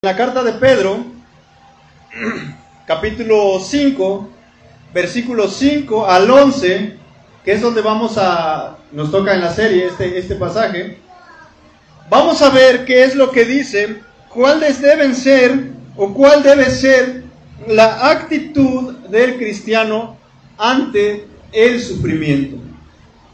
la 0.00 0.14
carta 0.14 0.44
de 0.44 0.52
Pedro, 0.52 1.04
capítulo 2.86 3.58
5, 3.58 4.28
versículos 4.94 5.56
5 5.56 6.06
al 6.06 6.30
11, 6.30 6.94
que 7.44 7.50
es 7.50 7.60
donde 7.60 7.82
vamos 7.82 8.16
a, 8.16 8.78
nos 8.92 9.10
toca 9.10 9.34
en 9.34 9.40
la 9.40 9.52
serie 9.52 9.86
este, 9.86 10.16
este 10.16 10.36
pasaje, 10.36 10.98
vamos 12.08 12.40
a 12.42 12.50
ver 12.50 12.84
qué 12.84 13.02
es 13.02 13.16
lo 13.16 13.32
que 13.32 13.44
dice, 13.44 14.00
cuáles 14.28 14.80
deben 14.80 15.16
ser 15.16 15.72
o 15.96 16.14
cuál 16.14 16.44
debe 16.44 16.66
ser 16.70 17.24
la 17.66 18.08
actitud 18.08 18.98
del 19.08 19.36
cristiano 19.36 20.16
ante 20.58 21.26
el 21.50 21.82
sufrimiento. 21.82 22.56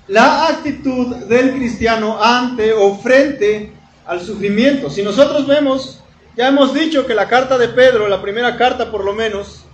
La 0.09 0.46
actitud 0.46 1.15
del 1.27 1.53
cristiano 1.53 2.25
ante 2.25 2.73
o 2.73 2.96
frente 2.96 3.71
al 4.07 4.23
sufrimiento. 4.23 4.89
Si 4.89 5.03
nosotros 5.03 5.46
vemos 5.46 6.01
ya 6.37 6.48
hemos 6.48 6.75
dicho 6.75 7.07
que 7.07 7.14
la 7.14 7.29
carta 7.29 7.59
de 7.59 7.68
Pedro, 7.68 8.09
la 8.09 8.22
primera 8.22 8.57
carta 8.57 8.90
por 8.90 9.04
lo 9.04 9.13
menos, 9.13 9.64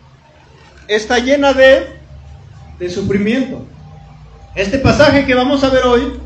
está 0.88 1.18
llena 1.18 1.52
de, 1.52 1.98
de 2.78 2.90
sufrimiento. 2.90 3.64
Este 4.54 4.78
pasaje 4.78 5.24
que 5.26 5.34
vamos 5.34 5.62
a 5.64 5.70
ver 5.70 5.84
hoy 5.84 6.20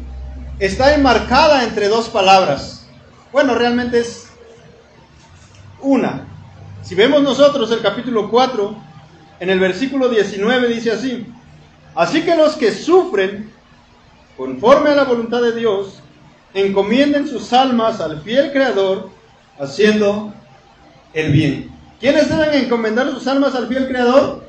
está 0.59 0.95
enmarcada 0.95 1.65
entre 1.65 1.89
dos 1.89 2.09
palabras. 2.09 2.87
Bueno, 3.33 3.55
realmente 3.55 4.01
es 4.01 4.29
una. 5.81 6.27
Si 6.83 6.95
vemos 6.95 7.23
nosotros 7.23 7.71
el 7.71 7.81
capítulo 7.81 8.31
4, 8.31 8.77
en 9.41 9.51
el 9.51 9.61
versículo 9.61 10.09
19 10.09 10.69
dice 10.69 10.93
así, 10.93 11.27
así 11.95 12.23
que 12.23 12.37
los 12.37 12.57
que 12.57 12.73
sufren 12.73 13.53
conforme 14.37 14.91
a 14.91 14.95
la 14.95 15.05
voluntad 15.05 15.43
de 15.43 15.53
Dios, 15.53 16.01
encomienden 16.55 17.29
sus 17.29 17.53
almas 17.53 18.01
al 18.01 18.23
fiel 18.23 18.53
Creador, 18.53 19.11
haciendo 19.59 20.33
el 21.13 21.33
bien. 21.33 21.71
¿Quiénes 22.01 22.29
deben 22.29 22.65
encomendar 22.65 23.11
sus 23.11 23.27
almas 23.27 23.55
al 23.55 23.69
fiel 23.69 23.89
Creador? 23.89 24.45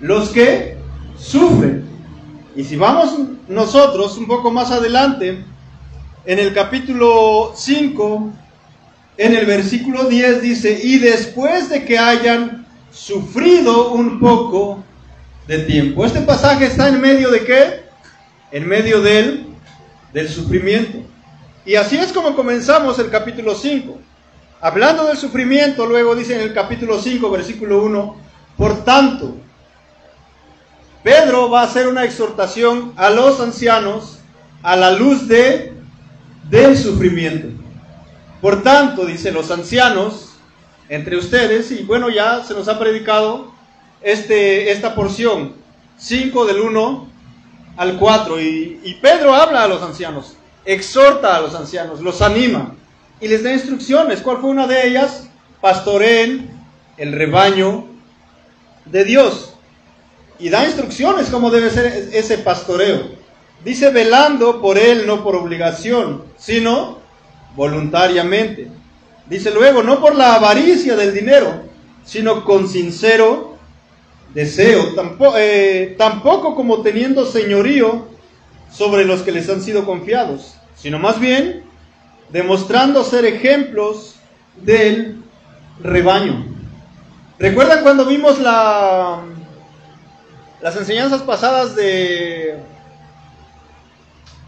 Los 0.00 0.30
que 0.30 0.76
sufren. 1.18 1.84
Y 2.56 2.64
si 2.64 2.76
vamos 2.76 3.18
nosotros 3.48 4.16
un 4.16 4.26
poco 4.26 4.50
más 4.50 4.70
adelante, 4.70 5.44
en 6.24 6.38
el 6.38 6.54
capítulo 6.54 7.52
5, 7.54 8.32
en 9.16 9.34
el 9.34 9.46
versículo 9.46 10.04
10 10.04 10.42
dice, 10.42 10.80
y 10.82 10.98
después 10.98 11.68
de 11.68 11.84
que 11.84 11.98
hayan 11.98 12.66
sufrido 12.90 13.92
un 13.92 14.20
poco 14.20 14.82
de 15.46 15.58
tiempo. 15.60 16.06
Este 16.06 16.20
pasaje 16.20 16.66
está 16.66 16.88
en 16.88 17.00
medio 17.00 17.30
de 17.30 17.44
qué? 17.44 17.84
En 18.52 18.66
medio 18.66 19.02
del, 19.02 19.46
del 20.12 20.28
sufrimiento. 20.28 20.98
Y 21.66 21.76
así 21.76 21.96
es 21.96 22.12
como 22.12 22.36
comenzamos 22.36 22.98
el 22.98 23.10
capítulo 23.10 23.54
5. 23.54 23.98
Hablando 24.60 25.06
del 25.06 25.16
sufrimiento, 25.16 25.86
luego 25.86 26.14
dice 26.14 26.34
en 26.34 26.42
el 26.42 26.52
capítulo 26.52 27.00
5, 27.00 27.30
versículo 27.30 27.82
1, 27.82 28.16
por 28.56 28.84
tanto, 28.84 29.34
Pedro 31.02 31.50
va 31.50 31.62
a 31.62 31.64
hacer 31.64 31.86
una 31.88 32.04
exhortación 32.04 32.92
a 32.96 33.10
los 33.10 33.40
ancianos 33.40 34.18
a 34.62 34.76
la 34.76 34.90
luz 34.92 35.26
de 35.26 35.72
del 36.48 36.76
sufrimiento. 36.76 37.48
Por 38.42 38.62
tanto, 38.62 39.06
dice 39.06 39.32
los 39.32 39.50
ancianos 39.50 40.34
entre 40.90 41.16
ustedes, 41.16 41.70
y 41.72 41.82
bueno, 41.82 42.10
ya 42.10 42.44
se 42.44 42.52
nos 42.52 42.68
ha 42.68 42.78
predicado 42.78 43.52
este, 44.02 44.70
esta 44.70 44.94
porción, 44.94 45.54
5 45.96 46.44
del 46.44 46.60
1 46.60 47.08
al 47.78 47.96
4, 47.96 48.40
y, 48.40 48.80
y 48.84 48.94
Pedro 48.94 49.34
habla 49.34 49.62
a 49.62 49.68
los 49.68 49.82
ancianos 49.82 50.36
exhorta 50.64 51.36
a 51.36 51.40
los 51.40 51.54
ancianos, 51.54 52.00
los 52.00 52.22
anima 52.22 52.74
y 53.20 53.28
les 53.28 53.42
da 53.42 53.52
instrucciones. 53.52 54.20
¿Cuál 54.20 54.38
fue 54.38 54.50
una 54.50 54.66
de 54.66 54.86
ellas? 54.86 55.28
Pastoreen 55.60 56.50
el 56.96 57.12
rebaño 57.12 57.86
de 58.84 59.04
Dios. 59.04 59.54
Y 60.38 60.48
da 60.48 60.64
instrucciones 60.64 61.28
cómo 61.30 61.50
debe 61.50 61.70
ser 61.70 61.86
ese 62.12 62.38
pastoreo. 62.38 63.12
Dice 63.64 63.90
velando 63.90 64.60
por 64.60 64.76
él, 64.76 65.06
no 65.06 65.22
por 65.22 65.36
obligación, 65.36 66.24
sino 66.36 66.98
voluntariamente. 67.56 68.68
Dice 69.26 69.50
luego, 69.50 69.82
no 69.82 70.00
por 70.00 70.14
la 70.14 70.34
avaricia 70.34 70.96
del 70.96 71.14
dinero, 71.14 71.62
sino 72.04 72.44
con 72.44 72.68
sincero 72.68 73.56
deseo. 74.34 74.94
Tampoco, 74.94 75.36
eh, 75.38 75.94
tampoco 75.96 76.54
como 76.54 76.82
teniendo 76.82 77.24
señorío 77.24 78.08
sobre 78.70 79.04
los 79.04 79.22
que 79.22 79.32
les 79.32 79.48
han 79.48 79.62
sido 79.62 79.84
confiados, 79.84 80.56
sino 80.76 80.98
más 80.98 81.20
bien 81.20 81.64
demostrando 82.30 83.04
ser 83.04 83.24
ejemplos 83.24 84.16
del 84.56 85.22
rebaño. 85.80 86.46
¿Recuerdan 87.38 87.82
cuando 87.82 88.04
vimos 88.06 88.38
la, 88.40 89.20
las 90.60 90.76
enseñanzas 90.76 91.22
pasadas 91.22 91.74
de 91.76 92.56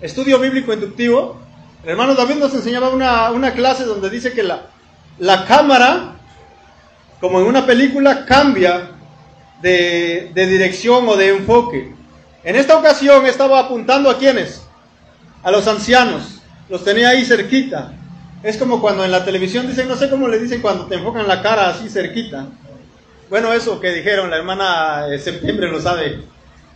estudio 0.00 0.38
bíblico 0.38 0.72
inductivo? 0.72 1.40
El 1.82 1.90
hermano 1.90 2.14
David 2.14 2.36
nos 2.36 2.54
enseñaba 2.54 2.90
una, 2.90 3.30
una 3.30 3.52
clase 3.52 3.84
donde 3.84 4.10
dice 4.10 4.32
que 4.32 4.42
la, 4.42 4.66
la 5.18 5.44
cámara, 5.44 6.14
como 7.20 7.40
en 7.40 7.46
una 7.46 7.66
película, 7.66 8.24
cambia 8.24 8.90
de, 9.62 10.30
de 10.34 10.46
dirección 10.46 11.08
o 11.08 11.16
de 11.16 11.28
enfoque. 11.28 11.94
En 12.46 12.54
esta 12.54 12.76
ocasión 12.76 13.26
estaba 13.26 13.58
apuntando 13.58 14.08
a 14.08 14.18
quienes? 14.18 14.62
A 15.42 15.50
los 15.50 15.66
ancianos. 15.66 16.40
Los 16.68 16.84
tenía 16.84 17.08
ahí 17.08 17.24
cerquita. 17.24 17.90
Es 18.40 18.56
como 18.56 18.80
cuando 18.80 19.04
en 19.04 19.10
la 19.10 19.24
televisión 19.24 19.66
dicen, 19.66 19.88
no 19.88 19.96
sé 19.96 20.08
cómo 20.08 20.28
le 20.28 20.38
dicen 20.38 20.62
cuando 20.62 20.86
te 20.86 20.94
enfocan 20.94 21.26
la 21.26 21.42
cara 21.42 21.70
así 21.70 21.88
cerquita. 21.88 22.46
Bueno, 23.28 23.52
eso 23.52 23.80
que 23.80 23.90
dijeron, 23.90 24.30
la 24.30 24.36
hermana 24.36 25.08
de 25.08 25.18
Septiembre 25.18 25.68
lo 25.68 25.80
sabe. 25.80 26.22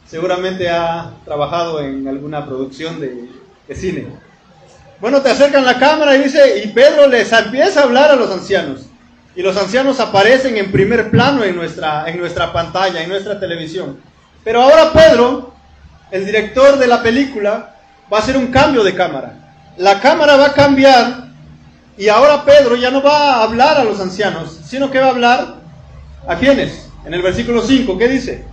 Seguramente 0.08 0.69
ha 0.69 1.12
trabajado 1.25 1.81
en 1.81 2.08
alguna 2.08 2.44
producción 2.44 2.98
de, 2.98 3.28
de 3.69 3.75
cine. 3.76 4.08
Bueno, 5.00 5.22
te 5.22 5.31
acercan 5.31 5.64
la 5.64 5.78
cámara 5.78 6.16
y 6.16 6.25
dice, 6.25 6.64
y 6.64 6.69
Pedro 6.70 7.06
les 7.06 7.31
empieza 7.32 7.78
a 7.78 7.84
hablar 7.84 8.10
a 8.10 8.16
los 8.16 8.28
ancianos. 8.32 8.87
Y 9.37 9.42
los 9.42 9.56
ancianos 9.56 10.00
aparecen 10.00 10.56
en 10.56 10.72
primer 10.72 11.12
plano 11.12 11.44
en 11.44 11.54
nuestra, 11.54 12.10
en 12.10 12.19
nuestra 12.19 12.52
pantalla, 12.52 13.00
en 13.00 13.08
nuestra 13.08 13.38
televisión. 13.38 14.00
Pero 14.42 14.62
ahora 14.62 14.92
Pedro 14.92 15.59
el 16.10 16.26
director 16.26 16.78
de 16.78 16.87
la 16.87 17.03
película 17.03 17.76
va 18.12 18.19
a 18.19 18.21
hacer 18.21 18.37
un 18.37 18.48
cambio 18.48 18.82
de 18.82 18.94
cámara. 18.94 19.34
La 19.76 20.00
cámara 20.00 20.37
va 20.37 20.47
a 20.47 20.53
cambiar 20.53 21.28
y 21.97 22.09
ahora 22.09 22.44
Pedro 22.44 22.76
ya 22.76 22.91
no 22.91 23.03
va 23.03 23.37
a 23.37 23.43
hablar 23.43 23.78
a 23.78 23.84
los 23.84 24.00
ancianos, 24.00 24.60
sino 24.65 24.91
que 24.91 24.99
va 24.99 25.06
a 25.06 25.10
hablar 25.10 25.54
a 26.26 26.37
quienes. 26.37 26.88
En 27.04 27.15
el 27.15 27.22
versículo 27.22 27.62
5, 27.62 27.97
¿qué 27.97 28.09
dice? 28.09 28.44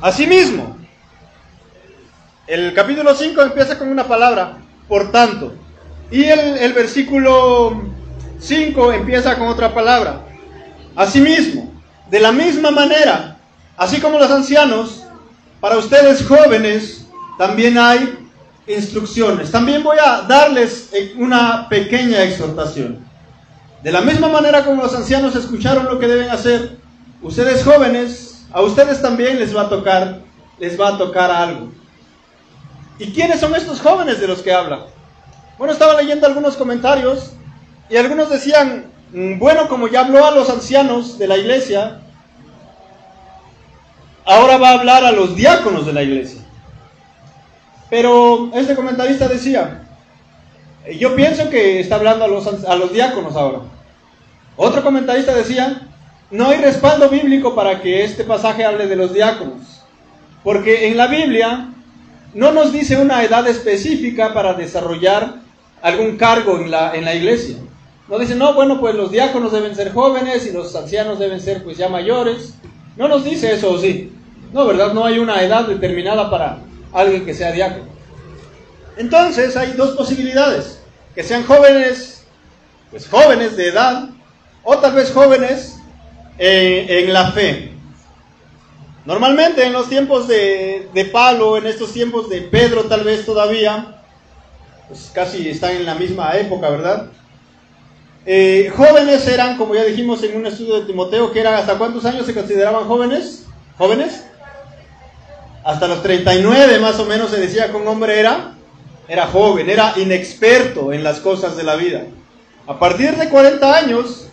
Asimismo. 0.00 0.76
El 2.46 2.72
capítulo 2.72 3.14
5 3.14 3.42
empieza 3.42 3.78
con 3.78 3.88
una 3.88 4.04
palabra, 4.04 4.58
por 4.88 5.12
tanto. 5.12 5.54
Y 6.10 6.24
el, 6.24 6.58
el 6.58 6.72
versículo 6.72 7.82
5 8.40 8.92
empieza 8.92 9.36
con 9.36 9.48
otra 9.48 9.74
palabra. 9.74 10.22
Asimismo. 10.96 11.72
De 12.10 12.20
la 12.20 12.32
misma 12.32 12.70
manera, 12.70 13.36
así 13.76 14.00
como 14.00 14.18
los 14.18 14.30
ancianos 14.30 14.97
para 15.60 15.76
ustedes 15.76 16.26
jóvenes 16.26 17.06
también 17.38 17.78
hay 17.78 18.28
instrucciones. 18.66 19.50
También 19.50 19.82
voy 19.82 19.96
a 20.04 20.22
darles 20.22 20.90
una 21.16 21.68
pequeña 21.68 22.22
exhortación. 22.22 23.06
De 23.82 23.92
la 23.92 24.00
misma 24.00 24.28
manera 24.28 24.64
como 24.64 24.82
los 24.82 24.94
ancianos 24.94 25.36
escucharon 25.36 25.86
lo 25.86 25.98
que 25.98 26.08
deben 26.08 26.30
hacer, 26.30 26.78
ustedes 27.22 27.64
jóvenes, 27.64 28.44
a 28.52 28.60
ustedes 28.62 29.00
también 29.00 29.38
les 29.38 29.56
va 29.56 29.62
a 29.62 29.68
tocar, 29.68 30.20
les 30.58 30.78
va 30.78 30.88
a 30.88 30.98
tocar 30.98 31.30
algo. 31.30 31.70
¿Y 32.98 33.12
quiénes 33.12 33.40
son 33.40 33.54
estos 33.54 33.80
jóvenes 33.80 34.20
de 34.20 34.26
los 34.26 34.42
que 34.42 34.52
habla? 34.52 34.86
Bueno, 35.56 35.72
estaba 35.72 36.00
leyendo 36.00 36.26
algunos 36.26 36.56
comentarios 36.56 37.32
y 37.88 37.96
algunos 37.96 38.30
decían, 38.30 38.86
mm, 39.12 39.38
bueno, 39.38 39.68
como 39.68 39.88
ya 39.88 40.00
habló 40.00 40.26
a 40.26 40.32
los 40.32 40.50
ancianos 40.50 41.18
de 41.18 41.28
la 41.28 41.36
iglesia, 41.36 42.00
ahora 44.28 44.58
va 44.58 44.70
a 44.70 44.74
hablar 44.74 45.04
a 45.04 45.12
los 45.12 45.34
diáconos 45.34 45.86
de 45.86 45.92
la 45.94 46.02
iglesia. 46.02 46.42
Pero 47.88 48.50
este 48.54 48.74
comentarista 48.74 49.26
decía, 49.26 49.84
yo 50.98 51.16
pienso 51.16 51.48
que 51.48 51.80
está 51.80 51.94
hablando 51.96 52.26
a 52.26 52.28
los, 52.28 52.46
a 52.46 52.76
los 52.76 52.92
diáconos 52.92 53.34
ahora. 53.36 53.60
Otro 54.56 54.82
comentarista 54.82 55.34
decía, 55.34 55.80
no 56.30 56.50
hay 56.50 56.58
respaldo 56.58 57.08
bíblico 57.08 57.54
para 57.54 57.80
que 57.80 58.04
este 58.04 58.22
pasaje 58.22 58.66
hable 58.66 58.86
de 58.86 58.96
los 58.96 59.14
diáconos, 59.14 59.82
porque 60.44 60.88
en 60.88 60.98
la 60.98 61.06
Biblia 61.06 61.70
no 62.34 62.52
nos 62.52 62.70
dice 62.70 63.00
una 63.00 63.24
edad 63.24 63.48
específica 63.48 64.34
para 64.34 64.52
desarrollar 64.52 65.36
algún 65.80 66.18
cargo 66.18 66.58
en 66.58 66.70
la, 66.70 66.94
en 66.94 67.06
la 67.06 67.14
iglesia. 67.14 67.56
No 68.08 68.18
dice, 68.18 68.34
no, 68.34 68.52
bueno, 68.52 68.78
pues 68.78 68.94
los 68.94 69.10
diáconos 69.10 69.52
deben 69.52 69.74
ser 69.74 69.92
jóvenes 69.92 70.46
y 70.46 70.52
los 70.52 70.76
ancianos 70.76 71.18
deben 71.18 71.40
ser 71.40 71.64
pues 71.64 71.78
ya 71.78 71.88
mayores. 71.88 72.54
No 72.96 73.08
nos 73.08 73.24
dice 73.24 73.54
eso, 73.54 73.70
¿o 73.70 73.78
sí? 73.78 74.12
No, 74.52 74.66
¿verdad? 74.66 74.92
No 74.92 75.04
hay 75.04 75.18
una 75.18 75.42
edad 75.42 75.66
determinada 75.66 76.30
para 76.30 76.58
alguien 76.92 77.24
que 77.24 77.34
sea 77.34 77.52
diácono. 77.52 77.88
Entonces 78.96 79.56
hay 79.56 79.72
dos 79.72 79.96
posibilidades. 79.96 80.80
Que 81.14 81.22
sean 81.22 81.44
jóvenes 81.44 82.18
pues 82.90 83.08
jóvenes 83.08 83.56
de 83.56 83.68
edad 83.68 84.08
o 84.62 84.78
tal 84.78 84.94
vez 84.94 85.12
jóvenes 85.12 85.76
en, 86.38 87.12
la 87.12 87.32
fe. 87.32 87.72
Normalmente 89.04 89.64
en 89.64 89.72
los 89.72 89.88
tiempos 89.88 90.28
de, 90.28 90.88
de 90.92 91.04
Pablo, 91.06 91.56
en 91.56 91.66
estos 91.66 91.92
tiempos 91.92 92.28
de 92.28 92.42
Pedro 92.42 92.84
tal 92.84 93.04
vez 93.04 93.24
todavía, 93.24 94.02
pues 94.88 95.10
casi 95.12 95.48
están 95.48 95.72
en 95.72 95.86
la 95.86 95.94
misma 95.94 96.36
época, 96.36 96.68
¿verdad? 96.70 97.06
Eh, 98.26 98.70
jóvenes 98.76 99.26
eran, 99.26 99.56
como 99.56 99.74
ya 99.74 99.84
dijimos 99.84 100.22
en 100.22 100.36
un 100.36 100.46
estudio 100.46 100.80
de 100.80 100.86
Timoteo, 100.86 101.32
que 101.32 101.40
era 101.40 101.58
hasta 101.58 101.78
cuántos 101.78 102.04
años 102.04 102.26
se 102.26 102.34
consideraban 102.34 102.84
jóvenes? 102.86 103.46
¿Jóvenes? 103.78 104.24
Hasta 105.68 105.86
los 105.86 106.02
39 106.02 106.78
más 106.78 106.98
o 106.98 107.04
menos 107.04 107.30
se 107.30 107.38
decía 107.38 107.70
que 107.70 107.76
un 107.76 107.86
hombre 107.86 108.18
era, 108.18 108.54
era 109.06 109.26
joven, 109.26 109.68
era 109.68 109.92
inexperto 109.96 110.94
en 110.94 111.04
las 111.04 111.20
cosas 111.20 111.58
de 111.58 111.62
la 111.62 111.76
vida. 111.76 112.04
A 112.66 112.78
partir 112.78 113.14
de 113.18 113.28
40 113.28 113.76
años 113.76 114.28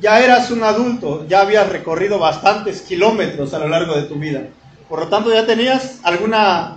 ya 0.00 0.20
eras 0.20 0.52
un 0.52 0.62
adulto, 0.62 1.26
ya 1.26 1.40
habías 1.40 1.68
recorrido 1.68 2.20
bastantes 2.20 2.82
kilómetros 2.82 3.54
a 3.54 3.58
lo 3.58 3.66
largo 3.66 3.96
de 3.96 4.04
tu 4.04 4.20
vida. 4.20 4.42
Por 4.88 5.00
lo 5.00 5.08
tanto 5.08 5.34
ya 5.34 5.44
tenías 5.46 5.98
alguna, 6.04 6.76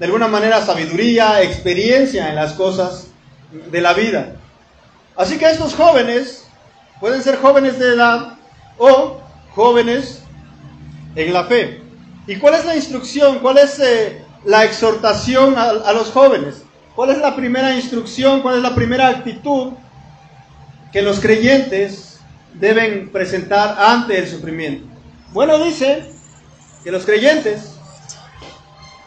de 0.00 0.06
alguna 0.06 0.26
manera, 0.26 0.60
sabiduría, 0.60 1.40
experiencia 1.40 2.28
en 2.28 2.34
las 2.34 2.54
cosas 2.54 3.10
de 3.70 3.80
la 3.80 3.92
vida. 3.92 4.34
Así 5.14 5.38
que 5.38 5.48
estos 5.48 5.72
jóvenes 5.72 6.48
pueden 6.98 7.22
ser 7.22 7.36
jóvenes 7.36 7.78
de 7.78 7.94
edad 7.94 8.38
o 8.76 9.20
jóvenes 9.54 10.24
en 11.14 11.32
la 11.32 11.44
fe. 11.44 11.85
¿Y 12.26 12.36
cuál 12.36 12.54
es 12.54 12.64
la 12.64 12.74
instrucción? 12.74 13.38
¿Cuál 13.38 13.58
es 13.58 13.78
eh, 13.78 14.24
la 14.44 14.64
exhortación 14.64 15.54
a, 15.56 15.92
los 15.92 16.10
jóvenes? 16.10 16.62
¿Cuál 16.94 17.10
es 17.10 17.18
la 17.18 17.36
primera 17.36 17.74
instrucción? 17.74 18.42
¿Cuál 18.42 18.56
es 18.56 18.62
la 18.62 18.74
primera 18.74 19.08
actitud 19.08 19.72
que 20.92 21.02
los 21.02 21.20
creyentes 21.20 22.20
deben 22.54 23.10
presentar 23.10 23.76
ante 23.78 24.18
el 24.18 24.28
sufrimiento? 24.28 24.86
Bueno, 25.32 25.58
dice 25.62 26.10
que 26.82 26.90
los 26.90 27.04
creyentes, 27.04 27.76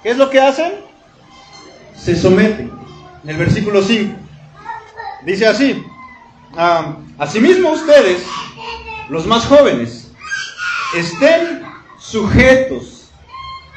¿qué 0.03 0.11
es 0.11 0.17
lo 0.17 0.29
que 0.29 0.39
hacen? 0.39 0.73
Se 1.95 2.15
someten. 2.15 2.71
En 3.23 3.29
el 3.29 3.37
versículo 3.37 3.81
5. 3.81 4.15
Dice 5.25 5.45
así, 5.45 5.83
asimismo 7.17 7.71
ustedes, 7.71 8.23
los 9.09 9.25
más 9.25 9.45
jóvenes, 9.45 10.09
estén 10.95 11.63
sujetos. 11.97 12.98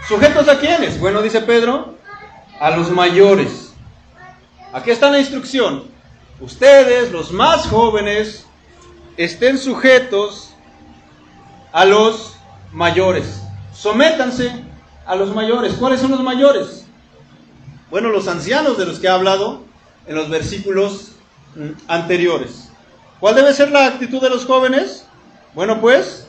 ¿Sujetos 0.07 0.49
a 0.49 0.59
quiénes? 0.59 0.99
Bueno, 0.99 1.23
dice 1.23 1.41
Pedro, 1.41 1.95
a 2.59 2.71
los 2.77 2.91
mayores. 2.91 3.73
Aquí 4.73 4.91
está 4.91 5.11
la 5.11 5.21
instrucción. 5.21 5.85
Ustedes, 6.41 7.13
los 7.13 7.31
más 7.33 7.67
jóvenes, 7.67 8.47
estén 9.17 9.59
sujetos 9.59 10.55
a 11.73 11.85
los 11.85 12.37
mayores. 12.73 13.43
Sométanse 13.73 14.65
a 15.07 15.15
los 15.15 15.35
mayores. 15.35 15.75
¿Cuáles 15.75 16.01
son 16.01 16.11
los 16.11 16.23
mayores? 16.23 16.85
Bueno, 17.91 18.09
los 18.09 18.27
ancianos 18.27 18.79
de 18.79 18.87
los 18.87 18.99
que 18.99 19.09
ha 19.09 19.15
hablado 19.15 19.65
en 20.07 20.17
los 20.17 20.29
versículos 20.29 21.13
mm, 21.55 21.71
anteriores. 21.87 22.71
¿Cuál 23.21 23.37
debe 23.37 23.55
ser 23.55 23.71
la 23.71 23.87
actitud 23.87 24.21
de 24.21 24.31
los 24.31 24.47
jóvenes? 24.47 25.07
Bueno, 25.55 25.81
pues, 25.81 26.27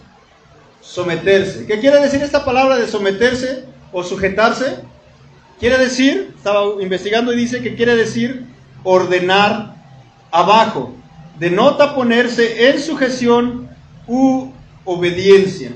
someterse. 0.83 1.65
¿Qué 1.65 1.80
quiere 1.80 2.00
decir 2.01 2.21
esta 2.21 2.44
palabra 2.44 2.77
de 2.77 2.88
someterse 2.88 3.65
o 3.91 4.03
sujetarse? 4.03 4.80
Quiere 5.59 5.77
decir, 5.77 6.33
estaba 6.35 6.81
investigando 6.81 7.33
y 7.33 7.38
dice 7.38 7.62
que 7.62 7.75
quiere 7.75 7.95
decir 7.95 8.45
ordenar 8.83 9.75
abajo. 10.31 10.94
Denota 11.39 11.95
ponerse 11.95 12.69
en 12.69 12.80
sujeción 12.80 13.69
u 14.07 14.51
obediencia. 14.83 15.71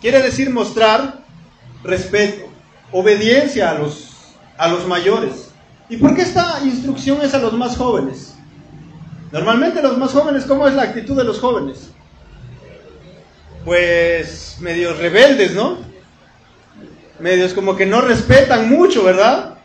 Quiere 0.00 0.20
decir 0.20 0.50
mostrar 0.50 1.20
respeto, 1.84 2.48
obediencia 2.90 3.70
a 3.70 3.74
los, 3.74 4.34
a 4.58 4.68
los 4.68 4.86
mayores. 4.86 5.50
¿Y 5.88 5.96
por 5.96 6.14
qué 6.14 6.22
esta 6.22 6.60
instrucción 6.64 7.22
es 7.22 7.34
a 7.34 7.38
los 7.38 7.52
más 7.52 7.76
jóvenes? 7.76 8.34
Normalmente 9.32 9.80
los 9.80 9.96
más 9.96 10.12
jóvenes, 10.12 10.44
¿cómo 10.44 10.66
es 10.66 10.74
la 10.74 10.82
actitud 10.82 11.16
de 11.16 11.24
los 11.24 11.38
jóvenes? 11.38 11.90
Pues 13.64 14.56
medios 14.60 14.98
rebeldes, 14.98 15.52
¿no? 15.52 15.78
Medios 17.18 17.52
como 17.52 17.76
que 17.76 17.86
no 17.86 18.00
respetan 18.00 18.70
mucho, 18.70 19.04
¿verdad? 19.04 19.58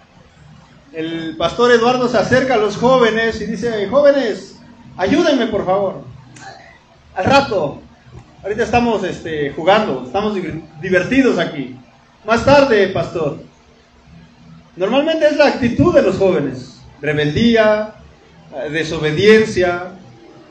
El 0.91 1.35
pastor 1.37 1.71
Eduardo 1.71 2.07
se 2.07 2.17
acerca 2.17 2.55
a 2.55 2.57
los 2.57 2.77
jóvenes 2.77 3.39
y 3.41 3.45
dice, 3.45 3.87
jóvenes, 3.87 4.57
ayúdenme 4.97 5.47
por 5.47 5.65
favor. 5.65 6.03
Al 7.15 7.25
rato, 7.25 7.81
ahorita 8.43 8.63
estamos 8.63 9.03
este, 9.03 9.51
jugando, 9.51 10.03
estamos 10.05 10.35
divertidos 10.81 11.39
aquí. 11.39 11.77
Más 12.25 12.43
tarde, 12.43 12.87
pastor. 12.89 13.39
Normalmente 14.75 15.27
es 15.27 15.37
la 15.37 15.47
actitud 15.47 15.93
de 15.93 16.01
los 16.01 16.17
jóvenes. 16.17 16.81
Rebeldía, 17.01 17.95
desobediencia, 18.71 19.91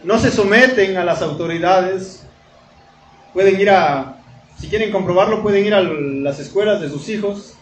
no 0.02 0.18
se 0.18 0.30
someten 0.30 0.96
a 0.96 1.04
las 1.04 1.20
autoridades, 1.22 2.23
pueden 3.34 3.60
ir 3.60 3.68
a, 3.68 4.16
si 4.58 4.68
quieren 4.68 4.90
comprobarlo, 4.90 5.42
pueden 5.42 5.66
ir 5.66 5.74
a 5.74 5.82
las 5.82 6.38
escuelas 6.38 6.80
de 6.80 6.88
sus 6.88 7.08
hijos 7.10 7.54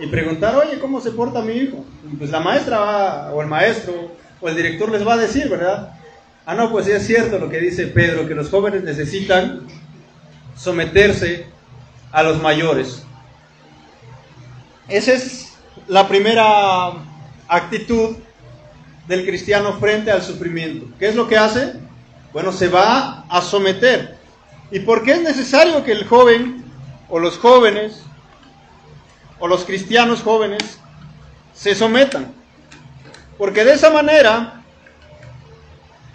y 0.00 0.06
preguntar, 0.06 0.54
oye, 0.56 0.78
¿cómo 0.78 1.00
se 1.00 1.10
porta 1.10 1.42
mi 1.42 1.52
hijo? 1.52 1.84
pues 2.18 2.30
la 2.30 2.40
maestra 2.40 3.30
o 3.34 3.42
el 3.42 3.48
maestro 3.48 4.12
o 4.40 4.48
el 4.48 4.56
director 4.56 4.90
les 4.90 5.06
va 5.06 5.14
a 5.14 5.18
decir, 5.18 5.48
¿verdad? 5.50 5.92
Ah, 6.46 6.54
no, 6.54 6.70
pues 6.70 6.86
es 6.86 7.06
cierto 7.06 7.38
lo 7.38 7.50
que 7.50 7.60
dice 7.60 7.88
Pedro, 7.88 8.26
que 8.26 8.34
los 8.34 8.48
jóvenes 8.48 8.82
necesitan 8.82 9.66
someterse 10.56 11.46
a 12.10 12.22
los 12.22 12.40
mayores. 12.40 13.04
Esa 14.88 15.12
es 15.12 15.54
la 15.86 16.08
primera 16.08 16.92
actitud 17.46 18.16
del 19.06 19.26
cristiano 19.26 19.74
frente 19.74 20.10
al 20.10 20.22
sufrimiento. 20.22 20.86
¿Qué 20.98 21.08
es 21.08 21.14
lo 21.14 21.28
que 21.28 21.36
hace? 21.36 21.74
Bueno, 22.32 22.52
se 22.52 22.68
va 22.68 23.24
a 23.28 23.42
someter. 23.42 24.19
¿Y 24.70 24.80
por 24.80 25.02
qué 25.02 25.12
es 25.12 25.22
necesario 25.22 25.84
que 25.84 25.92
el 25.92 26.06
joven 26.06 26.64
o 27.08 27.18
los 27.18 27.38
jóvenes 27.38 28.02
o 29.38 29.48
los 29.48 29.64
cristianos 29.64 30.22
jóvenes 30.22 30.78
se 31.54 31.74
sometan? 31.74 32.32
Porque 33.36 33.64
de 33.64 33.72
esa 33.72 33.90
manera 33.90 34.62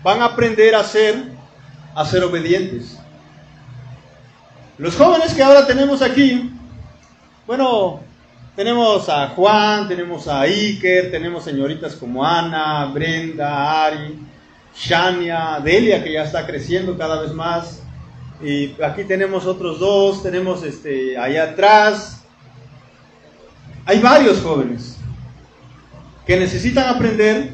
van 0.04 0.22
a 0.22 0.25
aprender 0.25 0.75
a 0.75 0.84
ser, 0.84 1.31
a 1.94 2.06
ser 2.06 2.24
obedientes. 2.24 2.98
Los 4.77 4.96
jóvenes 4.96 5.34
que 5.34 5.41
ahora 5.41 5.65
tenemos 5.65 6.01
aquí, 6.01 6.51
bueno, 7.48 8.01
tenemos 8.56 9.10
a 9.10 9.29
Juan, 9.29 9.88
tenemos 9.88 10.27
a 10.27 10.41
Iker, 10.41 11.12
tenemos 11.12 11.44
señoritas 11.44 11.96
como 11.96 12.25
Ana, 12.25 12.86
Brenda, 12.86 13.86
Ari, 13.86 14.20
Shania, 14.75 15.60
Delia, 15.63 16.03
que 16.03 16.13
ya 16.13 16.24
está 16.24 16.46
creciendo 16.46 16.98
cada 16.98 17.22
vez 17.22 17.34
más. 17.34 17.85
Y 18.44 18.75
aquí 18.82 19.04
tenemos 19.04 19.46
otros 19.46 19.80
dos, 19.80 20.22
tenemos 20.22 20.63
este, 20.63 21.18
allá 21.18 21.51
atrás. 21.51 22.24
Hay 23.86 24.00
varios 24.00 24.42
jóvenes 24.42 24.98
que 26.25 26.38
necesitan 26.38 26.89
aprender 26.89 27.51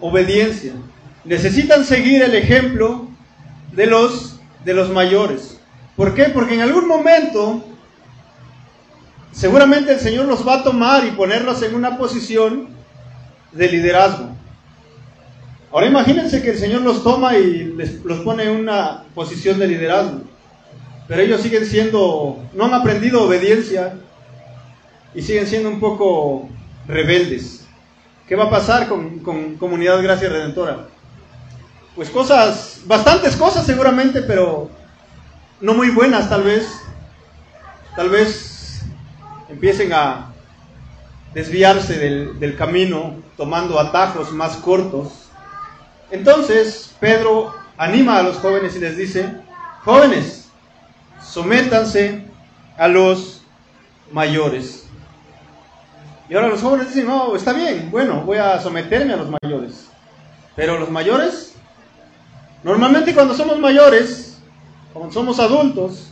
obediencia, 0.00 0.72
necesitan 1.24 1.84
seguir 1.84 2.22
el 2.22 2.34
ejemplo 2.34 3.08
de 3.72 3.86
los, 3.86 4.38
de 4.64 4.74
los 4.74 4.90
mayores. 4.90 5.58
¿Por 5.96 6.14
qué? 6.14 6.24
Porque 6.24 6.54
en 6.54 6.60
algún 6.60 6.86
momento 6.86 7.64
seguramente 9.32 9.92
el 9.92 10.00
Señor 10.00 10.26
los 10.26 10.46
va 10.46 10.56
a 10.60 10.62
tomar 10.62 11.04
y 11.06 11.12
ponerlos 11.12 11.62
en 11.62 11.74
una 11.74 11.96
posición 11.96 12.68
de 13.52 13.68
liderazgo. 13.68 14.37
Ahora 15.70 15.86
imagínense 15.86 16.42
que 16.42 16.50
el 16.50 16.58
Señor 16.58 16.82
los 16.82 17.02
toma 17.02 17.36
y 17.36 17.72
les, 17.76 18.02
los 18.04 18.20
pone 18.20 18.44
en 18.44 18.50
una 18.50 19.04
posición 19.14 19.58
de 19.58 19.68
liderazgo, 19.68 20.22
pero 21.06 21.22
ellos 21.22 21.42
siguen 21.42 21.66
siendo, 21.66 22.38
no 22.54 22.64
han 22.64 22.74
aprendido 22.74 23.24
obediencia 23.24 23.94
y 25.14 25.22
siguen 25.22 25.46
siendo 25.46 25.68
un 25.68 25.80
poco 25.80 26.48
rebeldes. 26.86 27.66
¿Qué 28.26 28.36
va 28.36 28.44
a 28.44 28.50
pasar 28.50 28.88
con, 28.88 29.20
con 29.20 29.56
Comunidad 29.56 30.02
Gracia 30.02 30.28
Redentora? 30.28 30.88
Pues 31.94 32.10
cosas, 32.10 32.82
bastantes 32.86 33.36
cosas 33.36 33.66
seguramente, 33.66 34.22
pero 34.22 34.70
no 35.60 35.74
muy 35.74 35.90
buenas 35.90 36.28
tal 36.28 36.42
vez. 36.44 36.68
Tal 37.96 38.10
vez 38.10 38.82
empiecen 39.48 39.92
a 39.92 40.32
desviarse 41.34 41.98
del, 41.98 42.56
camino, 42.56 43.16
tomando 43.36 43.78
atajos 43.78 44.32
más 44.32 44.56
cortos. 44.56 45.27
Entonces 46.10 46.94
Pedro 47.00 47.54
anima 47.76 48.18
a 48.18 48.22
los 48.22 48.38
jóvenes 48.38 48.76
y 48.76 48.80
les 48.80 48.96
dice, 48.96 49.30
jóvenes, 49.84 50.48
sométanse 51.22 52.24
a 52.76 52.88
los 52.88 53.42
mayores. 54.12 54.84
Y 56.28 56.34
ahora 56.34 56.48
los 56.48 56.60
jóvenes 56.60 56.88
dicen, 56.88 57.06
no, 57.06 57.34
está 57.36 57.52
bien, 57.52 57.90
bueno, 57.90 58.22
voy 58.22 58.38
a 58.38 58.60
someterme 58.60 59.14
a 59.14 59.16
los 59.16 59.30
mayores. 59.30 59.86
Pero 60.54 60.78
los 60.78 60.90
mayores 60.90 61.48
Normalmente 62.62 63.14
cuando 63.14 63.34
somos 63.34 63.58
mayores, 63.58 64.36
cuando 64.92 65.12
somos 65.12 65.38
adultos, 65.38 66.08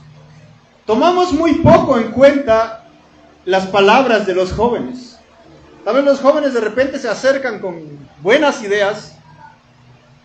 tomamos 0.84 1.32
muy 1.32 1.54
poco 1.54 1.98
en 1.98 2.12
cuenta 2.12 2.84
las 3.44 3.66
palabras 3.66 4.26
de 4.26 4.34
los 4.34 4.52
jóvenes. 4.52 5.18
Tal 5.84 5.96
vez 5.96 6.04
los 6.04 6.20
jóvenes 6.20 6.54
de 6.54 6.60
repente 6.60 6.98
se 6.98 7.08
acercan 7.08 7.58
con 7.58 7.82
buenas 8.22 8.62
ideas, 8.62 9.15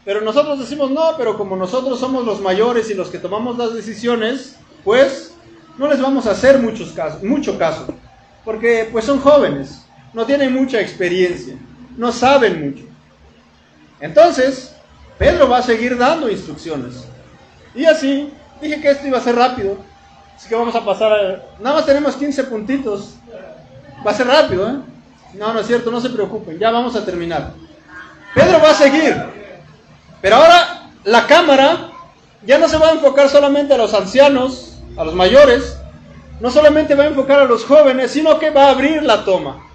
pero 0.03 0.21
nosotros 0.21 0.59
decimos 0.59 0.89
no, 0.89 1.15
pero 1.17 1.37
como 1.37 1.55
nosotros 1.55 1.99
somos 1.99 2.25
los 2.25 2.41
mayores 2.41 2.89
y 2.89 2.93
los 2.93 3.09
que 3.09 3.19
tomamos 3.19 3.57
las 3.57 3.73
decisiones, 3.73 4.57
pues 4.83 5.33
no 5.77 5.87
les 5.87 6.01
vamos 6.01 6.25
a 6.25 6.31
hacer 6.31 6.59
muchos 6.59 6.91
casos, 6.91 7.23
mucho 7.23 7.57
caso, 7.57 7.87
porque 8.43 8.89
pues 8.91 9.05
son 9.05 9.19
jóvenes, 9.19 9.85
no 10.13 10.25
tienen 10.25 10.53
mucha 10.53 10.81
experiencia, 10.81 11.55
no 11.97 12.11
saben 12.11 12.61
mucho. 12.65 12.83
Entonces, 13.99 14.75
Pedro 15.17 15.47
va 15.47 15.59
a 15.59 15.63
seguir 15.63 15.97
dando 15.97 16.29
instrucciones. 16.29 17.05
Y 17.75 17.85
así, 17.85 18.33
dije 18.59 18.81
que 18.81 18.89
esto 18.89 19.07
iba 19.07 19.19
a 19.19 19.21
ser 19.21 19.35
rápido, 19.35 19.77
así 20.35 20.49
que 20.49 20.55
vamos 20.55 20.75
a 20.75 20.83
pasar 20.83 21.13
a... 21.13 21.43
Nada 21.59 21.75
más 21.75 21.85
tenemos 21.85 22.15
15 22.15 22.43
puntitos, 22.45 23.15
va 24.05 24.11
a 24.11 24.15
ser 24.15 24.27
rápido, 24.27 24.67
¿eh? 24.67 24.75
No, 25.35 25.53
no 25.53 25.59
es 25.59 25.67
cierto, 25.67 25.91
no 25.91 26.01
se 26.01 26.09
preocupen, 26.09 26.57
ya 26.57 26.71
vamos 26.71 26.95
a 26.95 27.05
terminar. 27.05 27.53
Pedro 28.33 28.59
va 28.61 28.71
a 28.71 28.73
seguir, 28.73 29.15
pero 30.21 30.37
ahora 30.37 30.89
la 31.03 31.27
cámara 31.27 31.89
ya 32.45 32.57
no 32.57 32.67
se 32.67 32.77
va 32.77 32.89
a 32.89 32.93
enfocar 32.93 33.29
solamente 33.29 33.73
a 33.73 33.77
los 33.77 33.93
ancianos, 33.93 34.79
a 34.97 35.03
los 35.03 35.13
mayores, 35.13 35.77
no 36.39 36.49
solamente 36.49 36.95
va 36.95 37.03
a 37.03 37.07
enfocar 37.07 37.39
a 37.39 37.45
los 37.45 37.65
jóvenes, 37.65 38.11
sino 38.11 38.39
que 38.39 38.49
va 38.49 38.65
a 38.65 38.71
abrir 38.71 39.03
la 39.03 39.23
toma. 39.23 39.67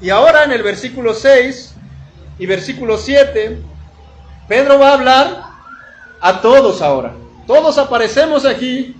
Y 0.00 0.10
ahora 0.10 0.44
en 0.44 0.52
el 0.52 0.62
versículo 0.62 1.14
6 1.14 1.74
y 2.38 2.46
versículo 2.46 2.98
7, 2.98 3.58
Pedro 4.48 4.78
va 4.78 4.90
a 4.90 4.94
hablar 4.94 5.42
a 6.20 6.40
todos 6.40 6.82
ahora. 6.82 7.14
Todos 7.46 7.78
aparecemos 7.78 8.44
aquí 8.44 8.96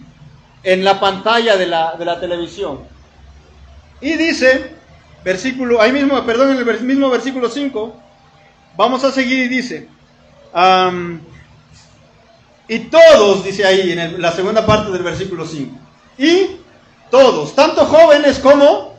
en 0.63 0.85
la 0.85 1.01
pantalla 1.01 1.57
de 1.57 1.67
la, 1.67 1.95
de 1.99 2.05
la 2.05 2.21
televisión. 2.21 2.81
Y 4.01 4.13
dice, 4.15 4.75
versículo, 5.25 5.81
ahí 5.81 5.93
mismo, 5.93 6.25
perdón, 6.25 6.53
en 6.53 6.59
el 6.59 6.81
mismo 6.83 7.11
versículo 7.11 7.49
5, 7.49 7.95
vamos 8.77 9.05
a 9.05 9.13
seguir 9.13 9.41
y 9.41 9.49
dice, 9.49 9.89
y 12.69 12.79
todos, 12.79 13.45
dice 13.45 13.67
ahí 13.67 13.93
en 13.93 14.21
la 14.21 14.33
segunda 14.33 14.65
parte 14.67 14.91
del 14.91 15.03
versículo 15.03 15.47
5, 15.47 15.77
y 16.19 16.57
todos, 17.11 17.55
tanto 17.55 17.85
jóvenes 17.87 18.39
como, 18.39 18.95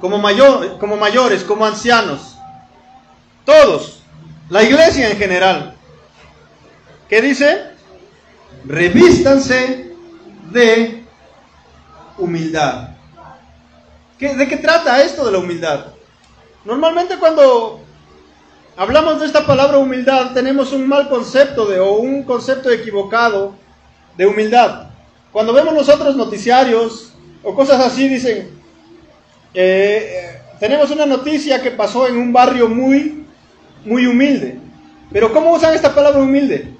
como, 0.00 0.18
mayor, 0.18 0.78
como 0.78 0.96
mayores, 0.96 1.44
como 1.44 1.66
ancianos, 1.66 2.36
todos, 3.44 4.00
la 4.48 4.62
iglesia 4.62 5.10
en 5.10 5.18
general, 5.18 5.74
¿qué 7.08 7.20
dice? 7.20 7.62
Revístanse 8.64 9.94
de 10.50 11.04
humildad. 12.18 12.90
¿De 14.18 14.48
qué 14.48 14.56
trata 14.56 15.02
esto 15.02 15.26
de 15.26 15.32
la 15.32 15.38
humildad? 15.38 15.86
Normalmente 16.64 17.18
cuando 17.18 17.83
hablamos 18.76 19.20
de 19.20 19.26
esta 19.26 19.46
palabra 19.46 19.78
humildad, 19.78 20.32
tenemos 20.32 20.72
un 20.72 20.88
mal 20.88 21.08
concepto 21.08 21.64
o 21.64 21.98
un 21.98 22.22
concepto 22.22 22.70
equivocado 22.70 23.54
de 24.16 24.26
humildad. 24.26 24.88
Cuando 25.32 25.52
vemos 25.52 25.74
nosotros 25.74 26.16
noticiarios 26.16 27.12
o 27.42 27.54
cosas 27.54 27.80
así, 27.80 28.08
dicen, 28.08 28.50
eh, 29.52 30.40
tenemos 30.58 30.90
una 30.90 31.06
noticia 31.06 31.60
que 31.60 31.70
pasó 31.70 32.06
en 32.06 32.16
un 32.16 32.32
barrio 32.32 32.68
muy, 32.68 33.24
muy 33.84 34.06
humilde. 34.06 34.58
Pero 35.12 35.32
¿cómo 35.32 35.52
usan 35.52 35.74
esta 35.74 35.94
palabra 35.94 36.20
humilde? 36.20 36.74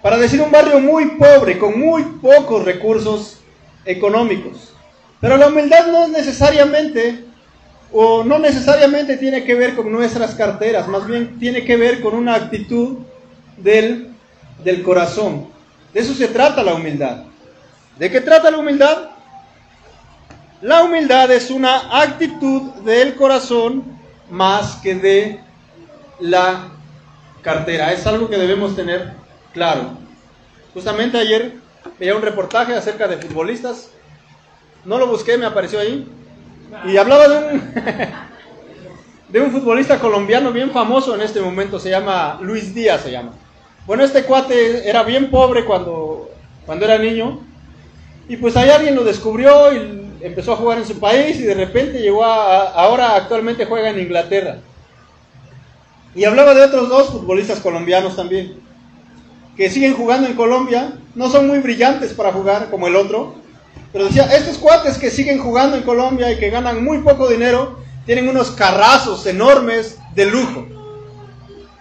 Para 0.00 0.16
decir 0.16 0.40
un 0.40 0.50
barrio 0.50 0.80
muy 0.80 1.16
pobre, 1.16 1.58
con 1.58 1.78
muy 1.78 2.02
pocos 2.20 2.64
recursos 2.64 3.38
económicos. 3.84 4.72
Pero 5.20 5.36
la 5.36 5.48
humildad 5.48 5.86
no 5.86 6.04
es 6.04 6.08
necesariamente 6.10 7.24
o 7.92 8.24
no 8.24 8.38
necesariamente 8.38 9.18
tiene 9.18 9.44
que 9.44 9.54
ver 9.54 9.74
con 9.74 9.92
nuestras 9.92 10.34
carteras, 10.34 10.88
más 10.88 11.06
bien 11.06 11.38
tiene 11.38 11.64
que 11.64 11.76
ver 11.76 12.00
con 12.00 12.14
una 12.14 12.34
actitud 12.34 12.98
del, 13.58 14.08
del 14.64 14.82
corazón. 14.82 15.48
De 15.92 16.00
eso 16.00 16.14
se 16.14 16.28
trata 16.28 16.62
la 16.62 16.74
humildad. 16.74 17.24
¿De 17.98 18.10
qué 18.10 18.20
trata 18.20 18.50
la 18.50 18.58
humildad? 18.58 19.10
La 20.62 20.82
humildad 20.84 21.30
es 21.30 21.50
una 21.50 22.00
actitud 22.00 22.62
del 22.84 23.14
corazón 23.14 23.84
más 24.30 24.76
que 24.76 24.94
de 24.94 25.40
la 26.18 26.68
cartera. 27.42 27.92
Es 27.92 28.06
algo 28.06 28.30
que 28.30 28.38
debemos 28.38 28.74
tener 28.74 29.12
claro. 29.52 29.98
Justamente 30.72 31.18
ayer 31.18 31.56
veía 31.98 32.14
un 32.14 32.22
reportaje 32.22 32.74
acerca 32.74 33.06
de 33.06 33.18
futbolistas. 33.18 33.90
No 34.84 34.98
lo 34.98 35.06
busqué, 35.06 35.36
me 35.36 35.44
apareció 35.44 35.80
ahí. 35.80 36.08
Y 36.86 36.96
hablaba 36.96 37.28
de 37.28 37.54
un, 37.54 37.74
de 39.28 39.40
un 39.40 39.50
futbolista 39.50 39.98
colombiano 39.98 40.52
bien 40.52 40.70
famoso 40.70 41.14
en 41.14 41.20
este 41.20 41.40
momento, 41.40 41.78
se 41.78 41.90
llama 41.90 42.38
Luis 42.40 42.74
Díaz, 42.74 43.02
se 43.02 43.10
llama. 43.10 43.32
Bueno, 43.86 44.04
este 44.04 44.24
cuate 44.24 44.88
era 44.88 45.02
bien 45.02 45.30
pobre 45.30 45.64
cuando, 45.64 46.30
cuando 46.66 46.84
era 46.84 46.98
niño, 46.98 47.40
y 48.28 48.36
pues 48.36 48.56
ahí 48.56 48.70
alguien 48.70 48.94
lo 48.94 49.04
descubrió 49.04 49.72
y 49.72 50.18
empezó 50.22 50.52
a 50.52 50.56
jugar 50.56 50.78
en 50.78 50.86
su 50.86 50.98
país 51.00 51.38
y 51.38 51.42
de 51.42 51.54
repente 51.54 52.00
llegó 52.00 52.24
a, 52.24 52.70
ahora 52.70 53.16
actualmente 53.16 53.66
juega 53.66 53.90
en 53.90 54.00
Inglaterra. 54.00 54.58
Y 56.14 56.24
hablaba 56.24 56.54
de 56.54 56.62
otros 56.62 56.88
dos 56.88 57.08
futbolistas 57.08 57.60
colombianos 57.60 58.16
también, 58.16 58.54
que 59.56 59.70
siguen 59.70 59.94
jugando 59.94 60.28
en 60.28 60.34
Colombia, 60.34 60.92
no 61.14 61.28
son 61.28 61.48
muy 61.48 61.58
brillantes 61.58 62.12
para 62.12 62.32
jugar 62.32 62.70
como 62.70 62.86
el 62.86 62.96
otro, 62.96 63.34
pero 63.92 64.06
decía, 64.06 64.24
estos 64.34 64.56
cuates 64.56 64.96
que 64.96 65.10
siguen 65.10 65.38
jugando 65.38 65.76
en 65.76 65.82
Colombia 65.82 66.32
y 66.32 66.38
que 66.38 66.48
ganan 66.48 66.82
muy 66.82 66.98
poco 66.98 67.28
dinero, 67.28 67.78
tienen 68.06 68.28
unos 68.28 68.50
carrazos 68.52 69.26
enormes 69.26 69.98
de 70.14 70.26
lujo. 70.26 70.66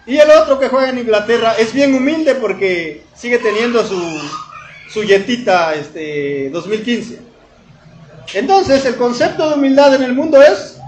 Y 0.06 0.18
el 0.18 0.30
otro 0.30 0.60
que 0.60 0.68
juega 0.68 0.89
en 0.89 1.00
Inglaterra 1.00 1.56
es 1.58 1.74
bien 1.74 1.96
humilde 1.96 2.36
porque 2.36 3.06
sigue 3.15 3.38
teniendo 3.38 3.86
su, 3.86 4.01
su 4.89 5.03
yetita 5.03 5.74
este, 5.74 6.50
2015. 6.50 7.20
Entonces, 8.34 8.86
el 8.86 8.98
concepto 8.98 9.48
de 9.48 9.56
humildad 9.56 9.96
en 9.96 10.03
el 10.03 10.13
mundo 10.13 10.41
es, 10.41 10.80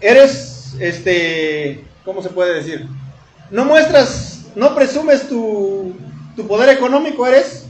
eres, 0.00 0.74
este, 0.80 1.84
¿cómo 2.04 2.22
se 2.22 2.30
puede 2.30 2.54
decir? 2.54 2.86
No 3.50 3.64
muestras, 3.64 4.46
no 4.56 4.74
presumes 4.74 5.28
tu, 5.28 5.94
tu 6.34 6.46
poder 6.46 6.68
económico, 6.70 7.26
eres, 7.26 7.66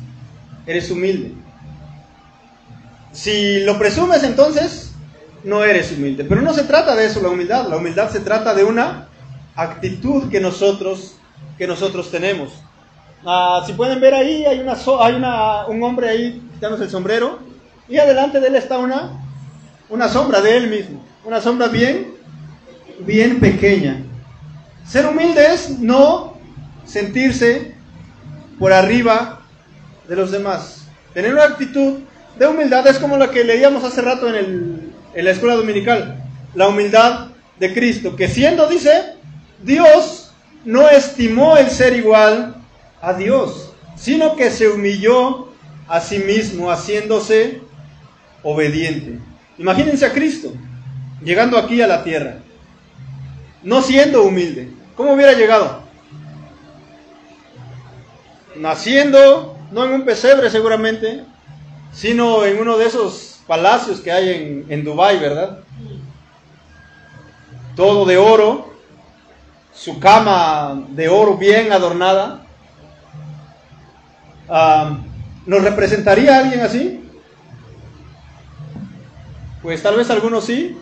eres 0.66 0.90
humilde. 0.90 1.32
Si 3.18 3.64
lo 3.64 3.76
presumes 3.80 4.22
entonces, 4.22 4.92
no 5.42 5.64
eres 5.64 5.90
humilde. 5.90 6.22
Pero 6.22 6.40
no 6.40 6.54
se 6.54 6.62
trata 6.62 6.94
de 6.94 7.06
eso 7.06 7.20
la 7.20 7.30
humildad. 7.30 7.66
La 7.66 7.76
humildad 7.76 8.10
se 8.10 8.20
trata 8.20 8.54
de 8.54 8.62
una 8.62 9.08
actitud 9.56 10.30
que 10.30 10.40
nosotros, 10.40 11.16
que 11.58 11.66
nosotros 11.66 12.12
tenemos. 12.12 12.52
Ah, 13.26 13.64
si 13.66 13.72
pueden 13.72 14.00
ver 14.00 14.14
ahí, 14.14 14.44
hay, 14.46 14.60
una, 14.60 14.76
hay 15.00 15.14
una, 15.16 15.66
un 15.66 15.82
hombre 15.82 16.08
ahí 16.08 16.48
quitándose 16.54 16.84
el 16.84 16.90
sombrero 16.90 17.40
y 17.88 17.98
adelante 17.98 18.38
de 18.38 18.46
él 18.46 18.54
está 18.54 18.78
una, 18.78 19.10
una 19.88 20.08
sombra 20.08 20.40
de 20.40 20.56
él 20.56 20.70
mismo. 20.70 21.04
Una 21.24 21.40
sombra 21.40 21.66
bien, 21.66 22.14
bien 23.00 23.40
pequeña. 23.40 24.00
Ser 24.86 25.06
humilde 25.06 25.44
es 25.54 25.80
no 25.80 26.34
sentirse 26.84 27.74
por 28.60 28.72
arriba 28.72 29.40
de 30.06 30.14
los 30.14 30.30
demás. 30.30 30.86
Tener 31.12 31.34
una 31.34 31.46
actitud 31.46 31.94
de 32.38 32.46
humildad 32.46 32.86
es 32.86 32.98
como 32.98 33.16
la 33.16 33.30
que 33.30 33.44
leíamos 33.44 33.84
hace 33.84 34.02
rato 34.02 34.32
en, 34.32 34.92
en 35.14 35.24
la 35.24 35.30
escuela 35.30 35.56
dominical. 35.56 36.22
La 36.54 36.68
humildad 36.68 37.28
de 37.58 37.74
Cristo, 37.74 38.16
que 38.16 38.28
siendo, 38.28 38.68
dice, 38.68 39.14
Dios 39.62 40.32
no 40.64 40.88
estimó 40.88 41.56
el 41.56 41.70
ser 41.70 41.94
igual 41.94 42.56
a 43.00 43.12
Dios, 43.14 43.72
sino 43.96 44.36
que 44.36 44.50
se 44.50 44.68
humilló 44.68 45.48
a 45.88 46.00
sí 46.00 46.18
mismo, 46.18 46.70
haciéndose 46.70 47.60
obediente. 48.42 49.18
Imagínense 49.58 50.06
a 50.06 50.12
Cristo 50.12 50.52
llegando 51.22 51.58
aquí 51.58 51.82
a 51.82 51.86
la 51.86 52.04
tierra, 52.04 52.36
no 53.62 53.82
siendo 53.82 54.22
humilde. 54.22 54.70
¿Cómo 54.96 55.12
hubiera 55.14 55.32
llegado? 55.32 55.82
Naciendo, 58.56 59.56
no 59.70 59.84
en 59.84 59.92
un 59.92 60.04
pesebre 60.04 60.50
seguramente, 60.50 61.24
sino 61.92 62.44
en 62.44 62.60
uno 62.60 62.76
de 62.76 62.86
esos 62.86 63.40
palacios 63.46 64.00
que 64.00 64.12
hay 64.12 64.30
en, 64.30 64.66
en 64.68 64.84
Dubái, 64.84 65.18
¿verdad? 65.18 65.60
Todo 67.74 68.04
de 68.04 68.18
oro, 68.18 68.74
su 69.72 70.00
cama 70.00 70.82
de 70.88 71.08
oro 71.08 71.36
bien 71.36 71.72
adornada. 71.72 72.44
¿Nos 75.46 75.62
representaría 75.62 76.38
alguien 76.38 76.60
así? 76.60 77.04
Pues 79.62 79.82
tal 79.82 79.96
vez 79.96 80.10
algunos 80.10 80.44
sí, 80.44 80.76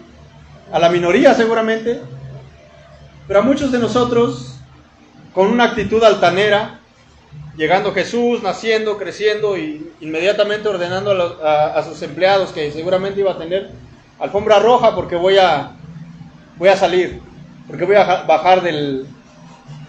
a 0.73 0.79
la 0.79 0.89
minoría 0.89 1.35
seguramente, 1.35 2.01
pero 3.27 3.41
a 3.41 3.43
muchos 3.43 3.73
de 3.73 3.79
nosotros, 3.79 4.59
con 5.35 5.49
una 5.49 5.65
actitud 5.65 6.03
altanera, 6.03 6.81
llegando 7.57 7.93
Jesús, 7.93 8.43
naciendo, 8.43 8.99
creciendo 8.99 9.57
y 9.57 9.91
inmediatamente 10.01 10.69
ordenando 10.69 11.41
a, 11.43 11.83
sus 11.83 12.01
empleados 12.03 12.53
que 12.53 12.71
seguramente 12.71 13.21
iba 13.21 13.33
a 13.33 13.39
tener 13.39 13.71
alfombra 14.19 14.59
roja 14.59 14.95
porque 14.95 15.17
voy 15.17 15.39
a, 15.39 15.73
voy 16.57 16.69
a 16.69 16.77
salir, 16.77 17.21
porque 17.67 17.85
voy 17.85 17.97
a 17.97 18.23
bajar 18.23 18.63
del, 18.63 19.07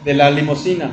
de 0.04 0.14
la 0.14 0.30
limusina. 0.32 0.92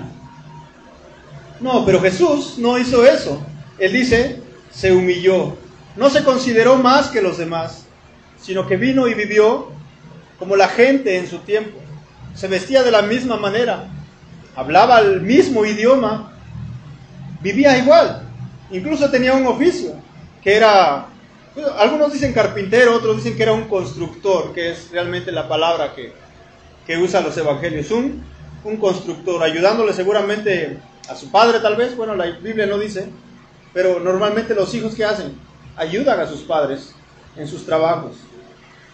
No, 1.60 1.84
pero 1.84 2.00
Jesús 2.00 2.58
no 2.58 2.78
hizo 2.78 3.04
eso. 3.04 3.40
Él 3.78 3.92
dice, 3.92 4.40
se 4.70 4.92
humilló. 4.92 5.56
No 5.96 6.10
se 6.10 6.24
consideró 6.24 6.76
más 6.76 7.08
que 7.08 7.22
los 7.22 7.38
demás, 7.38 7.86
sino 8.40 8.66
que 8.66 8.76
vino 8.76 9.06
y 9.06 9.14
vivió 9.14 9.68
como 10.38 10.56
la 10.56 10.68
gente 10.68 11.16
en 11.16 11.28
su 11.28 11.38
tiempo. 11.38 11.78
Se 12.34 12.48
vestía 12.48 12.82
de 12.82 12.90
la 12.90 13.02
misma 13.02 13.36
manera, 13.36 13.86
hablaba 14.56 14.98
el 14.98 15.20
mismo 15.20 15.64
idioma, 15.64 16.33
vivía 17.44 17.76
igual. 17.76 18.22
Incluso 18.70 19.10
tenía 19.10 19.34
un 19.34 19.46
oficio, 19.46 19.92
que 20.42 20.56
era, 20.56 21.06
algunos 21.78 22.12
dicen 22.12 22.32
carpintero, 22.32 22.96
otros 22.96 23.18
dicen 23.18 23.36
que 23.36 23.42
era 23.42 23.52
un 23.52 23.68
constructor, 23.68 24.52
que 24.54 24.72
es 24.72 24.90
realmente 24.90 25.30
la 25.30 25.46
palabra 25.46 25.94
que, 25.94 26.12
que 26.86 26.96
usan 26.96 27.22
los 27.22 27.36
evangelios. 27.36 27.90
Un, 27.90 28.24
un 28.64 28.78
constructor, 28.78 29.42
ayudándole 29.42 29.92
seguramente 29.92 30.78
a 31.08 31.14
su 31.14 31.30
padre 31.30 31.60
tal 31.60 31.76
vez, 31.76 31.94
bueno, 31.94 32.16
la 32.16 32.24
Biblia 32.30 32.64
no 32.64 32.78
dice, 32.78 33.10
pero 33.74 34.00
normalmente 34.00 34.54
los 34.54 34.74
hijos 34.74 34.94
que 34.94 35.04
hacen, 35.04 35.38
ayudan 35.76 36.18
a 36.18 36.26
sus 36.26 36.40
padres 36.40 36.94
en 37.36 37.46
sus 37.46 37.66
trabajos, 37.66 38.16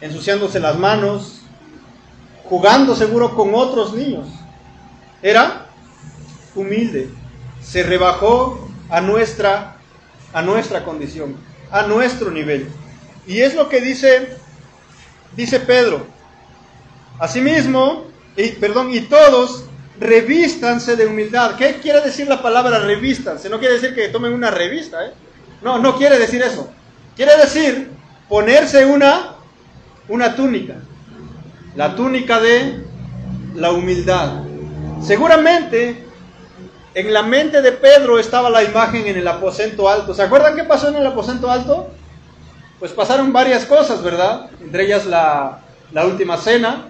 ensuciándose 0.00 0.58
las 0.58 0.76
manos, 0.76 1.42
jugando 2.44 2.96
seguro 2.96 3.36
con 3.36 3.54
otros 3.54 3.94
niños. 3.94 4.26
Era 5.22 5.66
humilde, 6.56 7.10
se 7.62 7.82
rebajó 7.82 8.68
a 8.88 9.00
nuestra, 9.00 9.76
a 10.32 10.42
nuestra 10.42 10.84
condición, 10.84 11.36
a 11.70 11.82
nuestro 11.86 12.30
nivel. 12.30 12.68
Y 13.26 13.40
es 13.40 13.54
lo 13.54 13.68
que 13.68 13.80
dice, 13.80 14.36
dice 15.36 15.60
Pedro. 15.60 16.06
Asimismo, 17.18 18.06
y, 18.36 18.48
perdón, 18.52 18.92
y 18.92 19.00
todos 19.02 19.64
revístanse 19.98 20.96
de 20.96 21.06
humildad. 21.06 21.56
¿Qué 21.56 21.76
quiere 21.80 22.00
decir 22.00 22.26
la 22.26 22.42
palabra 22.42 22.78
revístanse? 22.80 23.50
No 23.50 23.58
quiere 23.58 23.74
decir 23.74 23.94
que 23.94 24.08
tomen 24.08 24.32
una 24.32 24.50
revista, 24.50 25.04
¿eh? 25.06 25.12
No, 25.62 25.78
no 25.78 25.96
quiere 25.96 26.18
decir 26.18 26.42
eso. 26.42 26.70
Quiere 27.14 27.36
decir 27.36 27.90
ponerse 28.28 28.86
una, 28.86 29.34
una 30.08 30.34
túnica. 30.34 30.76
La 31.76 31.94
túnica 31.94 32.40
de 32.40 32.82
la 33.54 33.72
humildad. 33.72 34.42
Seguramente 35.02 36.09
en 36.94 37.12
la 37.12 37.22
mente 37.22 37.62
de 37.62 37.72
Pedro 37.72 38.18
estaba 38.18 38.50
la 38.50 38.62
imagen 38.62 39.06
en 39.06 39.16
el 39.16 39.28
aposento 39.28 39.88
alto. 39.88 40.14
¿Se 40.14 40.22
acuerdan 40.22 40.56
qué 40.56 40.64
pasó 40.64 40.88
en 40.88 40.96
el 40.96 41.06
aposento 41.06 41.50
alto? 41.50 41.90
Pues 42.78 42.92
pasaron 42.92 43.32
varias 43.32 43.64
cosas, 43.64 44.02
¿verdad? 44.02 44.50
Entre 44.60 44.84
ellas 44.84 45.06
la, 45.06 45.60
la 45.92 46.06
última 46.06 46.36
cena. 46.36 46.88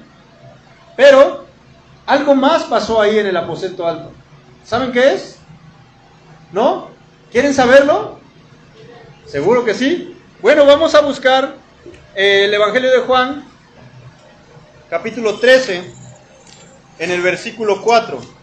Pero 0.96 1.44
algo 2.06 2.34
más 2.34 2.64
pasó 2.64 3.00
ahí 3.00 3.18
en 3.18 3.26
el 3.26 3.36
aposento 3.36 3.86
alto. 3.86 4.12
¿Saben 4.64 4.92
qué 4.92 5.14
es? 5.14 5.38
¿No? 6.52 6.90
¿Quieren 7.30 7.54
saberlo? 7.54 8.18
Seguro 9.26 9.64
que 9.64 9.74
sí. 9.74 10.16
Bueno, 10.40 10.64
vamos 10.64 10.94
a 10.94 11.00
buscar 11.00 11.56
el 12.14 12.52
Evangelio 12.52 12.90
de 12.90 13.00
Juan, 13.00 13.44
capítulo 14.88 15.38
13, 15.38 15.84
en 16.98 17.10
el 17.10 17.20
versículo 17.20 17.82
4. 17.82 18.39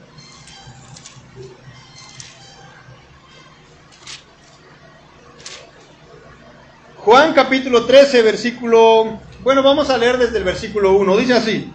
Juan 7.08 7.32
capítulo 7.32 7.86
13, 7.86 8.22
versículo... 8.22 9.18
Bueno, 9.42 9.64
vamos 9.64 9.90
a 9.90 9.98
leer 9.98 10.18
desde 10.18 10.40
el 10.40 10.44
versículo 10.44 10.92
1. 10.98 11.16
Dice 11.16 11.34
así. 11.36 11.74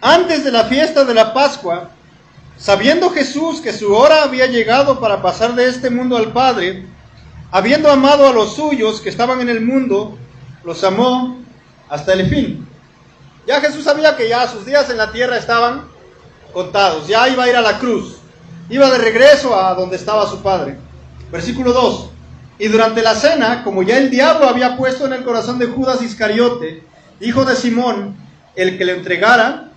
Antes 0.00 0.42
de 0.42 0.50
la 0.50 0.64
fiesta 0.64 1.04
de 1.04 1.14
la 1.14 1.32
Pascua, 1.32 1.90
sabiendo 2.58 3.10
Jesús 3.10 3.60
que 3.60 3.72
su 3.72 3.94
hora 3.94 4.24
había 4.24 4.46
llegado 4.46 4.98
para 4.98 5.22
pasar 5.22 5.54
de 5.54 5.68
este 5.68 5.88
mundo 5.88 6.16
al 6.16 6.32
Padre, 6.32 6.84
habiendo 7.52 7.88
amado 7.88 8.26
a 8.26 8.32
los 8.32 8.56
suyos 8.56 9.00
que 9.00 9.08
estaban 9.08 9.40
en 9.40 9.50
el 9.50 9.60
mundo, 9.60 10.18
los 10.64 10.82
amó 10.82 11.38
hasta 11.88 12.14
el 12.14 12.28
fin. 12.28 12.66
Ya 13.46 13.60
Jesús 13.60 13.84
sabía 13.84 14.16
que 14.16 14.28
ya 14.28 14.48
sus 14.48 14.66
días 14.66 14.90
en 14.90 14.96
la 14.96 15.12
tierra 15.12 15.38
estaban 15.38 15.86
contados, 16.52 17.06
ya 17.06 17.28
iba 17.28 17.44
a 17.44 17.48
ir 17.48 17.54
a 17.54 17.62
la 17.62 17.78
cruz, 17.78 18.16
iba 18.68 18.90
de 18.90 18.98
regreso 18.98 19.56
a 19.56 19.74
donde 19.74 19.94
estaba 19.94 20.28
su 20.28 20.42
Padre. 20.42 20.76
Versículo 21.30 21.72
2. 21.72 22.15
Y 22.58 22.68
durante 22.68 23.02
la 23.02 23.14
cena, 23.14 23.62
como 23.62 23.82
ya 23.82 23.98
el 23.98 24.10
diablo 24.10 24.48
había 24.48 24.76
puesto 24.76 25.06
en 25.06 25.12
el 25.12 25.24
corazón 25.24 25.58
de 25.58 25.66
Judas 25.66 26.02
Iscariote, 26.02 26.82
hijo 27.20 27.44
de 27.44 27.54
Simón, 27.54 28.16
el 28.54 28.78
que 28.78 28.84
le 28.84 28.96
entregara, 28.96 29.70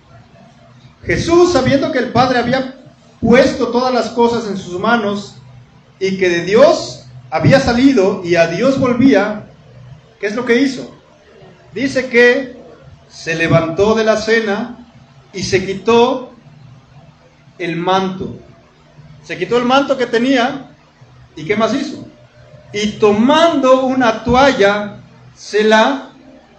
Jesús, 1.04 1.52
sabiendo 1.52 1.92
que 1.92 1.98
el 1.98 2.12
Padre 2.12 2.38
había 2.38 2.76
puesto 3.20 3.68
todas 3.68 3.92
las 3.92 4.10
cosas 4.10 4.48
en 4.48 4.56
sus 4.56 4.78
manos 4.78 5.36
y 5.98 6.16
que 6.18 6.28
de 6.28 6.44
Dios 6.44 7.06
había 7.30 7.60
salido 7.60 8.22
y 8.24 8.36
a 8.36 8.46
Dios 8.46 8.78
volvía, 8.78 9.46
¿qué 10.18 10.26
es 10.26 10.34
lo 10.34 10.44
que 10.44 10.60
hizo? 10.60 10.94
Dice 11.72 12.08
que 12.08 12.56
se 13.08 13.34
levantó 13.34 13.94
de 13.94 14.04
la 14.04 14.16
cena 14.16 14.86
y 15.32 15.42
se 15.42 15.64
quitó 15.64 16.32
el 17.58 17.76
manto. 17.76 18.36
Se 19.22 19.38
quitó 19.38 19.58
el 19.58 19.64
manto 19.64 19.96
que 19.96 20.06
tenía 20.06 20.70
y 21.36 21.44
¿qué 21.44 21.56
más 21.56 21.74
hizo? 21.74 22.09
Y 22.72 22.92
tomando 22.92 23.86
una 23.86 24.24
toalla, 24.24 24.96
se 25.34 25.64
la, 25.64 26.10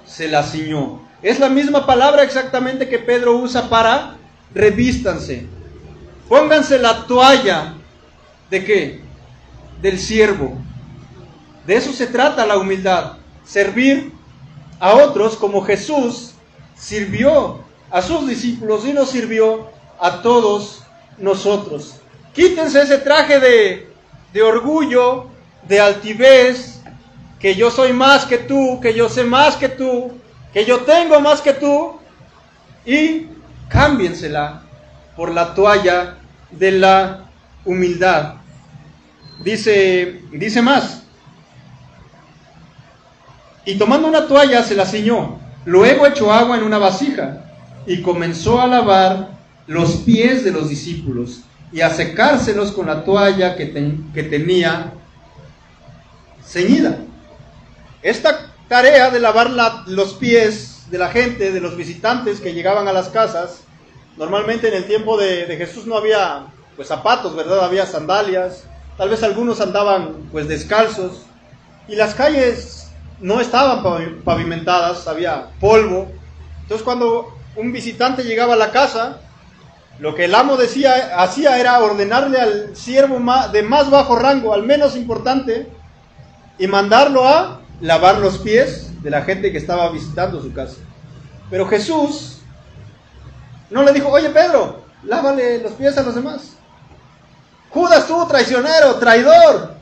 se 0.06 0.28
la 0.28 0.44
ciñó. 0.44 1.02
Es 1.22 1.40
la 1.40 1.50
misma 1.50 1.86
palabra 1.86 2.24
exactamente 2.24 2.90
que 2.90 3.00
Pedro 3.00 3.38
usa 3.38 3.70
para 3.70 4.18
revístanse. 4.54 5.48
Pónganse 6.28 6.80
la 6.80 7.06
toalla 7.06 7.74
de 8.50 8.66
qué? 8.66 9.02
Del 9.82 10.00
siervo. 10.00 10.58
De 11.66 11.76
eso 11.76 11.94
se 11.94 12.08
trata 12.08 12.46
la 12.46 12.58
humildad. 12.58 13.14
Servir 13.46 14.12
a 14.80 14.94
otros 14.96 15.36
como 15.38 15.62
Jesús 15.62 16.32
sirvió 16.76 17.64
a 17.92 18.02
sus 18.02 18.28
discípulos 18.28 18.86
y 18.86 18.94
nos 18.94 19.12
sirvió 19.12 19.70
a 20.00 20.22
todos 20.22 20.84
nosotros. 21.18 21.96
Quítense 22.34 22.82
ese 22.82 22.98
traje 22.98 23.40
de, 23.40 23.94
de 24.34 24.42
orgullo, 24.42 25.31
de 25.68 25.80
altivez, 25.80 26.82
que 27.40 27.56
yo 27.56 27.72
soy 27.72 27.94
más 27.94 28.26
que 28.26 28.38
tú, 28.38 28.80
que 28.82 28.94
yo 28.94 29.10
sé 29.10 29.24
más 29.24 29.56
que 29.56 29.70
tú, 29.70 30.12
que 30.54 30.66
yo 30.66 30.82
tengo 30.82 31.20
más 31.20 31.42
que 31.42 31.54
tú, 31.54 32.00
y 32.86 33.28
cámbiensela 33.68 34.62
por 35.16 35.32
la 35.32 35.54
toalla 35.54 36.18
de 36.52 36.72
la 36.72 37.30
humildad. 37.66 38.36
Dice, 39.44 40.22
dice 40.32 40.62
más. 40.62 41.04
Y 43.66 43.76
tomando 43.76 44.08
una 44.08 44.28
toalla 44.28 44.64
se 44.64 44.76
la 44.76 44.86
ciñó, 44.86 45.40
luego 45.66 46.06
echó 46.06 46.32
agua 46.32 46.58
en 46.58 46.64
una 46.64 46.80
vasija 46.80 47.46
y 47.86 48.02
comenzó 48.02 48.62
a 48.62 48.68
lavar 48.68 49.30
los 49.68 49.98
pies 49.98 50.44
de 50.44 50.52
los 50.52 50.70
discípulos 50.70 51.42
y 51.72 51.82
a 51.82 51.90
secárselos 51.90 52.72
con 52.72 52.88
la 52.88 53.04
toalla 53.04 53.56
que, 53.56 53.72
que 54.14 54.24
tenía 54.24 54.94
ceñida. 56.52 56.98
Esta 58.02 58.52
tarea 58.68 59.10
de 59.10 59.20
lavar 59.20 59.50
los 59.88 60.14
pies 60.14 60.86
de 60.90 60.98
la 60.98 61.10
gente, 61.10 61.52
de 61.52 61.62
los 61.62 61.78
visitantes 61.78 62.42
que 62.42 62.54
llegaban 62.54 62.88
a 62.88 62.94
las 62.94 63.10
casas, 63.10 63.62
normalmente 64.18 64.68
en 64.68 64.74
el 64.74 64.86
tiempo 64.86 65.18
de, 65.18 65.56
Jesús 65.58 65.86
no 65.86 65.96
había 65.96 66.48
pues 66.76 66.90
zapatos, 66.90 67.36
¿verdad? 67.36 67.64
Había 67.64 67.86
sandalias, 67.86 68.66
tal 68.98 69.10
vez 69.10 69.24
algunos 69.24 69.62
andaban 69.62 70.30
pues 70.32 70.48
descalzos 70.48 71.24
y 71.88 71.96
las 71.96 72.16
calles 72.16 72.88
no 73.20 73.40
estaban 73.40 74.22
pavimentadas, 74.24 75.08
había 75.08 75.48
polvo. 75.60 76.12
Entonces 76.64 76.84
cuando 76.84 77.34
un 77.56 77.72
visitante 77.72 78.24
llegaba 78.24 78.56
a 78.56 78.58
la 78.58 78.72
casa, 78.72 79.22
lo 80.00 80.16
que 80.16 80.26
el 80.26 80.36
amo 80.36 80.58
hacía 81.16 81.60
era 81.60 81.80
ordenarle 81.80 82.40
al 82.40 82.76
siervo 82.76 83.20
de 83.52 83.64
más 83.64 83.90
bajo 83.90 84.16
rango, 84.16 84.54
al 84.54 84.64
menos 84.64 84.96
importante, 84.96 85.68
y 86.62 86.68
mandarlo 86.68 87.28
a 87.28 87.60
lavar 87.82 88.20
los 88.20 88.38
pies 88.38 88.92
de 89.02 89.10
la 89.10 89.24
gente 89.24 89.52
que 89.52 89.58
estaba 89.58 89.90
visitando 89.90 90.40
su 90.44 90.54
casa. 90.54 90.76
Pero 91.50 91.68
Jesús 91.68 92.38
no 93.72 93.82
le 93.82 93.92
dijo, 93.92 94.10
oye 94.10 94.30
Pedro, 94.30 94.84
lávale 95.04 95.58
los 95.58 95.72
pies 95.72 95.98
a 95.98 96.04
los 96.04 96.14
demás. 96.14 96.52
Judas 97.72 98.06
tú, 98.06 98.28
traicionero, 98.28 98.94
traidor, 98.98 99.74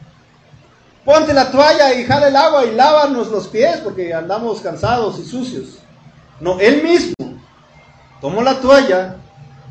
ponte 1.04 1.34
la 1.34 1.52
toalla 1.52 1.94
y 1.96 2.06
jale 2.06 2.30
el 2.30 2.38
agua 2.38 2.64
y 2.64 2.74
lávanos 2.74 3.28
los 3.28 3.50
pies 3.50 3.82
porque 3.84 4.14
andamos 4.14 4.62
cansados 4.62 5.20
y 5.20 5.26
sucios. 5.26 5.80
No, 6.40 6.62
él 6.62 6.82
mismo 6.82 7.42
tomó 8.22 8.42
la 8.42 8.62
toalla 8.62 9.18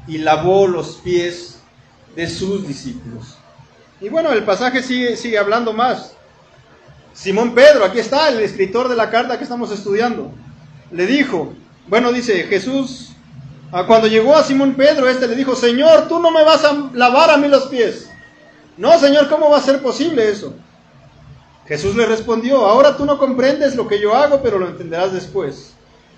y 0.07 0.18
lavó 0.18 0.66
los 0.66 0.97
pies 0.97 1.59
de 2.14 2.29
sus 2.29 2.68
discípulos. 2.68 3.38
Y 3.99 4.11
bueno, 4.11 4.31
el 4.31 4.44
pasaje 4.44 4.83
sigue, 4.83 5.16
sigue 5.16 5.38
hablando 5.38 5.73
más. 5.73 6.17
Simón 7.12 7.55
Pedro, 7.55 7.85
aquí 7.85 7.99
está 7.99 8.29
el 8.29 8.40
escritor 8.40 8.88
de 8.88 8.97
la 8.97 9.11
carta 9.11 9.37
que 9.37 9.44
estamos 9.44 9.71
estudiando, 9.71 10.31
le 10.90 11.07
dijo, 11.07 11.53
bueno, 11.88 12.12
dice 12.12 12.44
Jesús, 12.44 13.11
ah, 13.73 13.85
cuando 13.87 14.07
llegó 14.07 14.37
a 14.37 14.44
Simón 14.44 14.75
Pedro, 14.75 15.09
este 15.09 15.27
le 15.27 15.35
dijo, 15.35 15.57
Señor, 15.57 16.09
tú 16.09 16.21
no 16.21 16.31
me 16.31 16.44
vas 16.44 16.64
a 16.64 16.90
lavar 16.94 17.31
a 17.31 17.37
mí 17.37 17.49
los 17.49 17.66
pies. 17.66 18.09
No, 18.77 18.99
Señor, 18.99 19.29
¿cómo 19.29 19.51
va 19.51 19.59
a 19.59 19.62
ser 19.62 19.83
posible 19.83 20.31
eso? 20.31 20.55
Jesús 21.66 21.97
le 21.97 22.07
respondió, 22.07 22.64
ahora 22.64 22.97
tú 22.97 23.05
no 23.05 23.18
comprendes 23.18 23.75
lo 23.75 23.88
que 23.88 24.01
yo 24.01 24.14
hago, 24.14 24.40
pero 24.42 24.59
lo 24.59 24.68
entenderás 24.68 25.12
después. 25.12 25.75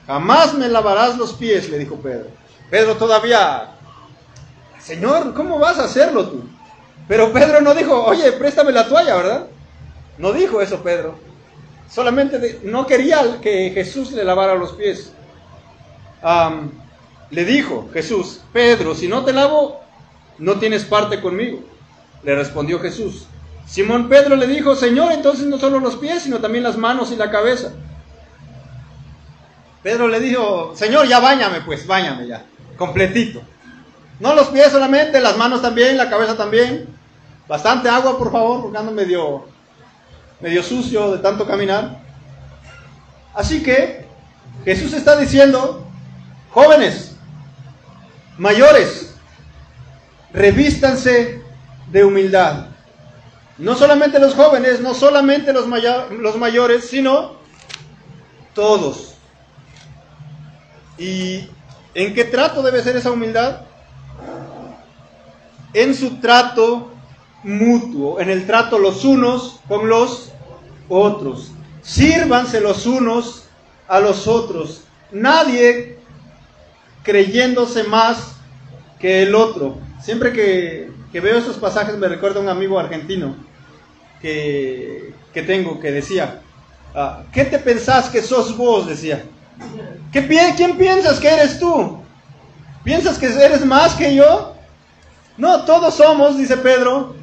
Jamás 0.06 0.54
me 0.54 0.68
lavarás 0.68 1.16
los 1.16 1.32
pies, 1.32 1.70
le 1.70 1.78
dijo 1.78 1.96
Pedro. 1.96 2.26
Pedro 2.70 2.96
todavía, 2.96 3.72
Señor, 4.78 5.34
¿cómo 5.34 5.58
vas 5.58 5.78
a 5.78 5.84
hacerlo 5.84 6.28
tú? 6.28 6.44
Pero 7.08 7.32
Pedro 7.32 7.60
no 7.60 7.74
dijo, 7.74 8.04
oye, 8.04 8.30
préstame 8.32 8.70
la 8.70 8.86
toalla, 8.86 9.16
¿verdad? 9.16 9.46
No 10.20 10.32
dijo 10.32 10.60
eso 10.60 10.82
Pedro. 10.82 11.14
Solamente 11.90 12.60
no 12.62 12.86
quería 12.86 13.40
que 13.40 13.70
Jesús 13.70 14.12
le 14.12 14.22
lavara 14.22 14.54
los 14.54 14.72
pies. 14.72 15.12
le 17.30 17.44
dijo 17.44 17.88
Jesús, 17.92 18.42
Pedro, 18.52 18.94
si 18.94 19.08
no 19.08 19.24
te 19.24 19.32
lavo, 19.32 19.80
no 20.38 20.58
tienes 20.58 20.84
parte 20.84 21.20
conmigo. 21.20 21.60
Le 22.22 22.36
respondió 22.36 22.78
Jesús. 22.78 23.26
Simón 23.66 24.08
Pedro 24.08 24.36
le 24.36 24.46
dijo, 24.46 24.76
Señor, 24.76 25.12
entonces 25.12 25.46
no 25.46 25.58
solo 25.58 25.80
los 25.80 25.96
pies, 25.96 26.24
sino 26.24 26.38
también 26.38 26.64
las 26.64 26.76
manos 26.76 27.10
y 27.12 27.16
la 27.16 27.30
cabeza. 27.30 27.72
Pedro 29.82 30.06
le 30.08 30.20
dijo, 30.20 30.72
Señor, 30.76 31.08
ya 31.08 31.20
bañame 31.20 31.62
pues, 31.62 31.86
bañame 31.86 32.26
ya, 32.26 32.44
completito. 32.76 33.40
No 34.18 34.34
los 34.34 34.48
pies 34.48 34.70
solamente, 34.70 35.18
las 35.18 35.38
manos 35.38 35.62
también, 35.62 35.96
la 35.96 36.10
cabeza 36.10 36.36
también. 36.36 36.88
Bastante 37.48 37.88
agua, 37.88 38.18
por 38.18 38.30
favor, 38.30 38.62
porque 38.62 38.76
ando 38.76 38.92
medio 38.92 39.49
medio 40.40 40.62
sucio 40.62 41.12
de 41.12 41.18
tanto 41.18 41.46
caminar. 41.46 42.00
Así 43.34 43.62
que 43.62 44.06
Jesús 44.64 44.92
está 44.92 45.16
diciendo, 45.16 45.86
jóvenes, 46.50 47.16
mayores, 48.38 49.14
revístanse 50.32 51.42
de 51.90 52.04
humildad. 52.04 52.66
No 53.58 53.74
solamente 53.74 54.18
los 54.18 54.34
jóvenes, 54.34 54.80
no 54.80 54.94
solamente 54.94 55.52
los, 55.52 55.66
mayores, 55.66 56.88
sino 56.88 57.36
todos. 58.54 59.14
¿Y 60.96 61.48
en 61.94 62.14
qué 62.14 62.24
trato 62.24 62.62
debe 62.62 62.82
ser 62.82 62.96
esa 62.96 63.10
humildad? 63.10 63.62
En 65.74 65.94
su 65.94 66.16
trato 66.20 66.92
mutuo, 67.42 68.20
en 68.20 68.30
el 68.30 68.46
trato 68.46 68.78
los 68.78 69.04
unos 69.04 69.60
con 69.68 69.88
los 69.88 70.32
otros. 70.88 71.52
Sírvanse 71.82 72.60
los 72.60 72.86
unos 72.86 73.44
a 73.88 74.00
los 74.00 74.26
otros. 74.26 74.84
Nadie 75.12 75.98
creyéndose 77.02 77.84
más 77.84 78.36
que 78.98 79.22
el 79.22 79.34
otro. 79.34 79.78
Siempre 80.02 80.32
que, 80.32 80.90
veo 81.12 81.38
esos 81.38 81.56
pasajes 81.56 81.96
me 81.96 82.08
recuerda 82.08 82.40
un 82.40 82.48
amigo 82.48 82.78
argentino 82.78 83.34
que, 84.20 85.14
tengo 85.32 85.80
que 85.80 85.90
decía, 85.90 86.42
ah, 86.94 87.22
¿qué 87.32 87.44
te 87.44 87.58
pensás 87.58 88.08
que 88.08 88.22
sos 88.22 88.56
vos? 88.56 88.86
Decía. 88.86 89.24
¿Qué, 90.12 90.26
¿Quién 90.56 90.76
piensas 90.76 91.20
que 91.20 91.28
eres 91.28 91.58
tú? 91.58 91.98
¿Piensas 92.82 93.18
que 93.18 93.26
eres 93.26 93.64
más 93.64 93.94
que 93.94 94.14
yo? 94.14 94.54
No, 95.36 95.64
todos 95.64 95.94
somos, 95.94 96.36
dice 96.36 96.56
Pedro, 96.56 97.14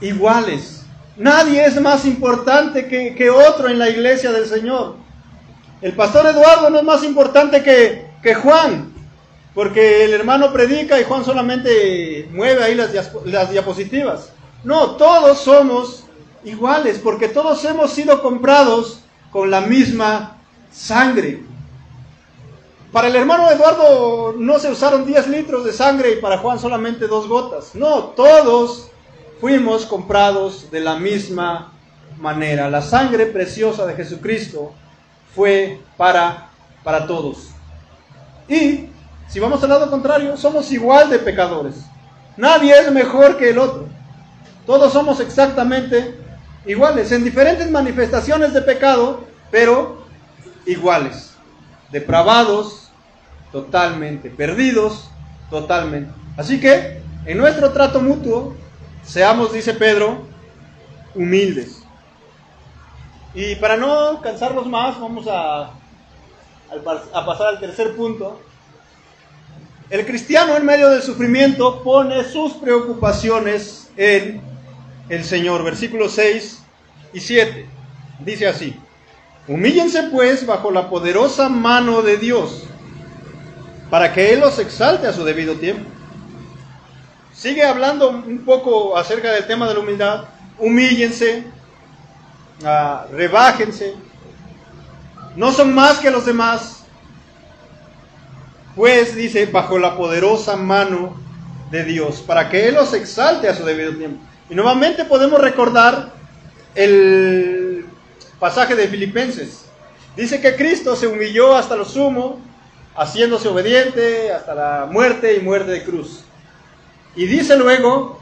iguales. 0.00 0.82
Nadie 1.16 1.64
es 1.64 1.80
más 1.80 2.04
importante 2.04 2.88
que, 2.88 3.30
otro 3.30 3.68
en 3.68 3.78
la 3.78 3.88
iglesia 3.88 4.32
del 4.32 4.46
Señor. 4.46 4.96
El 5.82 5.94
pastor 5.94 6.26
Eduardo 6.26 6.70
no 6.70 6.78
es 6.78 6.84
más 6.84 7.04
importante 7.04 7.62
que, 7.62 8.06
que 8.22 8.34
Juan, 8.34 8.92
porque 9.54 10.04
el 10.04 10.14
hermano 10.14 10.52
predica 10.52 11.00
y 11.00 11.04
Juan 11.04 11.24
solamente 11.24 12.28
mueve 12.32 12.64
ahí 12.64 12.74
las, 12.74 12.92
las 13.24 13.50
diapositivas. 13.50 14.32
No, 14.64 14.92
todos 14.92 15.38
somos 15.40 16.04
iguales, 16.44 16.98
porque 17.02 17.28
todos 17.28 17.64
hemos 17.64 17.92
sido 17.92 18.22
comprados 18.22 19.00
con 19.30 19.50
la 19.50 19.60
misma 19.60 20.38
sangre. 20.72 21.42
Para 22.92 23.06
el 23.08 23.16
hermano 23.16 23.50
Eduardo 23.50 24.34
no 24.36 24.58
se 24.58 24.70
usaron 24.70 25.06
10 25.06 25.28
litros 25.28 25.64
de 25.64 25.72
sangre 25.72 26.12
y 26.12 26.20
para 26.20 26.38
Juan 26.38 26.58
solamente 26.58 27.06
dos 27.06 27.28
gotas. 27.28 27.74
No, 27.74 28.04
todos 28.16 28.90
fuimos 29.40 29.86
comprados 29.86 30.70
de 30.70 30.80
la 30.80 30.96
misma 30.96 31.72
manera. 32.18 32.68
La 32.68 32.82
sangre 32.82 33.26
preciosa 33.26 33.86
de 33.86 33.94
Jesucristo 33.94 34.72
fue 35.34 35.80
para, 35.96 36.50
para 36.84 37.06
todos. 37.06 37.48
Y 38.48 38.88
si 39.28 39.40
vamos 39.40 39.62
al 39.62 39.70
lado 39.70 39.90
contrario, 39.90 40.36
somos 40.36 40.70
igual 40.72 41.08
de 41.08 41.18
pecadores. 41.18 41.76
Nadie 42.36 42.78
es 42.78 42.92
mejor 42.92 43.38
que 43.38 43.50
el 43.50 43.58
otro. 43.58 43.88
Todos 44.66 44.92
somos 44.92 45.20
exactamente 45.20 46.14
iguales, 46.66 47.10
en 47.12 47.24
diferentes 47.24 47.70
manifestaciones 47.70 48.52
de 48.52 48.62
pecado, 48.62 49.24
pero 49.50 50.04
iguales. 50.66 51.34
Depravados, 51.90 52.90
totalmente. 53.52 54.30
Perdidos, 54.30 55.10
totalmente. 55.48 56.12
Así 56.36 56.60
que, 56.60 57.02
en 57.24 57.38
nuestro 57.38 57.72
trato 57.72 58.00
mutuo, 58.00 58.54
Seamos, 59.10 59.52
dice 59.52 59.74
Pedro, 59.74 60.24
humildes. 61.16 61.82
Y 63.34 63.56
para 63.56 63.76
no 63.76 64.20
cansarlos 64.22 64.68
más, 64.68 65.00
vamos 65.00 65.26
a, 65.26 65.70
a 67.12 67.26
pasar 67.26 67.48
al 67.48 67.58
tercer 67.58 67.96
punto. 67.96 68.40
El 69.90 70.06
cristiano 70.06 70.56
en 70.56 70.64
medio 70.64 70.90
del 70.90 71.02
sufrimiento 71.02 71.82
pone 71.82 72.22
sus 72.22 72.52
preocupaciones 72.52 73.90
en 73.96 74.40
el 75.08 75.24
Señor. 75.24 75.64
Versículos 75.64 76.12
6 76.12 76.62
y 77.12 77.18
7. 77.18 77.68
Dice 78.20 78.46
así. 78.46 78.78
Humíllense 79.48 80.04
pues 80.04 80.46
bajo 80.46 80.70
la 80.70 80.88
poderosa 80.88 81.48
mano 81.48 82.02
de 82.02 82.16
Dios, 82.16 82.62
para 83.90 84.12
que 84.12 84.32
Él 84.32 84.38
los 84.38 84.60
exalte 84.60 85.08
a 85.08 85.12
su 85.12 85.24
debido 85.24 85.56
tiempo 85.56 85.90
sigue 87.40 87.64
hablando 87.64 88.10
un 88.10 88.44
poco 88.44 88.98
acerca 88.98 89.32
del 89.32 89.46
tema 89.46 89.66
de 89.66 89.72
la 89.72 89.80
humildad. 89.80 90.24
Humíllense, 90.58 91.44
uh, 92.62 93.14
rebájense, 93.14 93.94
no 95.36 95.50
son 95.50 95.74
más 95.74 95.98
que 95.98 96.10
los 96.10 96.26
demás. 96.26 96.84
Pues 98.76 99.16
dice, 99.16 99.46
bajo 99.46 99.78
la 99.78 99.96
poderosa 99.96 100.54
mano 100.56 101.18
de 101.70 101.84
Dios, 101.84 102.20
para 102.20 102.50
que 102.50 102.68
Él 102.68 102.74
los 102.74 102.92
exalte 102.92 103.48
a 103.48 103.54
su 103.54 103.64
debido 103.64 103.94
tiempo. 103.94 104.22
Y 104.50 104.54
nuevamente 104.54 105.06
podemos 105.06 105.40
recordar 105.40 106.10
el 106.74 107.86
pasaje 108.38 108.76
de 108.76 108.86
Filipenses. 108.86 109.64
Dice 110.14 110.42
que 110.42 110.56
Cristo 110.56 110.94
se 110.94 111.06
humilló 111.06 111.56
hasta 111.56 111.74
lo 111.74 111.86
sumo, 111.86 112.38
haciéndose 112.94 113.48
obediente 113.48 114.30
hasta 114.30 114.54
la 114.54 114.88
muerte 114.90 115.34
y 115.36 115.40
muerte 115.40 115.70
de 115.70 115.84
cruz. 115.84 116.24
Y 117.16 117.26
dice 117.26 117.56
luego, 117.56 118.20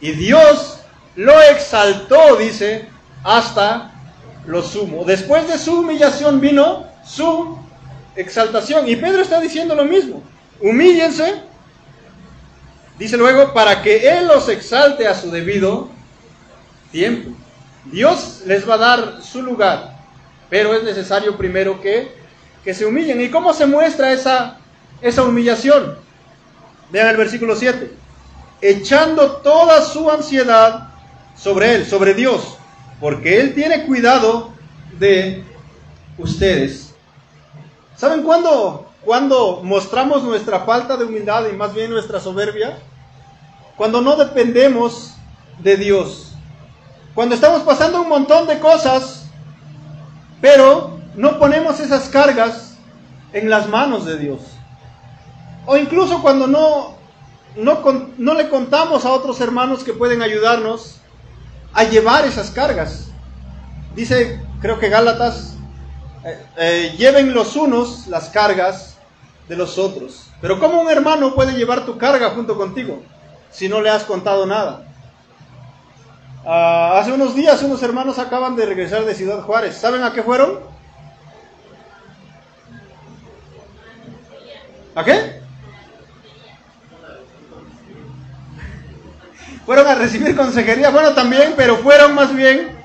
y 0.00 0.12
Dios 0.12 0.80
lo 1.16 1.40
exaltó, 1.42 2.36
dice, 2.36 2.88
hasta 3.22 3.92
lo 4.46 4.62
sumo. 4.62 5.04
Después 5.04 5.48
de 5.48 5.58
su 5.58 5.80
humillación 5.80 6.40
vino 6.40 6.86
su 7.04 7.58
exaltación. 8.16 8.88
Y 8.88 8.96
Pedro 8.96 9.22
está 9.22 9.40
diciendo 9.40 9.74
lo 9.74 9.84
mismo. 9.84 10.22
Humíllense, 10.60 11.42
dice 12.98 13.16
luego, 13.16 13.52
para 13.54 13.82
que 13.82 14.08
Él 14.08 14.26
los 14.26 14.48
exalte 14.48 15.06
a 15.06 15.14
su 15.14 15.30
debido 15.30 15.88
tiempo. 16.90 17.30
Dios 17.86 18.42
les 18.46 18.68
va 18.68 18.74
a 18.74 18.78
dar 18.78 19.22
su 19.22 19.42
lugar, 19.42 19.96
pero 20.48 20.74
es 20.74 20.82
necesario 20.82 21.36
primero 21.36 21.80
que, 21.80 22.14
que 22.64 22.74
se 22.74 22.84
humillen. 22.84 23.20
¿Y 23.20 23.30
cómo 23.30 23.52
se 23.52 23.66
muestra 23.66 24.12
esa, 24.12 24.58
esa 25.00 25.22
humillación? 25.22 25.98
Vean 26.90 27.08
el 27.08 27.16
versículo 27.16 27.54
7 27.54 28.03
echando 28.60 29.36
toda 29.36 29.82
su 29.82 30.10
ansiedad 30.10 30.88
sobre 31.36 31.74
Él, 31.74 31.86
sobre 31.86 32.14
Dios, 32.14 32.56
porque 33.00 33.40
Él 33.40 33.54
tiene 33.54 33.84
cuidado 33.84 34.50
de 34.98 35.44
ustedes. 36.18 36.94
¿Saben 37.96 38.22
cuándo, 38.22 38.88
cuando 39.02 39.60
mostramos 39.62 40.22
nuestra 40.22 40.60
falta 40.60 40.96
de 40.96 41.04
humildad 41.04 41.46
y 41.52 41.56
más 41.56 41.74
bien 41.74 41.90
nuestra 41.90 42.20
soberbia? 42.20 42.78
Cuando 43.76 44.00
no 44.00 44.16
dependemos 44.16 45.14
de 45.58 45.76
Dios. 45.76 46.32
Cuando 47.14 47.34
estamos 47.34 47.62
pasando 47.62 48.02
un 48.02 48.08
montón 48.08 48.46
de 48.46 48.58
cosas, 48.58 49.26
pero 50.40 50.98
no 51.14 51.38
ponemos 51.38 51.78
esas 51.80 52.08
cargas 52.08 52.76
en 53.32 53.48
las 53.48 53.68
manos 53.68 54.04
de 54.04 54.18
Dios. 54.18 54.40
O 55.66 55.76
incluso 55.76 56.20
cuando 56.20 56.46
no 56.46 56.96
no, 57.56 58.34
le 58.34 58.48
contamos 58.48 59.04
a 59.04 59.12
otros 59.12 59.40
hermanos 59.40 59.84
que 59.84 59.92
pueden 59.92 60.22
ayudarnos 60.22 61.00
a 61.72 61.84
llevar 61.84 62.24
esas 62.24 62.50
cargas. 62.50 63.08
Dice, 63.94 64.40
creo 64.60 64.78
que 64.78 64.88
Gálatas, 64.88 65.54
eh, 66.24 66.46
eh, 66.56 66.94
lleven 66.96 67.32
los 67.32 67.54
unos 67.56 68.06
las 68.08 68.28
cargas 68.30 68.96
de 69.48 69.56
los 69.56 69.78
otros. 69.78 70.30
Pero 70.40 70.58
¿cómo 70.58 70.80
un 70.80 70.90
hermano 70.90 71.34
puede 71.34 71.52
llevar 71.52 71.86
tu 71.86 71.96
carga 71.96 72.30
junto 72.30 72.56
contigo 72.56 73.02
si 73.50 73.68
no 73.68 73.80
le 73.80 73.90
has 73.90 74.04
contado 74.04 74.46
nada? 74.46 74.84
Ah, 76.44 76.98
hace 76.98 77.12
unos 77.12 77.34
días 77.34 77.62
unos 77.62 77.82
hermanos 77.82 78.18
acaban 78.18 78.56
de 78.56 78.66
regresar 78.66 79.04
de 79.04 79.14
Ciudad 79.14 79.42
Juárez. 79.42 79.76
¿Saben 79.76 80.02
a 80.02 80.12
qué 80.12 80.22
fueron? 80.22 80.58
¿A 84.94 85.04
qué? 85.04 85.43
Fueron 89.66 89.86
a 89.86 89.94
recibir 89.94 90.36
consejería, 90.36 90.90
bueno 90.90 91.14
también, 91.14 91.54
pero 91.56 91.78
fueron 91.78 92.14
más 92.14 92.34
bien 92.34 92.76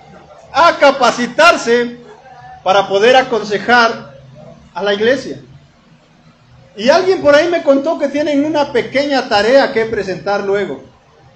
a 0.54 0.78
capacitarse 0.78 1.98
para 2.64 2.88
poder 2.88 3.16
aconsejar 3.16 4.14
a 4.74 4.84
la 4.84 4.94
iglesia. 4.94 5.42
Y 6.78 6.90
alguien 6.90 7.22
por 7.22 7.36
ahí 7.36 7.50
me 7.50 7.64
contó 7.64 8.00
que 8.00 8.08
tienen 8.08 8.46
una 8.46 8.72
pequeña 8.72 9.28
tarea 9.28 9.74
que 9.74 9.86
presentar 9.86 10.46
luego. 10.46 10.84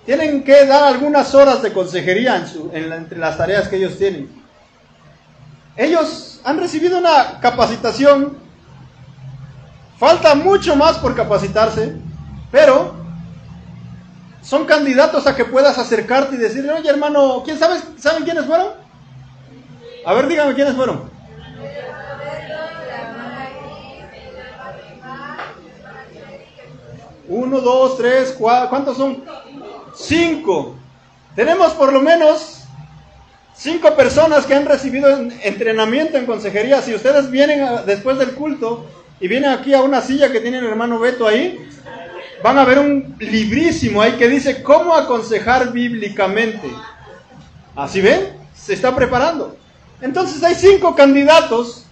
Tienen 0.05 0.43
que 0.43 0.65
dar 0.65 0.83
algunas 0.83 1.35
horas 1.35 1.61
de 1.61 1.73
consejería 1.73 2.45
entre 2.71 3.17
las 3.17 3.37
tareas 3.37 3.67
que 3.67 3.75
ellos 3.77 3.97
tienen. 3.97 4.29
Ellos 5.75 6.39
han 6.45 6.59
recibido 6.59 6.97
una 6.97 7.39
capacitación. 7.41 8.37
Falta 9.97 10.35
mucho 10.35 10.75
más 10.75 10.97
por 10.97 11.15
capacitarse, 11.15 11.95
pero 12.51 13.02
son 14.43 14.65
candidatos 14.65 15.25
a 15.25 15.35
que 15.35 15.45
puedas 15.45 15.77
acercarte 15.77 16.35
y 16.35 16.39
decirle, 16.39 16.73
oye 16.73 16.89
hermano, 16.89 17.41
¿quién 17.45 17.57
sabe, 17.57 17.79
¿saben 17.97 18.23
quiénes 18.23 18.45
fueron? 18.45 18.73
A 20.05 20.13
ver, 20.13 20.27
díganme 20.27 20.53
quiénes 20.53 20.75
fueron. 20.75 21.11
Uno, 27.29 27.61
dos, 27.61 27.97
tres, 27.97 28.35
cuatro, 28.37 28.69
¿cuántos 28.69 28.97
son? 28.97 29.23
Cinco. 29.95 30.75
Tenemos 31.35 31.71
por 31.73 31.93
lo 31.93 32.01
menos 32.01 32.65
cinco 33.55 33.95
personas 33.95 34.45
que 34.45 34.53
han 34.53 34.65
recibido 34.65 35.09
entrenamiento 35.41 36.17
en 36.17 36.25
consejería. 36.25 36.81
Si 36.81 36.93
ustedes 36.93 37.31
vienen 37.31 37.65
después 37.85 38.17
del 38.17 38.33
culto 38.33 38.85
y 39.21 39.29
vienen 39.29 39.51
aquí 39.51 39.73
a 39.73 39.81
una 39.81 40.01
silla 40.01 40.31
que 40.31 40.41
tiene 40.41 40.57
el 40.57 40.65
hermano 40.65 40.99
Beto 40.99 41.25
ahí, 41.25 41.65
van 42.43 42.59
a 42.59 42.65
ver 42.65 42.77
un 42.77 43.15
librísimo 43.19 44.01
ahí 44.01 44.11
que 44.13 44.27
dice 44.27 44.61
cómo 44.61 44.93
aconsejar 44.93 45.71
bíblicamente. 45.71 46.69
¿Así 47.73 48.01
ven? 48.01 48.37
Se 48.53 48.73
está 48.73 48.93
preparando. 48.93 49.55
Entonces 50.01 50.43
hay 50.43 50.53
cinco 50.53 50.93
candidatos 50.93 51.85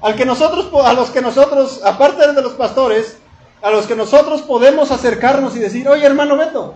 al 0.00 0.14
que 0.16 0.24
nosotros, 0.24 0.70
a 0.84 0.94
los 0.94 1.10
que 1.10 1.20
nosotros, 1.20 1.82
aparte 1.84 2.32
de 2.32 2.42
los 2.42 2.54
pastores, 2.54 3.18
a 3.60 3.70
los 3.70 3.86
que 3.86 3.94
nosotros 3.94 4.40
podemos 4.40 4.90
acercarnos 4.90 5.54
y 5.54 5.58
decir, 5.58 5.86
oye 5.86 6.06
hermano 6.06 6.38
Beto, 6.38 6.74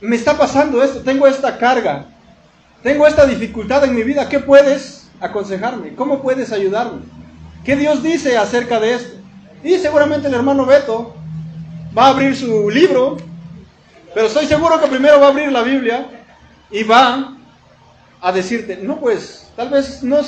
me 0.00 0.16
está 0.16 0.36
pasando 0.36 0.82
esto, 0.82 1.02
tengo 1.02 1.28
esta 1.28 1.58
carga, 1.58 2.06
tengo 2.82 3.06
esta 3.06 3.24
dificultad 3.24 3.84
en 3.84 3.94
mi 3.94 4.02
vida, 4.02 4.28
¿qué 4.28 4.40
puedes 4.40 5.08
aconsejarme? 5.20 5.94
¿Cómo 5.94 6.20
puedes 6.20 6.50
ayudarme? 6.50 7.02
¿Qué 7.64 7.76
Dios 7.76 8.02
dice 8.02 8.36
acerca 8.36 8.80
de 8.80 8.94
esto? 8.94 9.16
Y 9.62 9.78
seguramente 9.78 10.26
el 10.26 10.34
hermano 10.34 10.66
Beto 10.66 11.14
va 11.96 12.06
a 12.06 12.10
abrir 12.10 12.36
su 12.36 12.70
libro, 12.70 13.16
pero 14.14 14.26
estoy 14.26 14.46
seguro 14.46 14.80
que 14.80 14.86
primero 14.86 15.20
va 15.20 15.26
a 15.26 15.30
abrir 15.30 15.50
la 15.52 15.62
Biblia 15.62 16.06
y 16.70 16.82
va 16.82 17.36
a 18.20 18.32
decirte, 18.32 18.78
no 18.82 18.98
pues, 18.98 19.50
tal 19.56 19.70
vez 19.70 20.02
no 20.02 20.18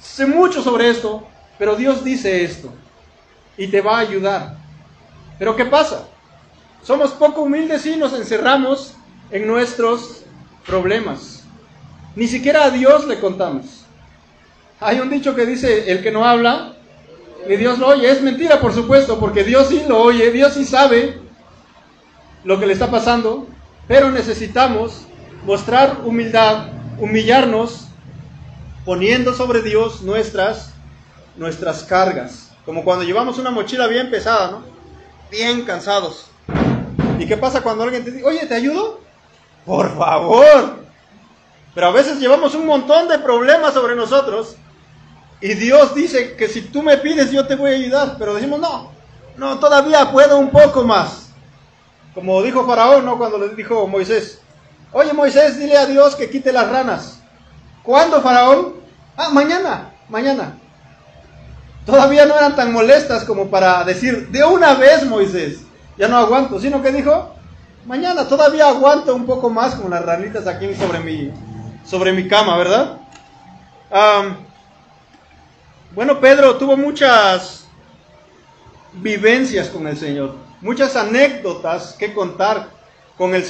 sé 0.00 0.26
mucho 0.26 0.62
sobre 0.62 0.90
esto, 0.90 1.26
pero 1.58 1.76
Dios 1.76 2.02
dice 2.02 2.44
esto 2.44 2.72
y 3.56 3.68
te 3.68 3.80
va 3.80 3.98
a 3.98 4.00
ayudar. 4.00 4.56
Pero 5.38 5.56
¿qué 5.56 5.64
pasa? 5.64 6.08
Somos 6.82 7.12
poco 7.12 7.42
humildes 7.42 7.86
y 7.86 7.96
nos 7.96 8.12
encerramos 8.12 8.94
en 9.30 9.46
nuestros 9.46 10.24
problemas. 10.66 11.44
Ni 12.16 12.26
siquiera 12.26 12.64
a 12.64 12.70
Dios 12.70 13.06
le 13.06 13.20
contamos. 13.20 13.84
Hay 14.80 14.98
un 14.98 15.08
dicho 15.10 15.34
que 15.34 15.46
dice, 15.46 15.90
el 15.90 16.02
que 16.02 16.10
no 16.10 16.24
habla, 16.24 16.74
ni 17.48 17.56
Dios 17.56 17.78
lo 17.78 17.88
oye. 17.88 18.10
Es 18.10 18.22
mentira, 18.22 18.60
por 18.60 18.72
supuesto, 18.72 19.18
porque 19.18 19.44
Dios 19.44 19.68
sí 19.68 19.84
lo 19.88 20.00
oye, 20.00 20.30
Dios 20.30 20.54
sí 20.54 20.64
sabe 20.64 21.20
lo 22.44 22.58
que 22.58 22.66
le 22.66 22.72
está 22.72 22.90
pasando, 22.90 23.46
pero 23.86 24.10
necesitamos 24.10 25.06
mostrar 25.44 25.98
humildad, 26.04 26.68
humillarnos, 26.98 27.88
poniendo 28.84 29.34
sobre 29.34 29.62
Dios 29.62 30.02
nuestras, 30.02 30.72
nuestras 31.36 31.84
cargas. 31.84 32.50
Como 32.64 32.84
cuando 32.84 33.04
llevamos 33.04 33.38
una 33.38 33.50
mochila 33.50 33.86
bien 33.86 34.10
pesada, 34.10 34.50
¿no? 34.50 34.62
Bien 35.30 35.64
cansados. 35.64 36.26
¿Y 37.18 37.26
qué 37.26 37.36
pasa 37.36 37.62
cuando 37.62 37.84
alguien 37.84 38.04
te 38.04 38.10
dice, 38.10 38.24
oye, 38.24 38.46
¿te 38.46 38.54
ayudo? 38.54 39.00
Por 39.64 39.96
favor. 39.96 40.82
Pero 41.74 41.86
a 41.86 41.92
veces 41.92 42.18
llevamos 42.18 42.54
un 42.54 42.66
montón 42.66 43.08
de 43.08 43.18
problemas 43.18 43.74
sobre 43.74 43.96
nosotros 43.96 44.56
y 45.42 45.54
Dios 45.54 45.94
dice 45.94 46.36
que 46.36 46.48
si 46.48 46.62
tú 46.62 46.82
me 46.82 46.96
pides 46.98 47.32
yo 47.32 47.46
te 47.46 47.56
voy 47.56 47.72
a 47.72 47.74
ayudar. 47.74 48.16
Pero 48.18 48.34
decimos, 48.34 48.60
no, 48.60 48.92
no, 49.36 49.58
todavía 49.58 50.10
puedo 50.10 50.38
un 50.38 50.50
poco 50.50 50.84
más. 50.84 51.30
Como 52.14 52.42
dijo 52.42 52.66
Faraón, 52.66 53.04
¿no? 53.04 53.18
Cuando 53.18 53.38
le 53.38 53.48
dijo 53.50 53.86
Moisés, 53.88 54.40
oye 54.92 55.12
Moisés, 55.12 55.58
dile 55.58 55.76
a 55.76 55.86
Dios 55.86 56.14
que 56.14 56.30
quite 56.30 56.52
las 56.52 56.70
ranas. 56.70 57.18
¿Cuándo, 57.82 58.22
Faraón? 58.22 58.74
Ah, 59.16 59.30
mañana, 59.30 59.92
mañana. 60.08 60.58
Todavía 61.84 62.24
no 62.24 62.36
eran 62.36 62.54
tan 62.54 62.72
molestas 62.72 63.24
como 63.24 63.48
para 63.48 63.82
decir, 63.82 64.28
de 64.28 64.44
una 64.44 64.74
vez, 64.74 65.04
Moisés 65.04 65.62
ya 65.96 66.08
no 66.08 66.16
aguanto, 66.16 66.58
sino 66.60 66.82
que 66.82 66.92
dijo, 66.92 67.34
mañana 67.86 68.26
todavía 68.28 68.68
aguanto 68.68 69.14
un 69.14 69.26
poco 69.26 69.50
más 69.50 69.74
con 69.74 69.90
las 69.90 70.04
ranitas 70.04 70.46
aquí 70.46 70.74
sobre 70.74 71.00
mi, 71.00 71.30
sobre 71.84 72.12
mi 72.12 72.28
cama, 72.28 72.56
¿verdad? 72.56 72.98
Bueno, 75.94 76.20
Pedro 76.20 76.56
tuvo 76.56 76.76
muchas 76.76 77.66
vivencias 78.94 79.68
con 79.68 79.86
el 79.86 79.96
Señor, 79.96 80.36
muchas 80.60 80.96
anécdotas 80.96 81.94
que 81.98 82.12
contar 82.12 82.70
con 83.16 83.34
el 83.34 83.44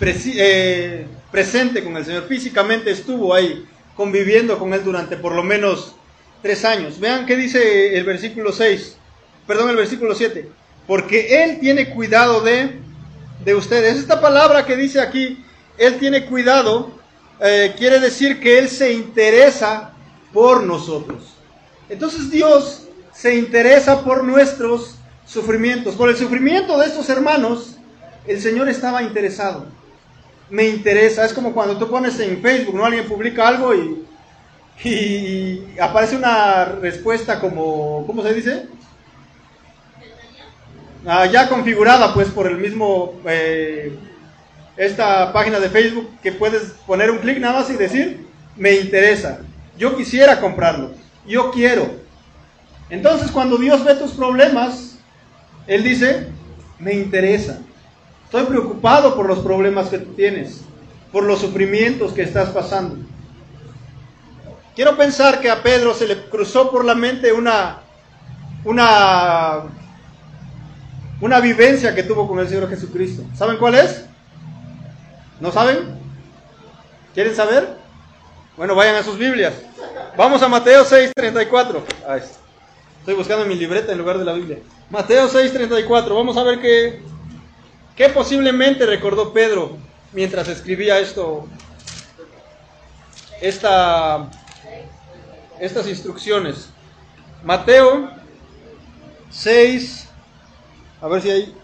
eh, 0.00 1.06
presente 1.30 1.84
con 1.84 1.96
el 1.96 2.04
Señor. 2.04 2.26
Físicamente 2.26 2.90
estuvo 2.90 3.34
ahí 3.34 3.66
conviviendo 3.96 4.58
con 4.58 4.74
Él 4.74 4.82
durante 4.84 5.16
por 5.16 5.34
lo 5.34 5.42
menos 5.42 5.94
tres 6.42 6.64
años. 6.64 6.98
Vean 7.00 7.26
qué 7.26 7.36
dice 7.36 7.96
el 7.96 8.04
versículo 8.04 8.52
6, 8.52 8.96
perdón, 9.46 9.70
el 9.70 9.76
versículo 9.76 10.14
7 10.14 10.48
porque 10.86 11.44
Él 11.44 11.60
tiene 11.60 11.90
cuidado 11.90 12.40
de, 12.40 12.78
de 13.44 13.54
ustedes. 13.54 13.96
Esta 13.96 14.20
palabra 14.20 14.66
que 14.66 14.76
dice 14.76 15.00
aquí, 15.00 15.44
Él 15.78 15.98
tiene 15.98 16.26
cuidado, 16.26 16.92
eh, 17.40 17.74
quiere 17.76 18.00
decir 18.00 18.40
que 18.40 18.58
Él 18.58 18.68
se 18.68 18.92
interesa 18.92 19.93
por 20.34 20.64
nosotros. 20.64 21.34
Entonces 21.88 22.30
Dios 22.30 22.88
se 23.14 23.36
interesa 23.36 24.02
por 24.02 24.24
nuestros 24.24 24.96
sufrimientos. 25.24 25.94
Por 25.94 26.10
el 26.10 26.16
sufrimiento 26.16 26.76
de 26.78 26.86
estos 26.86 27.08
hermanos, 27.08 27.76
el 28.26 28.40
Señor 28.40 28.68
estaba 28.68 29.02
interesado. 29.02 29.66
Me 30.50 30.68
interesa. 30.68 31.24
Es 31.24 31.32
como 31.32 31.54
cuando 31.54 31.78
tú 31.78 31.88
pones 31.88 32.18
en 32.20 32.42
Facebook, 32.42 32.74
¿no? 32.74 32.84
Alguien 32.84 33.06
publica 33.06 33.48
algo 33.48 33.72
y, 33.74 34.04
aparece 35.80 36.16
una 36.16 36.64
respuesta 36.64 37.38
como, 37.40 38.04
¿cómo 38.06 38.22
se 38.22 38.34
dice? 38.34 38.66
Ah, 41.06 41.26
ya 41.26 41.48
configurada 41.48 42.12
pues 42.12 42.28
por 42.28 42.48
el 42.48 42.56
mismo, 42.56 43.20
eh, 43.26 43.96
esta 44.76 45.32
página 45.32 45.60
de 45.60 45.68
Facebook 45.68 46.10
que 46.22 46.32
puedes 46.32 46.62
poner 46.86 47.10
un 47.10 47.18
clic 47.18 47.38
nada 47.38 47.60
más 47.60 47.70
y 47.70 47.74
decir, 47.74 48.26
me 48.56 48.72
interesa, 48.72 49.40
yo 49.78 49.96
quisiera 49.96 50.40
comprarlo, 50.40 50.92
yo 51.26 51.50
quiero. 51.50 51.88
Entonces 52.90 53.30
cuando 53.30 53.56
Dios 53.56 53.84
ve 53.84 53.94
tus 53.94 54.12
problemas, 54.12 54.98
Él 55.66 55.82
dice, 55.82 56.28
me 56.78 56.94
interesa, 56.94 57.60
estoy 58.24 58.44
preocupado 58.44 59.14
por 59.14 59.26
los 59.26 59.40
problemas 59.40 59.88
que 59.88 59.98
tú 59.98 60.12
tienes, 60.14 60.62
por 61.12 61.24
los 61.24 61.40
sufrimientos 61.40 62.12
que 62.12 62.22
estás 62.22 62.50
pasando. 62.50 62.96
Quiero 64.74 64.96
pensar 64.96 65.40
que 65.40 65.50
a 65.50 65.62
Pedro 65.62 65.94
se 65.94 66.06
le 66.06 66.28
cruzó 66.28 66.70
por 66.70 66.84
la 66.84 66.94
mente 66.94 67.32
una, 67.32 67.78
una 68.64 69.64
una 71.20 71.40
vivencia 71.40 71.94
que 71.94 72.02
tuvo 72.02 72.28
con 72.28 72.38
el 72.38 72.48
Señor 72.48 72.68
Jesucristo. 72.68 73.24
¿Saben 73.34 73.56
cuál 73.56 73.76
es? 73.76 74.04
¿No 75.40 75.52
saben? 75.52 75.98
¿Quieren 77.14 77.34
saber? 77.34 77.78
Bueno, 78.56 78.76
vayan 78.76 78.94
a 78.94 79.02
sus 79.02 79.18
Biblias. 79.18 79.52
Vamos 80.16 80.40
a 80.42 80.48
Mateo 80.48 80.84
6:34. 80.84 81.82
Estoy 83.00 83.14
buscando 83.14 83.44
mi 83.46 83.56
libreta 83.56 83.90
en 83.90 83.98
lugar 83.98 84.16
de 84.16 84.24
la 84.24 84.32
Biblia. 84.32 84.58
Mateo 84.90 85.28
6:34. 85.28 86.14
Vamos 86.14 86.36
a 86.36 86.44
ver 86.44 86.60
qué, 86.60 87.02
qué 87.96 88.08
posiblemente 88.10 88.86
recordó 88.86 89.32
Pedro 89.32 89.76
mientras 90.12 90.46
escribía 90.46 91.00
esto, 91.00 91.48
esta, 93.40 94.30
estas 95.58 95.88
instrucciones. 95.88 96.68
Mateo 97.42 98.08
6, 99.30 100.08
a 101.00 101.08
ver 101.08 101.22
si 101.22 101.30
hay... 101.30 101.54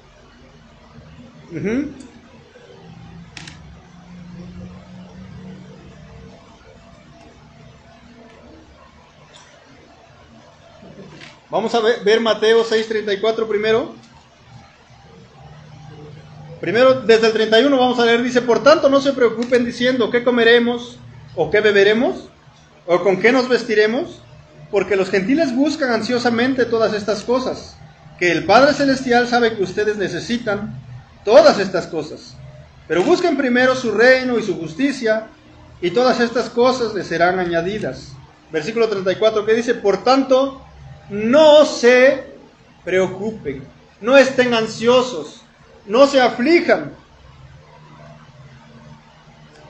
Vamos 11.50 11.74
a 11.74 11.80
ver, 11.80 12.20
Mateo 12.20 12.64
6:34 12.64 13.48
primero. 13.48 13.94
Primero, 16.60 17.00
desde 17.00 17.28
el 17.28 17.32
31 17.32 17.76
vamos 17.76 17.98
a 17.98 18.04
leer, 18.04 18.22
dice, 18.22 18.42
por 18.42 18.62
tanto 18.62 18.88
no 18.88 19.00
se 19.00 19.14
preocupen 19.14 19.64
diciendo 19.64 20.10
qué 20.10 20.22
comeremos 20.22 20.98
o 21.34 21.50
qué 21.50 21.60
beberemos 21.60 22.28
o 22.86 23.02
con 23.02 23.18
qué 23.18 23.32
nos 23.32 23.48
vestiremos, 23.48 24.20
porque 24.70 24.94
los 24.94 25.10
gentiles 25.10 25.56
buscan 25.56 25.90
ansiosamente 25.90 26.66
todas 26.66 26.92
estas 26.92 27.22
cosas, 27.22 27.76
que 28.18 28.30
el 28.30 28.44
Padre 28.44 28.74
Celestial 28.74 29.26
sabe 29.26 29.56
que 29.56 29.62
ustedes 29.62 29.96
necesitan 29.96 30.78
todas 31.24 31.58
estas 31.58 31.86
cosas. 31.86 32.36
Pero 32.86 33.02
busquen 33.02 33.36
primero 33.36 33.74
su 33.74 33.92
reino 33.92 34.38
y 34.38 34.42
su 34.42 34.58
justicia, 34.58 35.28
y 35.80 35.90
todas 35.92 36.20
estas 36.20 36.50
cosas 36.50 36.94
les 36.94 37.06
serán 37.06 37.38
añadidas. 37.38 38.12
Versículo 38.52 38.88
34 38.88 39.46
que 39.46 39.54
dice, 39.54 39.74
por 39.74 40.04
tanto, 40.04 40.62
no 41.10 41.64
se 41.66 42.24
preocupen, 42.84 43.64
no 44.00 44.16
estén 44.16 44.54
ansiosos, 44.54 45.42
no 45.86 46.06
se 46.06 46.20
aflijan 46.20 46.92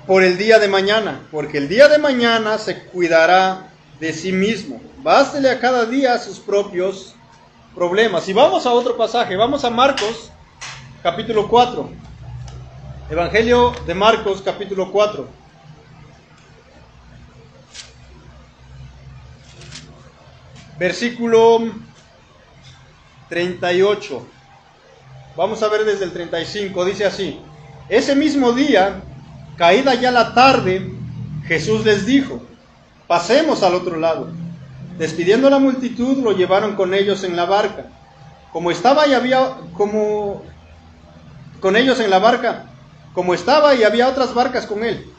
por 0.06 0.22
el 0.22 0.36
día 0.36 0.58
de 0.58 0.68
mañana, 0.68 1.26
porque 1.30 1.58
el 1.58 1.68
día 1.68 1.88
de 1.88 1.98
mañana 1.98 2.58
se 2.58 2.84
cuidará 2.84 3.70
de 3.98 4.12
sí 4.12 4.32
mismo. 4.32 4.80
Bástele 4.98 5.50
a 5.50 5.60
cada 5.60 5.86
día 5.86 6.18
sus 6.18 6.38
propios 6.38 7.14
problemas. 7.74 8.28
Y 8.28 8.32
vamos 8.32 8.66
a 8.66 8.72
otro 8.72 8.96
pasaje, 8.96 9.36
vamos 9.36 9.64
a 9.64 9.70
Marcos 9.70 10.30
capítulo 11.02 11.48
4. 11.48 11.88
Evangelio 13.08 13.72
de 13.86 13.94
Marcos 13.94 14.42
capítulo 14.42 14.92
4. 14.92 15.39
Versículo 20.80 21.60
38. 23.28 24.26
Vamos 25.36 25.62
a 25.62 25.68
ver 25.68 25.84
desde 25.84 26.06
el 26.06 26.12
35. 26.12 26.86
Dice 26.86 27.04
así. 27.04 27.38
Ese 27.90 28.16
mismo 28.16 28.52
día, 28.52 29.02
caída 29.58 29.92
ya 29.92 30.10
la 30.10 30.32
tarde, 30.32 30.90
Jesús 31.44 31.84
les 31.84 32.06
dijo, 32.06 32.40
pasemos 33.06 33.62
al 33.62 33.74
otro 33.74 33.98
lado. 33.98 34.28
Despidiendo 34.96 35.48
a 35.48 35.50
la 35.50 35.58
multitud, 35.58 36.16
lo 36.16 36.32
llevaron 36.32 36.76
con 36.76 36.94
ellos 36.94 37.24
en 37.24 37.36
la 37.36 37.44
barca. 37.44 37.84
Como 38.50 38.70
estaba 38.70 39.06
y 39.06 39.12
había, 39.12 39.58
como 39.74 40.42
con 41.60 41.76
ellos 41.76 42.00
en 42.00 42.08
la 42.08 42.20
barca, 42.20 42.70
como 43.12 43.34
estaba 43.34 43.74
y 43.74 43.84
había 43.84 44.08
otras 44.08 44.32
barcas 44.32 44.64
con 44.64 44.82
él. 44.82 45.12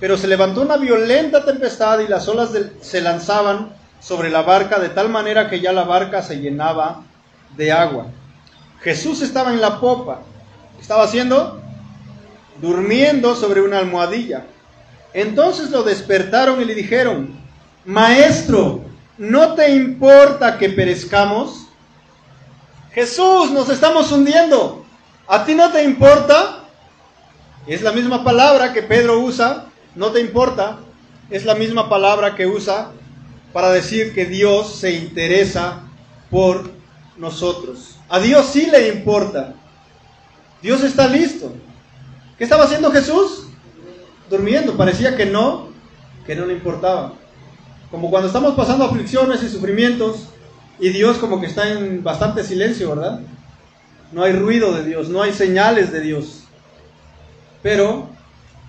Pero 0.00 0.16
se 0.16 0.26
levantó 0.26 0.62
una 0.62 0.78
violenta 0.78 1.44
tempestad 1.44 1.98
y 1.98 2.08
las 2.08 2.26
olas 2.28 2.48
se 2.80 3.02
lanzaban 3.02 3.81
sobre 4.02 4.30
la 4.30 4.42
barca 4.42 4.80
de 4.80 4.88
tal 4.88 5.08
manera 5.08 5.48
que 5.48 5.60
ya 5.60 5.72
la 5.72 5.84
barca 5.84 6.22
se 6.22 6.40
llenaba 6.40 7.02
de 7.56 7.70
agua. 7.70 8.06
Jesús 8.80 9.22
estaba 9.22 9.52
en 9.52 9.60
la 9.60 9.78
popa. 9.78 10.22
¿Qué 10.76 10.82
estaba 10.82 11.04
haciendo? 11.04 11.60
Durmiendo 12.60 13.36
sobre 13.36 13.62
una 13.62 13.78
almohadilla. 13.78 14.44
Entonces 15.14 15.70
lo 15.70 15.84
despertaron 15.84 16.60
y 16.60 16.64
le 16.64 16.74
dijeron, 16.74 17.38
Maestro, 17.84 18.80
¿no 19.18 19.54
te 19.54 19.70
importa 19.70 20.58
que 20.58 20.70
perezcamos? 20.70 21.66
Jesús, 22.92 23.52
nos 23.52 23.68
estamos 23.68 24.10
hundiendo. 24.10 24.84
¿A 25.28 25.44
ti 25.44 25.54
no 25.54 25.70
te 25.70 25.84
importa? 25.84 26.64
Es 27.68 27.82
la 27.82 27.92
misma 27.92 28.24
palabra 28.24 28.72
que 28.72 28.82
Pedro 28.82 29.20
usa, 29.20 29.66
no 29.94 30.10
te 30.10 30.20
importa. 30.20 30.78
Es 31.30 31.44
la 31.44 31.54
misma 31.54 31.88
palabra 31.88 32.34
que 32.34 32.46
usa 32.46 32.90
para 33.52 33.70
decir 33.72 34.14
que 34.14 34.24
Dios 34.26 34.76
se 34.76 34.92
interesa 34.92 35.82
por 36.30 36.70
nosotros. 37.16 37.98
A 38.08 38.18
Dios 38.18 38.46
sí 38.46 38.68
le 38.70 38.88
importa. 38.88 39.54
Dios 40.62 40.82
está 40.82 41.08
listo. 41.08 41.52
¿Qué 42.38 42.44
estaba 42.44 42.64
haciendo 42.64 42.90
Jesús? 42.90 43.46
Durmiendo. 44.30 44.76
Parecía 44.76 45.16
que 45.16 45.26
no, 45.26 45.68
que 46.26 46.34
no 46.34 46.46
le 46.46 46.54
importaba. 46.54 47.14
Como 47.90 48.10
cuando 48.10 48.28
estamos 48.28 48.54
pasando 48.54 48.84
aflicciones 48.84 49.42
y 49.42 49.48
sufrimientos 49.48 50.28
y 50.78 50.88
Dios 50.88 51.18
como 51.18 51.40
que 51.40 51.46
está 51.46 51.70
en 51.70 52.02
bastante 52.02 52.42
silencio, 52.42 52.90
¿verdad? 52.90 53.20
No 54.12 54.22
hay 54.22 54.32
ruido 54.32 54.72
de 54.72 54.84
Dios, 54.84 55.08
no 55.08 55.22
hay 55.22 55.32
señales 55.32 55.92
de 55.92 56.00
Dios. 56.00 56.44
Pero 57.62 58.08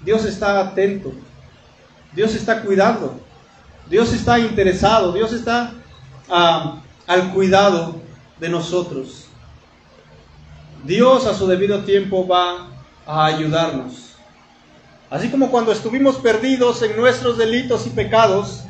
Dios 0.03 0.25
está 0.25 0.59
atento. 0.59 1.13
Dios 2.13 2.35
está 2.35 2.61
cuidando. 2.61 3.19
Dios 3.89 4.13
está 4.13 4.39
interesado, 4.39 5.11
Dios 5.11 5.33
está 5.33 5.73
ah, 6.29 6.81
al 7.07 7.31
cuidado 7.33 7.95
de 8.39 8.49
nosotros. 8.49 9.27
Dios 10.83 11.25
a 11.27 11.33
su 11.33 11.47
debido 11.47 11.83
tiempo 11.83 12.27
va 12.27 12.67
a 13.05 13.25
ayudarnos. 13.25 14.15
Así 15.09 15.29
como 15.29 15.51
cuando 15.51 15.71
estuvimos 15.71 16.17
perdidos 16.17 16.81
en 16.81 16.95
nuestros 16.97 17.37
delitos 17.37 17.85
y 17.85 17.91
pecados, 17.91 18.63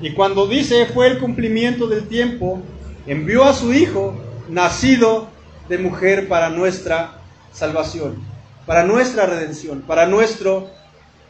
y 0.00 0.12
cuando 0.12 0.46
dice 0.46 0.86
fue 0.86 1.06
el 1.06 1.18
cumplimiento 1.18 1.86
del 1.86 2.06
tiempo, 2.08 2.60
envió 3.06 3.44
a 3.44 3.54
su 3.54 3.72
Hijo, 3.72 4.14
nacido 4.48 5.28
de 5.68 5.78
mujer, 5.78 6.28
para 6.28 6.50
nuestra 6.50 7.14
salvación, 7.52 8.22
para 8.66 8.84
nuestra 8.84 9.26
redención, 9.26 9.80
para 9.82 10.06
nuestro 10.06 10.68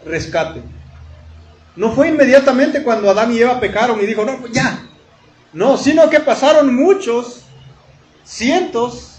rescate. 0.05 0.63
No 1.77 1.93
fue 1.93 2.09
inmediatamente 2.09 2.83
cuando 2.83 3.11
Adán 3.11 3.33
y 3.33 3.39
Eva 3.39 3.59
pecaron 3.59 4.01
y 4.01 4.07
dijo, 4.07 4.25
no, 4.25 4.39
pues 4.39 4.53
ya. 4.53 4.87
No, 5.53 5.77
sino 5.77 6.09
que 6.09 6.21
pasaron 6.21 6.75
muchos, 6.75 7.43
cientos 8.25 9.19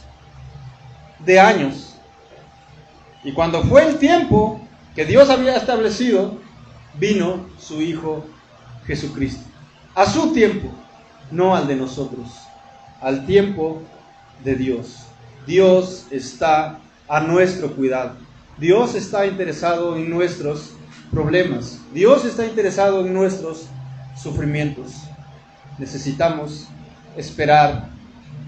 de 1.19 1.39
años. 1.39 1.95
Y 3.23 3.33
cuando 3.33 3.63
fue 3.63 3.85
el 3.85 3.97
tiempo 3.97 4.61
que 4.95 5.05
Dios 5.05 5.29
había 5.29 5.55
establecido, 5.55 6.37
vino 6.99 7.47
su 7.59 7.81
Hijo 7.81 8.25
Jesucristo. 8.85 9.43
A 9.93 10.05
su 10.05 10.31
tiempo, 10.33 10.69
no 11.31 11.55
al 11.55 11.67
de 11.67 11.75
nosotros, 11.75 12.27
al 13.01 13.25
tiempo 13.25 13.81
de 14.43 14.55
Dios. 14.55 15.05
Dios 15.45 16.05
está 16.11 16.79
a 17.07 17.19
nuestro 17.19 17.71
cuidado. 17.75 18.13
Dios 18.57 18.95
está 18.95 19.25
interesado 19.25 19.95
en 19.95 20.09
nuestros 20.09 20.71
problemas. 21.15 21.79
Dios 21.93 22.25
está 22.25 22.45
interesado 22.45 23.05
en 23.05 23.13
nuestros 23.13 23.67
sufrimientos. 24.21 24.91
Necesitamos 25.79 26.67
esperar 27.15 27.87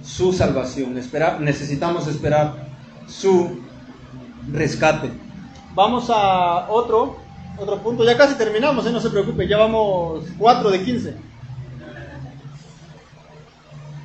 su 0.04 0.34
salvación, 0.34 0.94
necesitamos 0.94 2.08
esperar 2.08 2.68
su 3.08 3.62
rescate. 4.52 5.12
Vamos 5.74 6.10
a 6.10 6.70
otro, 6.70 7.18
otro 7.58 7.78
punto, 7.78 8.04
ya 8.04 8.18
casi 8.18 8.36
terminamos, 8.36 8.86
¿eh? 8.86 8.92
no 8.92 9.00
se 9.00 9.10
preocupe, 9.10 9.48
ya 9.48 9.58
vamos 9.58 10.26
4 10.38 10.70
de 10.70 10.84
15. 10.84 11.16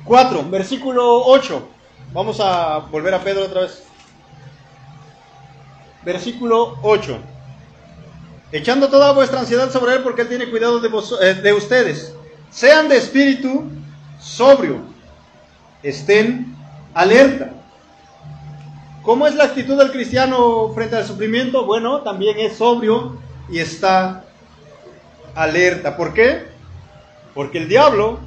4, 0.05 0.49
versículo 0.49 1.25
8. 1.25 1.67
Vamos 2.13 2.39
a 2.39 2.79
volver 2.79 3.13
a 3.13 3.19
Pedro 3.19 3.43
otra 3.43 3.61
vez. 3.61 3.83
Versículo 6.05 6.77
8 6.81 7.32
echando 8.53 8.87
toda 8.87 9.11
vuestra 9.13 9.39
ansiedad 9.39 9.71
sobre 9.71 9.95
Él 9.95 10.03
porque 10.03 10.21
Él 10.21 10.29
tiene 10.29 10.49
cuidado 10.49 10.79
de, 10.79 10.89
eh, 11.21 11.33
de 11.33 11.53
ustedes. 11.53 12.13
Sean 12.51 12.87
de 12.87 12.97
espíritu 12.97 13.63
sobrio, 14.19 14.77
estén 15.81 16.55
alerta. 16.93 17.51
¿Cómo 19.01 19.27
es 19.27 19.35
la 19.35 19.45
actitud 19.45 19.77
del 19.77 19.91
cristiano 19.91 20.71
frente 20.73 20.95
al 20.95 21.05
sufrimiento? 21.05 21.65
Bueno, 21.65 22.01
también 22.01 22.39
es 22.39 22.55
sobrio 22.55 23.17
y 23.49 23.57
está 23.57 24.23
alerta. 25.35 25.97
¿Por 25.97 26.13
qué? 26.13 26.45
Porque 27.33 27.57
el 27.57 27.67
diablo, 27.67 28.19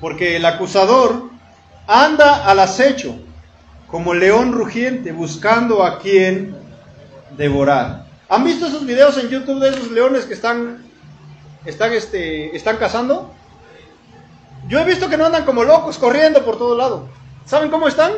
porque 0.00 0.36
el 0.36 0.46
acusador 0.46 1.24
anda 1.88 2.46
al 2.46 2.60
acecho 2.60 3.16
como 3.88 4.14
león 4.14 4.52
rugiente 4.52 5.10
buscando 5.10 5.82
a 5.82 5.98
quien 5.98 6.56
devorar. 7.36 8.05
¿Han 8.28 8.42
visto 8.42 8.66
esos 8.66 8.84
videos 8.84 9.16
en 9.18 9.28
YouTube 9.28 9.60
de 9.60 9.68
esos 9.68 9.90
leones 9.92 10.24
que 10.24 10.34
están, 10.34 10.84
están, 11.64 11.92
este, 11.92 12.56
están 12.56 12.76
cazando? 12.76 13.32
Yo 14.68 14.80
he 14.80 14.84
visto 14.84 15.08
que 15.08 15.16
no 15.16 15.26
andan 15.26 15.44
como 15.44 15.62
locos 15.62 15.96
corriendo 15.96 16.44
por 16.44 16.58
todo 16.58 16.76
lado. 16.76 17.08
¿Saben 17.44 17.70
cómo 17.70 17.86
están? 17.86 18.12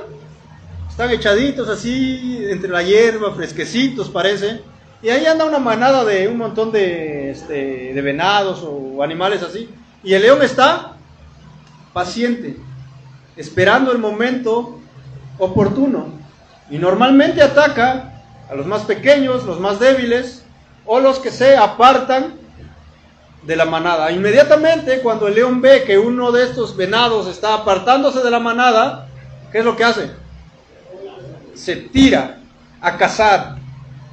Están 0.89 1.11
echaditos 1.11 1.69
así 1.69 2.43
entre 2.49 2.71
la 2.71 2.83
hierba, 2.83 3.35
fresquecitos 3.35 4.09
parece. 4.09 4.63
Y 5.03 5.11
ahí 5.11 5.27
anda 5.27 5.45
una 5.45 5.59
manada 5.59 6.05
de 6.07 6.27
un 6.27 6.39
montón 6.39 6.73
de, 6.73 7.31
este, 7.31 7.93
de 7.93 8.03
venados 8.03 8.65
o 8.65 9.03
animales 9.03 9.43
así. 9.43 9.69
Y 10.03 10.15
el 10.15 10.23
león 10.23 10.41
está 10.43 10.97
paciente, 11.93 12.57
esperando 13.37 13.93
el 13.93 13.99
momento 13.99 14.81
oportuno. 15.39 16.19
Y 16.71 16.79
normalmente 16.79 17.43
ataca 17.43 18.18
a 18.51 18.55
los 18.55 18.67
más 18.67 18.83
pequeños, 18.83 19.45
los 19.45 19.61
más 19.61 19.79
débiles 19.79 20.43
o 20.87 21.01
los 21.01 21.19
que 21.19 21.31
se 21.31 21.57
apartan 21.57 22.35
de 23.43 23.57
la 23.57 23.65
manada. 23.65 24.11
Inmediatamente 24.11 25.01
cuando 25.01 25.29
el 25.29 25.35
león 25.35 25.61
ve 25.61 25.85
que 25.85 25.99
uno 25.99 26.33
de 26.33 26.45
estos 26.45 26.77
venados 26.77 27.27
está 27.27 27.55
apartándose 27.55 28.21
de 28.21 28.31
la 28.31 28.41
manada, 28.41 29.09
¿qué 29.53 29.59
es 29.59 29.65
lo 29.65 29.77
que 29.77 29.85
hace? 29.85 30.11
Se 31.55 31.77
tira 31.77 32.39
a 32.81 32.97
cazar. 32.97 33.57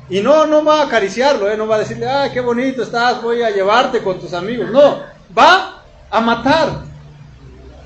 Y 0.09 0.21
no, 0.21 0.45
no 0.45 0.63
va 0.63 0.81
a 0.81 0.85
acariciarlo, 0.85 1.49
¿eh? 1.49 1.57
no 1.57 1.65
va 1.67 1.77
a 1.77 1.79
decirle, 1.79 2.07
ay, 2.07 2.29
qué 2.31 2.39
bonito 2.39 2.83
estás, 2.83 3.21
voy 3.23 3.41
a 3.41 3.49
llevarte 3.49 4.03
con 4.03 4.19
tus 4.19 4.33
amigos. 4.33 4.69
No, 4.69 4.99
va 5.35 5.81
a 6.11 6.21
matar, 6.21 6.83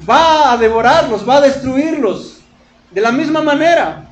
va 0.09 0.51
a 0.51 0.57
devorarlos, 0.57 1.27
va 1.27 1.37
a 1.37 1.41
destruirlos. 1.41 2.39
De 2.91 2.99
la 2.99 3.11
misma 3.11 3.41
manera, 3.41 4.08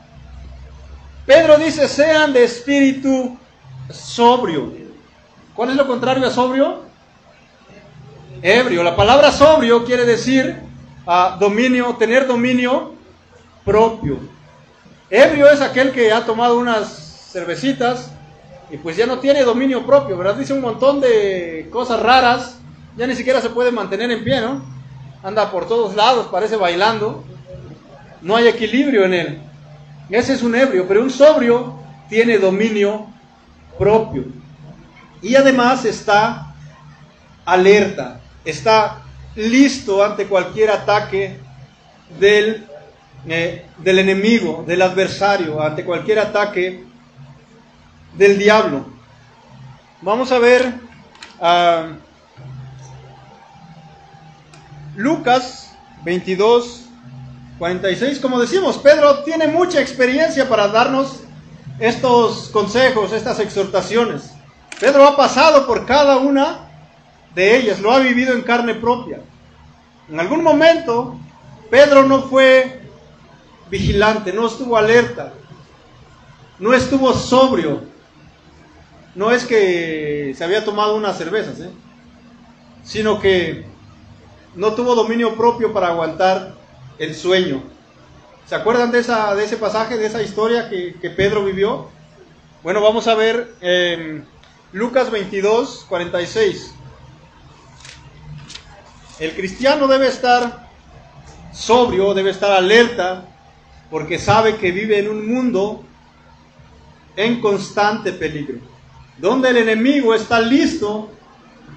Pedro 1.27 1.57
dice, 1.57 1.89
sean 1.89 2.31
de 2.31 2.45
espíritu 2.45 3.37
sobrio. 3.91 4.71
¿Cuál 5.53 5.71
es 5.71 5.75
lo 5.75 5.85
contrario 5.85 6.25
a 6.25 6.31
sobrio? 6.31 6.83
Ebrio. 8.41 8.81
La 8.81 8.95
palabra 8.95 9.29
sobrio 9.33 9.83
quiere 9.83 10.05
decir 10.05 10.57
uh, 11.05 11.37
dominio, 11.37 11.93
tener 11.97 12.27
dominio 12.27 12.93
propio. 13.65 14.19
Ebrio 15.09 15.49
es 15.49 15.59
aquel 15.59 15.91
que 15.91 16.13
ha 16.13 16.25
tomado 16.25 16.57
unas 16.57 17.29
cervecitas 17.33 18.09
y 18.71 18.77
pues 18.77 18.95
ya 18.95 19.05
no 19.05 19.19
tiene 19.19 19.43
dominio 19.43 19.85
propio, 19.85 20.17
¿verdad? 20.17 20.35
Dice 20.35 20.53
un 20.53 20.61
montón 20.61 21.01
de 21.01 21.67
cosas 21.69 21.99
raras, 22.01 22.57
ya 22.95 23.05
ni 23.05 23.15
siquiera 23.15 23.41
se 23.41 23.49
puede 23.49 23.73
mantener 23.73 24.09
en 24.11 24.23
pie, 24.23 24.39
¿no? 24.39 24.63
Anda 25.23 25.51
por 25.51 25.67
todos 25.67 25.93
lados, 25.93 26.27
parece 26.27 26.55
bailando. 26.55 27.25
No 28.21 28.37
hay 28.37 28.47
equilibrio 28.47 29.03
en 29.03 29.13
él. 29.13 29.46
Ese 30.09 30.33
es 30.33 30.41
un 30.41 30.55
ebrio, 30.55 30.87
pero 30.87 31.01
un 31.01 31.09
sobrio 31.09 31.79
tiene 32.09 32.37
dominio 32.37 33.07
propio. 33.77 34.25
Y 35.21 35.35
además 35.35 35.83
está 35.85 36.55
alerta, 37.45 38.19
está 38.45 39.01
listo 39.35 40.03
ante 40.03 40.25
cualquier 40.25 40.71
ataque 40.71 41.39
del, 42.19 42.65
eh, 43.27 43.65
del 43.77 43.99
enemigo, 43.99 44.63
del 44.65 44.81
adversario, 44.81 45.61
ante 45.61 45.83
cualquier 45.83 46.19
ataque 46.19 46.83
del 48.17 48.37
diablo. 48.37 48.85
Vamos 50.01 50.31
a 50.31 50.39
ver 50.39 50.73
a 51.41 51.87
Lucas 54.95 55.75
22, 56.03 56.86
46, 57.59 58.19
como 58.19 58.39
decimos, 58.39 58.77
Pedro 58.77 59.23
tiene 59.23 59.47
mucha 59.47 59.81
experiencia 59.81 60.47
para 60.47 60.67
darnos 60.67 61.21
estos 61.79 62.49
consejos, 62.49 63.13
estas 63.13 63.39
exhortaciones. 63.39 64.31
Pedro 64.79 65.07
ha 65.07 65.15
pasado 65.15 65.65
por 65.65 65.85
cada 65.85 66.17
una 66.17 66.69
de 67.33 67.57
ellas, 67.57 67.79
lo 67.79 67.91
ha 67.91 67.99
vivido 67.99 68.33
en 68.33 68.43
carne 68.43 68.75
propia. 68.75 69.21
En 70.09 70.19
algún 70.19 70.43
momento, 70.43 71.17
Pedro 71.69 72.03
no 72.03 72.23
fue 72.23 72.81
vigilante, 73.69 74.31
no 74.31 74.47
estuvo 74.47 74.77
alerta, 74.77 75.33
no 76.59 76.73
estuvo 76.73 77.13
sobrio. 77.13 77.81
No 79.15 79.31
es 79.31 79.45
que 79.45 80.33
se 80.37 80.43
había 80.43 80.63
tomado 80.63 80.95
unas 80.95 81.17
cervezas, 81.17 81.59
¿eh? 81.59 81.71
sino 82.83 83.19
que 83.19 83.65
no 84.55 84.73
tuvo 84.73 84.93
dominio 84.93 85.35
propio 85.35 85.73
para 85.73 85.87
aguantar 85.87 86.56
el 86.99 87.15
sueño. 87.15 87.63
¿Se 88.47 88.55
acuerdan 88.55 88.91
de, 88.91 88.99
esa, 88.99 89.35
de 89.35 89.43
ese 89.43 89.57
pasaje, 89.57 89.97
de 89.97 90.05
esa 90.05 90.21
historia 90.21 90.69
que, 90.69 91.09
Pedro 91.09 91.43
vivió? 91.43 91.89
Bueno, 92.63 92.81
vamos 92.81 93.07
a 93.07 93.15
ver 93.15 93.53
eh, 93.61 94.23
Lucas 94.71 95.11
22, 95.11 95.85
46. 95.89 96.73
El 99.19 99.31
cristiano 99.33 99.87
debe 99.87 100.07
estar 100.07 100.69
sobrio, 101.51 102.13
debe 102.13 102.29
estar 102.29 102.51
alerta, 102.51 103.25
porque 103.89 104.19
sabe 104.19 104.57
que 104.57 104.71
vive 104.71 104.99
en 104.99 105.09
un 105.09 105.27
mundo 105.27 105.83
en 107.15 107.41
constante 107.41 108.13
peligro, 108.13 108.59
donde 109.17 109.49
el 109.49 109.57
enemigo 109.57 110.13
está 110.13 110.39
listo 110.39 111.09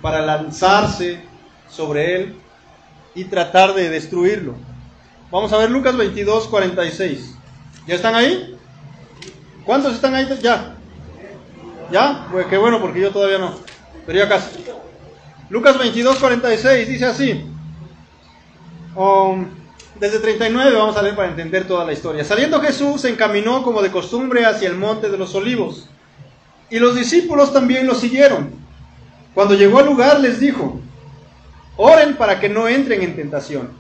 para 0.03 0.21
lanzarse 0.21 1.21
sobre 1.69 2.17
él 2.17 2.37
y 3.15 3.25
tratar 3.25 3.75
de 3.75 3.89
destruirlo. 3.89 4.70
Vamos 5.31 5.53
a 5.53 5.59
ver 5.59 5.71
Lucas 5.71 5.97
22, 5.97 6.49
46. 6.49 7.35
¿Ya 7.87 7.95
están 7.95 8.15
ahí? 8.15 8.57
¿Cuántos 9.65 9.95
están 9.95 10.15
ahí? 10.15 10.29
Ya. 10.43 10.75
¿Ya? 11.93 12.27
Pues 12.33 12.47
qué 12.47 12.59
bueno, 12.59 12.81
porque 12.81 13.01
yo 13.01 13.11
todavía 13.11 13.39
no. 13.39 13.55
Pero 14.07 14.19
ya 14.19 14.29
casi. 14.29 14.65
Lucas 15.49 15.79
22, 15.79 16.19
46 16.19 16.89
dice 16.89 17.05
así. 17.07 17.45
Um, 18.97 19.47
desde 20.01 20.19
39 20.19 20.77
vamos 20.77 20.97
a 20.97 21.03
leer 21.03 21.15
para 21.15 21.29
entender 21.29 21.67
toda 21.67 21.85
la 21.85 21.93
historia. 21.93 22.25
Saliendo 22.25 22.61
Jesús 22.61 23.03
se 23.03 23.11
encaminó 23.11 23.63
como 23.63 23.83
de 23.83 23.93
costumbre 23.93 24.45
hacia 24.47 24.69
el 24.69 24.77
monte 24.77 25.11
de 25.11 25.19
los 25.19 25.35
olivos. 25.37 25.89
Y 26.71 26.81
los 26.81 26.97
discípulos 26.97 27.53
también 27.53 27.87
lo 27.87 27.95
siguieron. 27.95 28.51
Cuando 29.35 29.55
llegó 29.55 29.79
al 29.79 29.87
lugar 29.87 30.19
les 30.19 30.41
dijo, 30.41 30.81
oren 31.77 32.17
para 32.17 32.41
que 32.41 32.49
no 32.49 32.67
entren 32.67 33.03
en 33.03 33.15
tentación. 33.15 33.71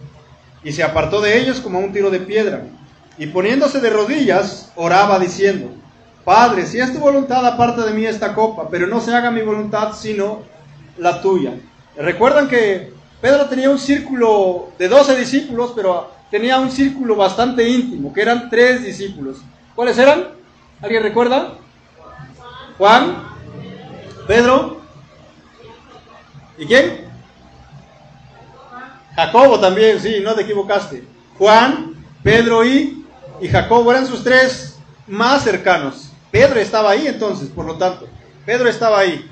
Y 0.62 0.72
se 0.72 0.82
apartó 0.82 1.20
de 1.20 1.38
ellos 1.38 1.60
como 1.60 1.78
un 1.78 1.92
tiro 1.92 2.10
de 2.10 2.20
piedra. 2.20 2.64
Y 3.18 3.26
poniéndose 3.26 3.80
de 3.80 3.90
rodillas, 3.90 4.72
oraba 4.76 5.18
diciendo, 5.18 5.70
Padre, 6.24 6.66
si 6.66 6.78
es 6.78 6.92
tu 6.92 6.98
voluntad, 6.98 7.44
aparte 7.46 7.82
de 7.82 7.92
mí 7.92 8.04
esta 8.04 8.34
copa, 8.34 8.68
pero 8.70 8.86
no 8.86 9.00
se 9.00 9.14
haga 9.14 9.30
mi 9.30 9.42
voluntad 9.42 9.94
sino 9.94 10.42
la 10.98 11.20
tuya. 11.20 11.54
Recuerdan 11.96 12.48
que 12.48 12.92
Pedro 13.20 13.46
tenía 13.46 13.70
un 13.70 13.78
círculo 13.78 14.68
de 14.78 14.88
12 14.88 15.16
discípulos, 15.18 15.72
pero 15.74 16.10
tenía 16.30 16.58
un 16.58 16.70
círculo 16.70 17.16
bastante 17.16 17.68
íntimo, 17.68 18.12
que 18.12 18.22
eran 18.22 18.48
tres 18.48 18.84
discípulos. 18.84 19.38
¿Cuáles 19.74 19.98
eran? 19.98 20.28
¿Alguien 20.80 21.02
recuerda? 21.02 21.54
Juan, 22.78 23.22
Pedro, 24.26 24.80
¿y 26.56 26.66
quién? 26.66 27.09
Jacobo 29.16 29.58
también, 29.58 30.00
sí, 30.00 30.20
no 30.22 30.34
te 30.34 30.42
equivocaste. 30.42 31.04
Juan, 31.38 31.94
Pedro 32.22 32.64
y, 32.64 33.04
y 33.40 33.48
Jacobo 33.48 33.90
eran 33.90 34.06
sus 34.06 34.22
tres 34.22 34.78
más 35.06 35.42
cercanos. 35.42 36.10
Pedro 36.30 36.60
estaba 36.60 36.90
ahí 36.90 37.06
entonces, 37.06 37.48
por 37.48 37.66
lo 37.66 37.76
tanto. 37.76 38.08
Pedro 38.46 38.68
estaba 38.68 39.00
ahí. 39.00 39.28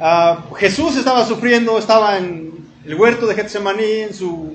Ah, 0.00 0.44
Jesús 0.56 0.96
estaba 0.96 1.24
sufriendo, 1.26 1.78
estaba 1.78 2.18
en 2.18 2.52
el 2.84 2.94
huerto 2.94 3.26
de 3.26 3.34
Getsemaní, 3.34 4.00
en 4.00 4.14
su 4.14 4.54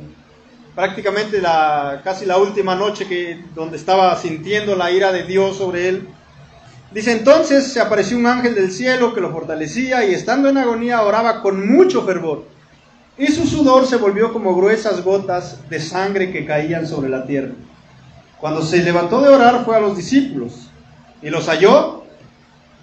prácticamente 0.75 1.41
la, 1.41 2.01
casi 2.03 2.25
la 2.25 2.37
última 2.37 2.75
noche 2.75 3.07
que, 3.07 3.43
donde 3.55 3.77
estaba 3.77 4.15
sintiendo 4.15 4.75
la 4.75 4.91
ira 4.91 5.11
de 5.11 5.23
Dios 5.23 5.57
sobre 5.57 5.89
él. 5.89 6.07
Dice 6.91 7.11
entonces 7.11 7.71
se 7.71 7.79
apareció 7.79 8.17
un 8.17 8.27
ángel 8.27 8.55
del 8.55 8.71
cielo 8.71 9.13
que 9.13 9.21
lo 9.21 9.31
fortalecía 9.31 10.05
y 10.05 10.13
estando 10.13 10.49
en 10.49 10.57
agonía 10.57 11.01
oraba 11.01 11.41
con 11.41 11.67
mucho 11.67 12.03
fervor 12.03 12.45
y 13.17 13.27
su 13.27 13.47
sudor 13.47 13.87
se 13.87 13.97
volvió 13.97 14.31
como 14.31 14.55
gruesas 14.55 15.03
gotas 15.03 15.59
de 15.69 15.79
sangre 15.79 16.31
que 16.31 16.45
caían 16.45 16.85
sobre 16.85 17.09
la 17.09 17.25
tierra. 17.25 17.53
Cuando 18.39 18.61
se 18.61 18.83
levantó 18.83 19.21
de 19.21 19.29
orar 19.29 19.65
fue 19.65 19.75
a 19.75 19.79
los 19.79 19.97
discípulos 19.97 20.69
y 21.21 21.29
los 21.29 21.47
halló 21.47 22.03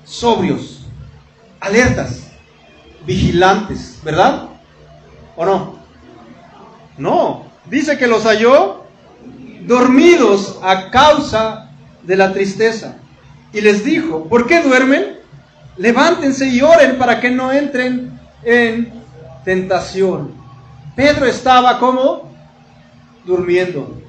sobrios, 0.04 0.86
alertas, 1.60 2.22
vigilantes, 3.06 4.00
¿verdad? 4.02 4.48
¿O 5.36 5.44
no? 5.44 5.78
No, 6.98 7.44
dice 7.66 7.96
que 7.96 8.08
los 8.08 8.24
halló 8.24 8.84
dormidos 9.66 10.58
a 10.62 10.90
causa 10.90 11.70
de 12.02 12.16
la 12.16 12.32
tristeza. 12.32 12.96
Y 13.52 13.60
les 13.60 13.84
dijo, 13.84 14.24
¿por 14.28 14.46
qué 14.46 14.62
duermen? 14.62 15.18
Levántense 15.76 16.48
y 16.48 16.60
oren 16.60 16.98
para 16.98 17.20
que 17.20 17.30
no 17.30 17.52
entren 17.52 18.18
en 18.42 19.03
tentación. 19.44 20.32
Pedro 20.96 21.26
estaba 21.26 21.78
como 21.78 22.32
durmiendo. 23.24 24.00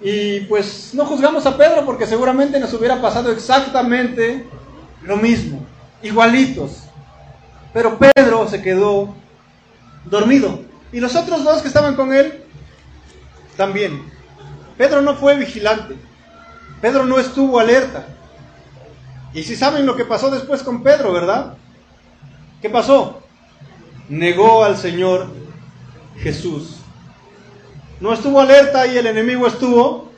Y 0.00 0.40
pues 0.40 0.90
no 0.94 1.04
juzgamos 1.04 1.44
a 1.46 1.56
Pedro 1.56 1.84
porque 1.84 2.06
seguramente 2.06 2.60
nos 2.60 2.72
hubiera 2.72 3.00
pasado 3.00 3.32
exactamente 3.32 4.46
lo 5.02 5.16
mismo, 5.16 5.64
igualitos. 6.02 6.84
Pero 7.72 7.98
Pedro 7.98 8.48
se 8.48 8.62
quedó 8.62 9.14
dormido. 10.04 10.60
Y 10.92 11.00
los 11.00 11.14
otros 11.16 11.44
dos 11.44 11.62
que 11.62 11.68
estaban 11.68 11.96
con 11.96 12.14
él 12.14 12.44
también. 13.56 14.02
Pedro 14.76 15.02
no 15.02 15.16
fue 15.16 15.36
vigilante. 15.36 15.96
Pedro 16.80 17.04
no 17.04 17.18
estuvo 17.18 17.58
alerta. 17.58 18.06
Y 19.34 19.42
si 19.42 19.56
saben 19.56 19.84
lo 19.84 19.96
que 19.96 20.04
pasó 20.04 20.30
después 20.30 20.62
con 20.62 20.82
Pedro, 20.82 21.12
¿verdad? 21.12 21.54
¿Qué 22.62 22.70
pasó? 22.70 23.22
Negó 24.08 24.64
al 24.64 24.76
Señor 24.76 25.28
Jesús. 26.18 26.78
No 28.00 28.12
estuvo 28.12 28.40
alerta 28.40 28.86
y 28.86 28.96
el 28.96 29.06
enemigo 29.06 29.46
estuvo. 29.46 30.08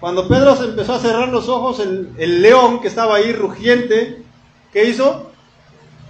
Cuando 0.00 0.28
Pedro 0.28 0.56
se 0.56 0.64
empezó 0.64 0.94
a 0.94 1.00
cerrar 1.00 1.28
los 1.28 1.48
ojos, 1.48 1.80
el, 1.80 2.42
león 2.42 2.80
que 2.80 2.88
estaba 2.88 3.16
ahí 3.16 3.32
rugiente, 3.32 4.22
¿qué 4.72 4.84
hizo? 4.84 5.30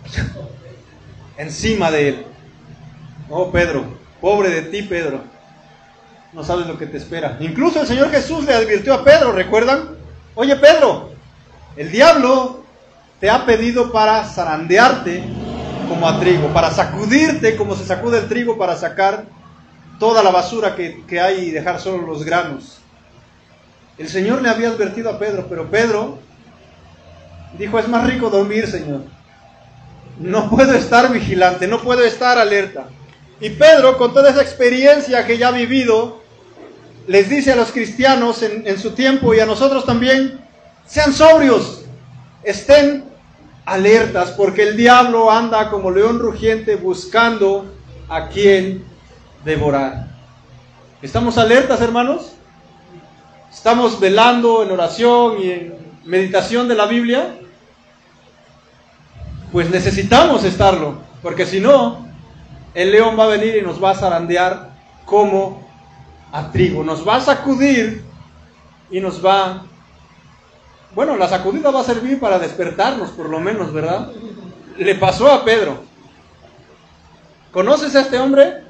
Encima 1.37 1.91
de 1.91 2.09
él. 2.09 2.27
Oh, 3.29 3.51
Pedro, 3.53 3.85
pobre 4.21 4.49
de 4.49 4.63
ti, 4.63 4.83
Pedro. 4.83 5.21
No 6.33 6.43
sabes 6.43 6.67
lo 6.67 6.77
que 6.77 6.87
te 6.87 6.97
espera. 6.97 7.37
Incluso 7.41 7.81
el 7.81 7.87
Señor 7.87 8.11
Jesús 8.11 8.45
le 8.45 8.55
advirtió 8.55 8.95
a 8.95 9.05
Pedro, 9.05 9.33
¿recuerdan? 9.33 9.97
Oye, 10.35 10.57
Pedro, 10.57 11.11
el 11.77 11.91
diablo 11.91 12.65
te 13.21 13.31
ha 13.31 13.47
pedido 13.47 13.93
para 13.93 14.25
zarandearte 14.25 15.25
como 15.89 16.09
a 16.09 16.21
trigo, 16.21 16.49
para 16.49 16.71
sacudirte 16.71 17.57
como 17.57 17.75
se 17.75 17.85
sacude 17.85 18.19
el 18.19 18.29
trigo 18.29 18.59
para 18.59 18.77
sacar 18.77 19.25
toda 19.99 20.23
la 20.23 20.31
basura 20.31 20.75
que, 20.77 21.05
que 21.07 21.21
hay 21.21 21.47
y 21.47 21.51
dejar 21.51 21.81
solo 21.81 22.07
los 22.07 22.25
granos. 22.25 22.79
El 23.99 24.09
Señor 24.09 24.43
le 24.43 24.51
había 24.51 24.69
advertido 24.69 25.11
a 25.11 25.19
Pedro, 25.19 25.47
pero 25.49 25.71
Pedro 25.71 26.19
dijo, 27.59 27.79
es 27.79 27.89
más 27.89 28.07
rico 28.07 28.29
dormir, 28.29 28.67
Señor. 28.67 29.03
No 30.19 30.51
puedo 30.51 30.75
estar 30.75 31.11
vigilante, 31.11 31.67
no 31.67 31.81
puedo 31.81 32.05
estar 32.05 32.39
alerta. 32.39 32.89
Y 33.41 33.51
Pedro, 33.51 33.97
con 33.97 34.13
toda 34.13 34.31
esa 34.31 34.43
experiencia 34.43 35.27
que 35.27 35.39
ya 35.39 35.49
ha 35.49 35.53
vivido, 35.53 36.23
les 37.07 37.29
dice 37.29 37.53
a 37.53 37.57
los 37.57 37.73
cristianos 37.73 38.43
en, 38.43 38.67
en 38.67 38.79
su 38.79 38.93
tiempo 38.93 39.35
y 39.35 39.41
a 39.41 39.47
nosotros 39.47 39.85
también, 39.87 40.41
sean 40.87 41.13
sobrios, 41.13 41.85
estén 42.43 43.16
alertas, 43.67 44.31
porque 44.31 44.63
el 44.63 44.77
diablo 44.77 45.31
anda 45.31 45.69
como 45.71 45.91
león 45.91 46.21
rugiente 46.21 46.77
buscando 46.77 47.67
a 48.09 48.29
quien 48.29 48.85
devorar. 49.45 50.07
¿Estamos 51.03 51.37
alertas, 51.37 51.81
hermanos? 51.81 52.33
¿Estamos 53.53 53.99
velando 53.99 54.63
en 54.63 54.71
oración 54.71 55.43
y 55.43 55.51
en 55.51 55.75
meditación 56.05 56.69
de 56.69 56.75
la 56.77 56.87
Biblia? 56.87 57.39
Pues 59.51 59.69
necesitamos 59.69 60.45
estarlo, 60.45 60.99
porque 61.23 61.45
si 61.45 61.61
no, 61.61 62.07
el 62.75 62.93
león 62.93 63.19
va 63.19 63.25
a 63.25 63.29
venir 63.29 63.57
y 63.57 63.63
nos 63.63 63.83
va 63.83 63.91
a 63.91 63.95
zarandear 63.95 64.71
como 65.05 65.67
a 66.31 66.51
trigo, 66.53 66.85
nos 66.85 67.07
va 67.07 67.17
a 67.17 67.21
sacudir 67.21 68.05
y 68.91 69.01
nos 69.01 69.25
va... 69.25 69.65
Bueno, 70.97 71.15
la 71.19 71.29
sacudida 71.29 71.71
va 71.71 71.81
a 71.81 71.85
servir 71.85 72.19
para 72.19 72.39
despertarnos, 72.39 73.11
por 73.11 73.29
lo 73.29 73.39
menos, 73.39 73.71
¿verdad? 73.71 74.13
Le 74.79 74.95
pasó 74.95 75.31
a 75.31 75.45
Pedro. 75.45 75.81
¿Conoces 77.53 77.95
a 77.95 78.01
este 78.01 78.19
hombre? 78.19 78.63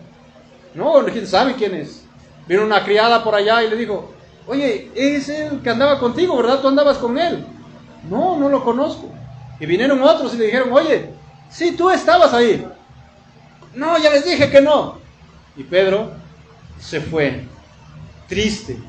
No, 0.74 1.05
¿quién 1.05 1.24
sabe 1.24 1.55
quién 1.55 1.77
es? 1.77 2.03
Vino 2.49 2.64
una 2.64 2.83
criada 2.83 3.22
por 3.22 3.37
allá 3.37 3.62
y 3.62 3.70
le 3.70 3.77
dijo, 3.77 4.12
oye, 4.49 4.91
es 4.97 5.29
el 5.29 5.62
que 5.62 5.70
andaba 5.70 6.01
contigo, 6.01 6.37
¿verdad? 6.37 6.61
Tú 6.61 6.66
andabas 6.66 6.99
con 6.99 7.16
él. 7.16 7.47
No, 8.11 8.37
no 8.37 8.49
lo 8.49 8.64
conozco. 8.64 9.09
Y 9.61 9.66
vinieron 9.66 10.03
otros 10.03 10.35
y 10.35 10.39
le 10.39 10.47
dijeron, 10.47 10.72
oye, 10.72 11.11
sí, 11.49 11.77
tú 11.77 11.91
estabas 11.91 12.35
ahí. 12.35 12.66
No, 13.72 13.97
ya 13.99 14.11
les 14.11 14.24
dije 14.24 14.51
que 14.51 14.61
no. 14.61 14.99
Y 15.57 15.62
Pedro 15.62 16.11
se 16.81 17.01
fue, 17.01 17.45
triste, 18.29 18.81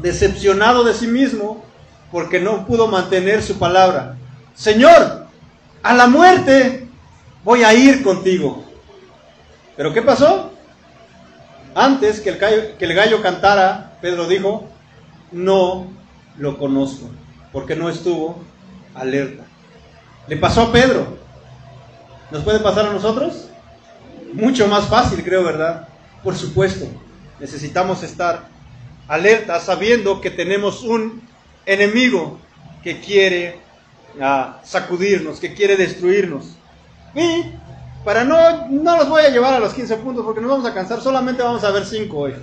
decepcionado 0.00 0.84
de 0.84 0.94
sí 0.94 1.08
mismo, 1.08 1.64
porque 2.10 2.40
no 2.40 2.66
pudo 2.66 2.88
mantener 2.88 3.42
su 3.42 3.58
palabra. 3.58 4.16
Señor, 4.54 5.26
a 5.82 5.94
la 5.94 6.06
muerte 6.06 6.88
voy 7.44 7.62
a 7.62 7.74
ir 7.74 8.02
contigo. 8.02 8.64
Pero 9.76 9.92
¿qué 9.92 10.02
pasó? 10.02 10.52
Antes 11.74 12.20
que 12.20 12.30
el, 12.30 12.94
gallo, 12.94 13.22
cantara, 13.22 13.96
Pedro 14.00 14.26
dijo, 14.26 14.66
no 15.30 15.86
lo 16.36 16.58
conozco, 16.58 17.08
porque 17.52 17.76
no 17.76 17.88
estuvo 17.88 18.42
alerta. 18.94 19.44
Le 20.26 20.36
pasó 20.36 20.62
a 20.62 20.72
Pedro. 20.72 21.18
¿Nos 22.30 22.42
puede 22.42 22.58
pasar 22.58 22.86
a 22.86 22.92
nosotros? 22.92 23.48
Mucho 24.32 24.66
más 24.66 24.86
fácil, 24.86 25.22
creo, 25.22 25.44
¿verdad? 25.44 25.88
Por 26.24 26.36
supuesto, 26.36 26.86
necesitamos 27.38 28.02
estar 28.02 28.48
alerta 29.06 29.60
sabiendo 29.60 30.20
que 30.20 30.30
tenemos 30.30 30.82
un 30.82 31.27
enemigo 31.68 32.38
que 32.82 32.98
quiere 32.98 33.58
uh, 34.16 34.54
sacudirnos, 34.64 35.38
que 35.38 35.52
quiere 35.52 35.76
destruirnos. 35.76 36.56
Y 37.14 37.44
para 38.04 38.24
no, 38.24 38.68
no 38.68 38.96
los 38.96 39.08
voy 39.08 39.22
a 39.22 39.28
llevar 39.28 39.52
a 39.54 39.60
los 39.60 39.74
15 39.74 39.98
puntos 39.98 40.24
porque 40.24 40.40
nos 40.40 40.50
vamos 40.50 40.66
a 40.66 40.72
cansar, 40.72 41.00
solamente 41.00 41.42
vamos 41.42 41.62
a 41.62 41.70
ver 41.70 41.84
5 41.84 42.16
hoy. 42.16 42.34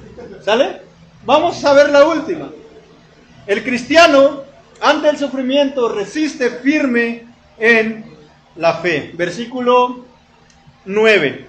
¿Sale? 0.43 0.81
Vamos 1.25 1.63
a 1.65 1.73
ver 1.73 1.89
la 1.89 2.05
última. 2.05 2.51
El 3.47 3.63
cristiano 3.63 4.43
ante 4.79 5.09
el 5.09 5.17
sufrimiento 5.17 5.89
resiste 5.89 6.51
firme 6.51 7.25
en 7.57 8.05
la 8.55 8.75
fe. 8.75 9.11
Versículo 9.15 10.05
9. 10.85 11.47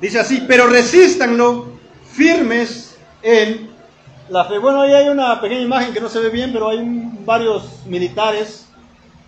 Dice 0.00 0.18
así, 0.18 0.44
pero 0.48 0.66
resístanlo 0.66 1.72
firmes 2.12 2.96
en 3.22 3.75
la 4.28 4.44
fe. 4.44 4.58
Bueno, 4.58 4.82
ahí 4.82 4.92
hay 4.92 5.08
una 5.08 5.40
pequeña 5.40 5.60
imagen 5.60 5.92
que 5.92 6.00
no 6.00 6.08
se 6.08 6.20
ve 6.20 6.30
bien, 6.30 6.52
pero 6.52 6.68
hay 6.68 6.80
varios 7.24 7.84
militares. 7.86 8.66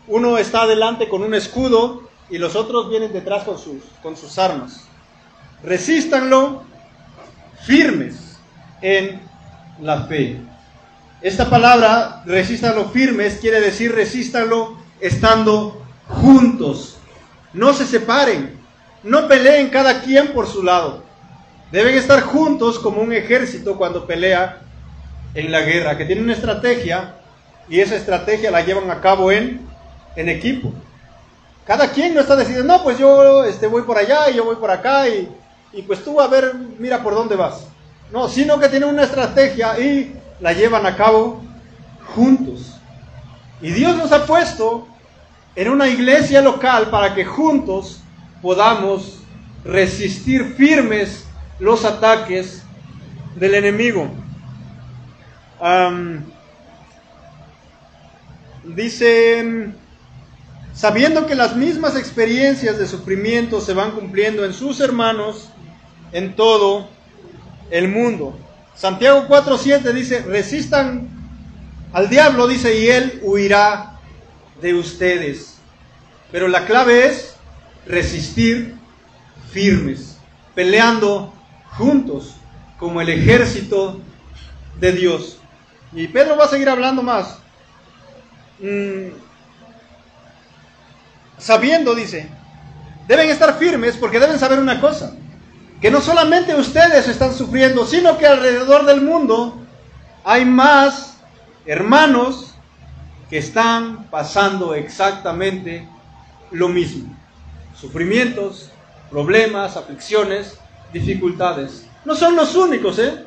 Uno 0.06 0.38
está 0.38 0.62
adelante 0.62 1.08
con 1.08 1.22
un 1.22 1.34
escudo 1.34 2.08
y 2.30 2.38
los 2.38 2.56
otros 2.56 2.88
vienen 2.88 3.12
detrás 3.12 3.44
con 3.44 3.58
sus, 3.58 3.82
con 4.02 4.16
sus 4.16 4.38
armas. 4.38 4.84
Resístanlo 5.62 6.62
firmes 7.64 8.38
en 8.80 9.20
la 9.80 10.02
fe. 10.02 10.40
Esta 11.20 11.50
palabra, 11.50 12.22
resístanlo 12.26 12.86
firmes, 12.90 13.38
quiere 13.40 13.60
decir 13.60 13.92
resístanlo 13.92 14.76
estando 15.00 15.82
juntos. 16.08 16.98
No 17.52 17.72
se 17.72 17.86
separen, 17.86 18.58
no 19.02 19.26
peleen 19.26 19.68
cada 19.68 20.02
quien 20.02 20.32
por 20.32 20.46
su 20.46 20.62
lado. 20.62 21.02
Deben 21.72 21.96
estar 21.96 22.22
juntos 22.22 22.78
como 22.78 23.02
un 23.02 23.12
ejército 23.12 23.76
cuando 23.76 24.06
pelea 24.06 24.62
en 25.34 25.52
la 25.52 25.60
guerra, 25.60 25.96
que 25.96 26.04
tiene 26.04 26.22
una 26.22 26.32
estrategia 26.32 27.14
y 27.68 27.80
esa 27.80 27.96
estrategia 27.96 28.50
la 28.50 28.62
llevan 28.62 28.90
a 28.90 29.00
cabo 29.00 29.30
en, 29.30 29.60
en 30.16 30.28
equipo. 30.28 30.72
Cada 31.66 31.90
quien 31.90 32.14
no 32.14 32.20
está 32.20 32.34
decidiendo, 32.34 32.76
no, 32.76 32.82
pues 32.82 32.98
yo 32.98 33.44
este, 33.44 33.66
voy 33.66 33.82
por 33.82 33.98
allá 33.98 34.30
y 34.30 34.36
yo 34.36 34.44
voy 34.44 34.56
por 34.56 34.70
acá 34.70 35.08
y, 35.08 35.28
y 35.72 35.82
pues 35.82 36.02
tú 36.02 36.20
a 36.20 36.28
ver, 36.28 36.54
mira 36.78 37.02
por 37.02 37.14
dónde 37.14 37.36
vas. 37.36 37.66
No, 38.10 38.28
sino 38.28 38.58
que 38.58 38.70
tienen 38.70 38.88
una 38.88 39.04
estrategia 39.04 39.78
y 39.78 40.16
la 40.40 40.52
llevan 40.52 40.86
a 40.86 40.96
cabo 40.96 41.42
juntos. 42.14 42.74
Y 43.60 43.70
Dios 43.70 43.96
nos 43.96 44.12
ha 44.12 44.24
puesto 44.24 44.88
en 45.54 45.68
una 45.68 45.88
iglesia 45.88 46.40
local 46.40 46.88
para 46.88 47.14
que 47.14 47.24
juntos 47.24 48.00
podamos 48.40 49.18
resistir 49.64 50.54
firmes 50.54 51.26
los 51.58 51.84
ataques 51.84 52.62
del 53.34 53.54
enemigo. 53.54 54.08
Um, 55.60 56.22
dice, 58.62 59.72
sabiendo 60.72 61.26
que 61.26 61.34
las 61.34 61.56
mismas 61.56 61.96
experiencias 61.96 62.78
de 62.78 62.86
sufrimiento 62.86 63.60
se 63.60 63.74
van 63.74 63.92
cumpliendo 63.92 64.44
en 64.44 64.52
sus 64.52 64.80
hermanos 64.80 65.50
en 66.12 66.36
todo 66.36 66.88
el 67.70 67.88
mundo. 67.88 68.38
Santiago 68.74 69.26
4:7 69.28 69.92
dice, 69.92 70.22
resistan 70.22 71.08
al 71.92 72.08
diablo, 72.08 72.46
dice, 72.46 72.78
y 72.78 72.88
él 72.88 73.20
huirá 73.22 73.98
de 74.60 74.74
ustedes. 74.74 75.56
Pero 76.30 76.46
la 76.46 76.66
clave 76.66 77.06
es 77.06 77.34
resistir 77.86 78.74
firmes, 79.50 80.18
peleando 80.54 81.32
juntos 81.76 82.34
como 82.78 83.00
el 83.00 83.08
ejército 83.08 84.00
de 84.78 84.92
Dios. 84.92 85.37
Y 85.92 86.08
Pedro 86.08 86.36
va 86.36 86.44
a 86.44 86.48
seguir 86.48 86.68
hablando 86.68 87.02
más. 87.02 87.38
Mm, 88.60 89.08
sabiendo, 91.38 91.94
dice, 91.94 92.28
deben 93.06 93.30
estar 93.30 93.58
firmes 93.58 93.96
porque 93.96 94.18
deben 94.18 94.38
saber 94.38 94.58
una 94.58 94.80
cosa, 94.80 95.14
que 95.80 95.90
no 95.90 96.00
solamente 96.00 96.54
ustedes 96.54 97.08
están 97.08 97.34
sufriendo, 97.34 97.86
sino 97.86 98.18
que 98.18 98.26
alrededor 98.26 98.84
del 98.84 99.00
mundo 99.00 99.56
hay 100.24 100.44
más 100.44 101.18
hermanos 101.64 102.54
que 103.30 103.38
están 103.38 104.04
pasando 104.10 104.74
exactamente 104.74 105.88
lo 106.50 106.68
mismo. 106.68 107.14
Sufrimientos, 107.78 108.70
problemas, 109.10 109.76
aflicciones, 109.76 110.58
dificultades. 110.92 111.86
No 112.04 112.14
son 112.14 112.34
los 112.34 112.56
únicos, 112.56 112.98
¿eh? 112.98 113.24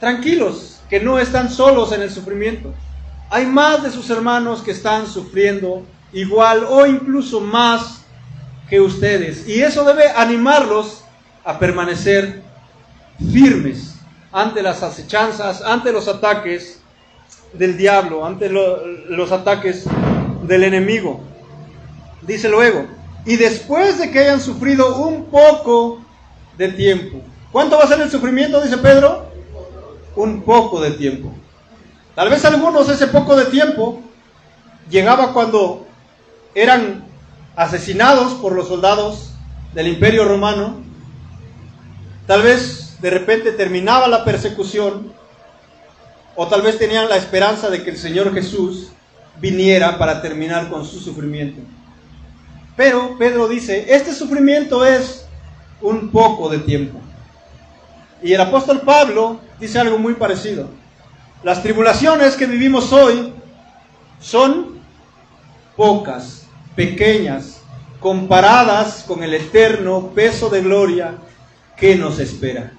Tranquilos, 0.00 0.77
que 0.88 1.00
no 1.00 1.18
están 1.18 1.50
solos 1.50 1.92
en 1.92 2.02
el 2.02 2.10
sufrimiento. 2.10 2.72
Hay 3.30 3.46
más 3.46 3.82
de 3.82 3.90
sus 3.90 4.08
hermanos 4.10 4.62
que 4.62 4.70
están 4.70 5.06
sufriendo 5.06 5.84
igual 6.12 6.64
o 6.68 6.86
incluso 6.86 7.40
más 7.40 8.02
que 8.68 8.80
ustedes. 8.80 9.46
Y 9.46 9.60
eso 9.60 9.84
debe 9.84 10.08
animarlos 10.10 11.04
a 11.44 11.58
permanecer 11.58 12.42
firmes 13.32 13.96
ante 14.32 14.62
las 14.62 14.82
acechanzas, 14.82 15.62
ante 15.62 15.92
los 15.92 16.08
ataques 16.08 16.80
del 17.52 17.76
diablo, 17.76 18.24
ante 18.24 18.48
los 18.48 19.32
ataques 19.32 19.84
del 20.42 20.64
enemigo. 20.64 21.20
Dice 22.22 22.48
luego, 22.48 22.86
y 23.24 23.36
después 23.36 23.98
de 23.98 24.10
que 24.10 24.20
hayan 24.20 24.40
sufrido 24.40 24.96
un 24.96 25.26
poco 25.26 26.00
de 26.56 26.68
tiempo. 26.68 27.20
¿Cuánto 27.52 27.78
va 27.78 27.84
a 27.84 27.88
ser 27.88 28.00
el 28.00 28.10
sufrimiento? 28.10 28.60
Dice 28.60 28.78
Pedro. 28.78 29.27
Un 30.18 30.42
poco 30.42 30.80
de 30.80 30.90
tiempo. 30.90 31.32
Tal 32.16 32.28
vez 32.28 32.44
algunos 32.44 32.88
ese 32.88 33.06
poco 33.06 33.36
de 33.36 33.44
tiempo 33.44 34.02
llegaba 34.90 35.32
cuando 35.32 35.86
eran 36.56 37.04
asesinados 37.54 38.34
por 38.34 38.52
los 38.52 38.66
soldados 38.66 39.30
del 39.74 39.86
imperio 39.86 40.24
romano. 40.24 40.82
Tal 42.26 42.42
vez 42.42 42.96
de 43.00 43.10
repente 43.10 43.52
terminaba 43.52 44.08
la 44.08 44.24
persecución 44.24 45.12
o 46.34 46.48
tal 46.48 46.62
vez 46.62 46.78
tenían 46.78 47.08
la 47.08 47.16
esperanza 47.16 47.70
de 47.70 47.84
que 47.84 47.90
el 47.90 47.96
Señor 47.96 48.34
Jesús 48.34 48.88
viniera 49.40 49.98
para 49.98 50.20
terminar 50.20 50.68
con 50.68 50.84
su 50.84 50.98
sufrimiento. 50.98 51.60
Pero 52.76 53.16
Pedro 53.18 53.46
dice, 53.46 53.86
este 53.94 54.12
sufrimiento 54.12 54.84
es 54.84 55.28
un 55.80 56.10
poco 56.10 56.48
de 56.48 56.58
tiempo. 56.58 56.98
Y 58.22 58.32
el 58.32 58.40
apóstol 58.40 58.80
Pablo 58.82 59.40
dice 59.60 59.78
algo 59.78 59.98
muy 59.98 60.14
parecido. 60.14 60.68
Las 61.42 61.62
tribulaciones 61.62 62.34
que 62.36 62.46
vivimos 62.46 62.92
hoy 62.92 63.32
son 64.20 64.78
pocas, 65.76 66.46
pequeñas, 66.74 67.62
comparadas 68.00 69.04
con 69.06 69.22
el 69.22 69.34
eterno 69.34 70.08
peso 70.14 70.48
de 70.48 70.62
gloria 70.62 71.14
que 71.76 71.96
nos 71.96 72.18
espera. 72.18 72.72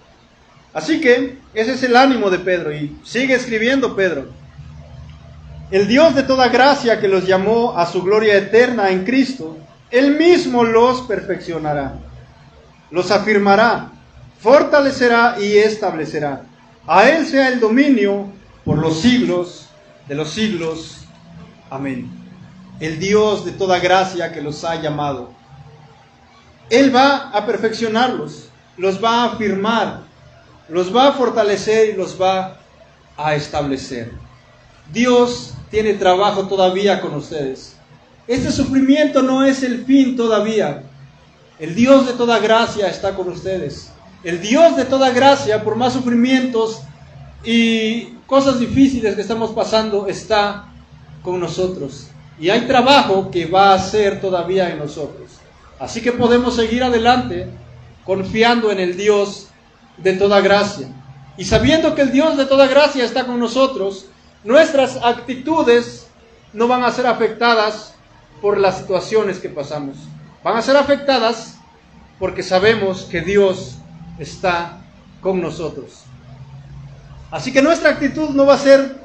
Así 0.73 1.01
que 1.01 1.39
ese 1.53 1.73
es 1.73 1.83
el 1.83 1.95
ánimo 1.95 2.29
de 2.29 2.39
Pedro 2.39 2.73
y 2.73 2.97
sigue 3.03 3.33
escribiendo 3.33 3.95
Pedro. 3.95 4.27
El 5.71 5.87
Dios 5.87 6.15
de 6.15 6.23
toda 6.23 6.49
gracia 6.49 6.99
que 6.99 7.07
los 7.07 7.25
llamó 7.25 7.77
a 7.77 7.85
su 7.85 8.01
gloria 8.01 8.35
eterna 8.37 8.89
en 8.89 9.05
Cristo, 9.05 9.57
Él 9.91 10.17
mismo 10.17 10.63
los 10.63 11.01
perfeccionará, 11.01 11.93
los 12.91 13.11
afirmará, 13.11 13.91
fortalecerá 14.41 15.37
y 15.39 15.57
establecerá. 15.57 16.43
A 16.87 17.09
Él 17.09 17.25
sea 17.25 17.49
el 17.49 17.59
dominio 17.59 18.27
por 18.65 18.77
los 18.77 18.99
siglos 18.99 19.67
de 20.07 20.15
los 20.15 20.31
siglos. 20.31 20.97
Amén. 21.69 22.09
El 22.79 22.99
Dios 22.99 23.45
de 23.45 23.51
toda 23.51 23.79
gracia 23.79 24.31
que 24.31 24.41
los 24.41 24.63
ha 24.63 24.81
llamado. 24.81 25.31
Él 26.69 26.95
va 26.95 27.29
a 27.29 27.45
perfeccionarlos, 27.45 28.49
los 28.77 29.03
va 29.03 29.23
a 29.23 29.25
afirmar, 29.33 30.01
los 30.67 30.95
va 30.95 31.09
a 31.09 31.11
fortalecer 31.13 31.89
y 31.89 31.97
los 31.97 32.19
va 32.19 32.57
a 33.17 33.35
establecer. 33.35 34.11
Dios 34.91 35.53
tiene 35.69 35.93
trabajo 35.93 36.47
todavía 36.47 37.01
con 37.01 37.13
ustedes. 37.15 37.75
Este 38.27 38.51
sufrimiento 38.51 39.21
no 39.21 39.43
es 39.43 39.63
el 39.63 39.85
fin 39.85 40.15
todavía. 40.15 40.83
El 41.59 41.75
Dios 41.75 42.07
de 42.07 42.13
toda 42.13 42.39
gracia 42.39 42.87
está 42.87 43.15
con 43.15 43.29
ustedes. 43.29 43.91
El 44.23 44.41
Dios 44.41 44.75
de 44.75 44.85
toda 44.85 45.11
gracia, 45.11 45.63
por 45.63 45.75
más 45.75 45.93
sufrimientos 45.93 46.81
y 47.43 48.15
cosas 48.27 48.59
difíciles 48.59 49.15
que 49.15 49.21
estamos 49.21 49.51
pasando 49.51 50.07
está 50.07 50.65
con 51.23 51.39
nosotros. 51.39 52.07
Y 52.37 52.49
hay 52.49 52.61
trabajo 52.61 53.31
que 53.31 53.45
va 53.45 53.71
a 53.71 53.75
hacer 53.75 54.19
todavía 54.19 54.69
en 54.69 54.79
nosotros. 54.79 55.31
Así 55.79 56.01
que 56.01 56.11
podemos 56.11 56.55
seguir 56.55 56.83
adelante 56.83 57.47
confiando 58.05 58.71
en 58.71 58.79
el 58.79 58.97
Dios 58.97 59.47
de 59.97 60.13
toda 60.13 60.41
gracia. 60.41 60.89
Y 61.37 61.45
sabiendo 61.45 61.95
que 61.95 62.01
el 62.01 62.11
Dios 62.11 62.35
de 62.35 62.45
toda 62.45 62.67
gracia 62.67 63.05
está 63.05 63.25
con 63.25 63.39
nosotros, 63.39 64.07
nuestras 64.43 64.97
actitudes 64.97 66.07
no 66.51 66.67
van 66.67 66.83
a 66.83 66.91
ser 66.91 67.07
afectadas 67.07 67.93
por 68.41 68.57
las 68.57 68.79
situaciones 68.79 69.39
que 69.39 69.49
pasamos. 69.49 69.95
Van 70.43 70.57
a 70.57 70.61
ser 70.61 70.75
afectadas 70.75 71.57
porque 72.19 72.43
sabemos 72.43 73.03
que 73.03 73.21
Dios 73.21 73.78
está 74.19 74.81
con 75.21 75.41
nosotros. 75.41 76.03
Así 77.31 77.51
que 77.51 77.61
nuestra 77.61 77.91
actitud 77.91 78.29
no 78.29 78.45
va 78.45 78.55
a 78.55 78.59
ser 78.59 78.97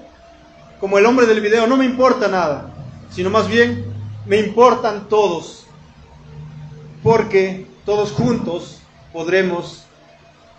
como 0.80 0.98
el 0.98 1.06
hombre 1.06 1.26
del 1.26 1.40
video, 1.40 1.66
no 1.66 1.76
me 1.76 1.84
importa 1.84 2.28
nada, 2.28 2.70
sino 3.10 3.30
más 3.30 3.48
bien 3.48 3.84
me 4.26 4.38
importan 4.38 5.08
todos, 5.08 5.66
porque 7.02 7.66
todos 7.84 8.12
juntos 8.12 8.80
podremos 9.12 9.84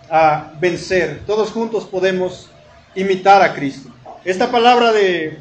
ah, 0.09 0.51
vencer, 0.59 1.23
todos 1.27 1.51
juntos 1.51 1.85
podemos 1.85 2.49
imitar 2.95 3.41
a 3.41 3.53
Cristo. 3.53 3.89
Esta 4.23 4.51
palabra 4.51 4.91
de 4.91 5.39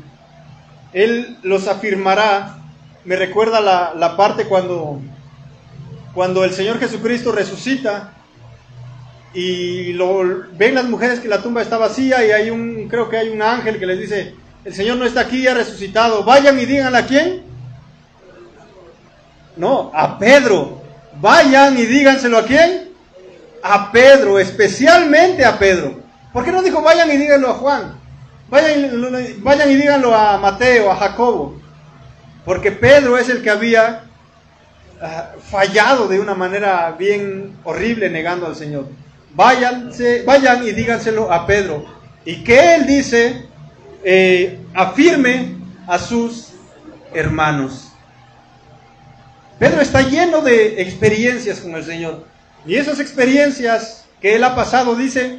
Él 0.93 1.39
los 1.43 1.69
afirmará 1.69 2.59
me 3.05 3.17
recuerda 3.17 3.61
la, 3.61 3.93
la 3.95 4.17
parte 4.17 4.47
cuando, 4.47 5.01
cuando 6.15 6.45
el 6.45 6.53
Señor 6.53 6.79
Jesucristo 6.79 7.33
resucita 7.33 8.15
y 9.35 9.93
lo 9.95 10.23
ven 10.53 10.77
las 10.77 10.85
mujeres 10.85 11.19
que 11.19 11.29
la 11.29 11.43
tumba 11.43 11.61
está 11.61 11.77
vacía 11.77 12.25
y 12.25 12.31
hay 12.31 12.51
un, 12.51 12.89
creo 12.89 13.11
que 13.11 13.19
hay 13.19 13.31
un 13.31 13.43
ángel 13.43 13.81
que 13.81 13.87
les 13.87 13.99
dice, 13.99 14.35
el 14.65 14.73
Señor 14.73 14.97
no 14.97 15.05
está 15.05 15.21
aquí, 15.21 15.47
ha 15.49 15.55
resucitado, 15.55 16.23
vayan 16.23 16.59
y 16.59 16.65
digan 16.65 16.95
a 16.95 17.05
quién. 17.05 17.43
No, 19.57 19.91
a 19.93 20.19
Pedro. 20.19 20.83
Vayan 21.21 21.77
y 21.79 21.83
díganselo 21.83 22.39
a 22.39 22.45
quién. 22.45 22.91
A 23.63 23.91
Pedro, 23.91 24.39
especialmente 24.39 25.45
a 25.45 25.59
Pedro. 25.59 26.01
¿Por 26.33 26.45
qué 26.45 26.53
no 26.53 26.63
dijo 26.63 26.83
vayan 26.83 27.11
y 27.11 27.17
díganlo 27.17 27.51
a 27.51 27.55
Juan? 27.55 27.99
Vayan, 28.49 28.91
vayan 29.39 29.71
y 29.71 29.75
díganlo 29.75 30.15
a 30.15 30.39
Mateo, 30.39 30.91
a 30.91 30.97
Jacobo. 30.97 31.61
Porque 32.45 32.73
Pedro 32.73 33.19
es 33.19 33.29
el 33.29 33.43
que 33.43 33.51
había 33.51 34.05
ah, 35.01 35.33
fallado 35.51 36.09
de 36.09 36.21
una 36.21 36.35
manera 36.35 36.95
bien 36.99 37.57
horrible 37.65 38.11
negando 38.11 38.47
al 38.47 38.55
Señor 38.55 38.87
váyanse, 39.35 40.23
vayan 40.23 40.67
y 40.67 40.73
díganselo 40.73 41.33
a 41.33 41.47
Pedro. 41.47 41.85
Y 42.25 42.43
que 42.43 42.77
él 42.77 42.87
dice, 42.87 43.47
eh, 44.03 44.59
afirme 44.73 45.57
a 45.87 45.99
sus 45.99 46.53
hermanos. 47.13 47.93
Pedro 49.59 49.81
está 49.81 50.03
lleno 50.03 50.41
de 50.41 50.83
experiencias 50.83 51.61
con 51.61 51.75
el 51.75 51.85
Señor. 51.85 52.25
Y 52.67 52.77
esas 52.77 52.99
experiencias 52.99 54.07
que 54.21 54.35
él 54.35 54.45
ha 54.45 54.55
pasado, 54.55 54.97
dice, 54.97 55.39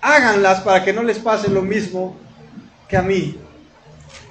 háganlas 0.00 0.60
para 0.60 0.84
que 0.84 0.92
no 0.92 1.02
les 1.02 1.18
pase 1.18 1.50
lo 1.50 1.62
mismo 1.62 2.16
que 2.88 2.96
a 2.96 3.02
mí. 3.02 3.38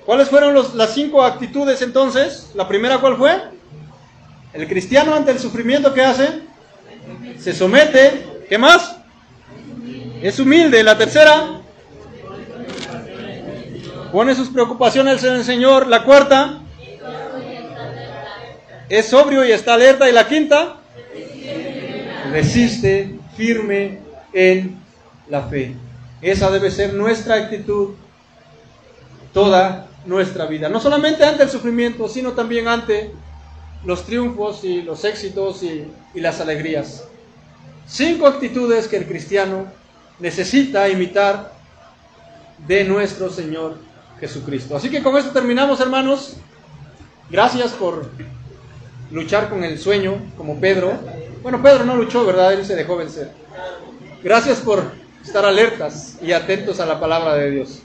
¿Cuáles 0.06 0.30
fueron 0.30 0.56
las 0.76 0.94
cinco 0.94 1.24
actitudes 1.24 1.82
entonces? 1.82 2.52
La 2.56 2.68
primera, 2.68 2.98
¿cuál 2.98 3.18
fue? 3.18 3.40
El 4.54 4.68
cristiano 4.68 5.14
ante 5.14 5.32
el 5.32 5.40
sufrimiento 5.40 5.94
que 5.94 6.04
hace, 6.04 6.42
se 7.40 7.54
somete, 7.54 8.44
¿qué 8.48 8.58
más? 8.58 8.98
Es 10.22 10.40
humilde. 10.40 10.84
La 10.84 10.98
tercera, 10.98 11.62
pone 14.12 14.36
sus 14.36 14.50
preocupaciones 14.50 15.24
en 15.24 15.36
el 15.36 15.44
Señor. 15.44 15.88
La 15.88 16.04
cuarta, 16.04 16.62
es 18.90 19.06
sobrio 19.06 19.46
y 19.46 19.52
está 19.52 19.76
alerta. 19.76 20.10
Y 20.10 20.14
la 20.14 20.28
quinta, 20.28 20.78
resiste 22.32 23.16
firme 23.38 24.00
en 24.34 24.78
la 25.30 25.44
fe. 25.44 25.76
Esa 26.22 26.52
debe 26.52 26.70
ser 26.72 26.94
nuestra 26.94 27.36
actitud 27.36 27.96
toda 29.34 29.88
nuestra 30.06 30.46
vida. 30.46 30.70
No 30.70 30.80
solamente 30.80 31.24
ante 31.24 31.44
el 31.44 31.50
sufrimiento, 31.50 32.08
sino 32.10 32.34
también 32.34 32.68
ante 32.68 33.12
los 33.86 34.06
triunfos 34.06 34.64
y 34.64 34.82
los 34.82 35.06
éxitos 35.06 35.64
y, 35.64 35.92
las 36.16 36.42
alegrías. 36.42 37.06
Cinco 37.88 38.28
actitudes 38.28 38.88
que 38.88 38.98
el 38.98 39.08
cristiano 39.08 39.68
necesita 40.20 40.90
imitar 40.90 41.54
de 42.68 42.84
nuestro 42.84 43.30
Señor 43.30 43.78
Jesucristo. 44.20 44.76
Así 44.76 44.90
que 44.90 45.02
con 45.02 45.18
esto 45.18 45.32
terminamos, 45.32 45.80
hermanos. 45.80 46.36
Gracias 47.30 47.72
por 47.72 48.10
luchar 49.12 49.50
con 49.50 49.64
el 49.64 49.80
sueño, 49.80 50.18
como 50.36 50.60
Pedro. 50.60 50.94
Bueno, 51.42 51.62
Pedro 51.62 51.86
no 51.86 51.96
luchó, 51.96 52.26
¿verdad? 52.26 52.54
Él 52.54 52.66
se 52.66 52.76
dejó 52.76 52.98
vencer. 52.98 53.32
Gracias 54.22 54.60
por 54.60 54.84
estar 55.24 55.46
alertas 55.46 56.18
y 56.22 56.34
atentos 56.34 56.80
a 56.80 56.86
la 56.86 57.00
palabra 57.00 57.36
de 57.36 57.52
Dios. 57.52 57.82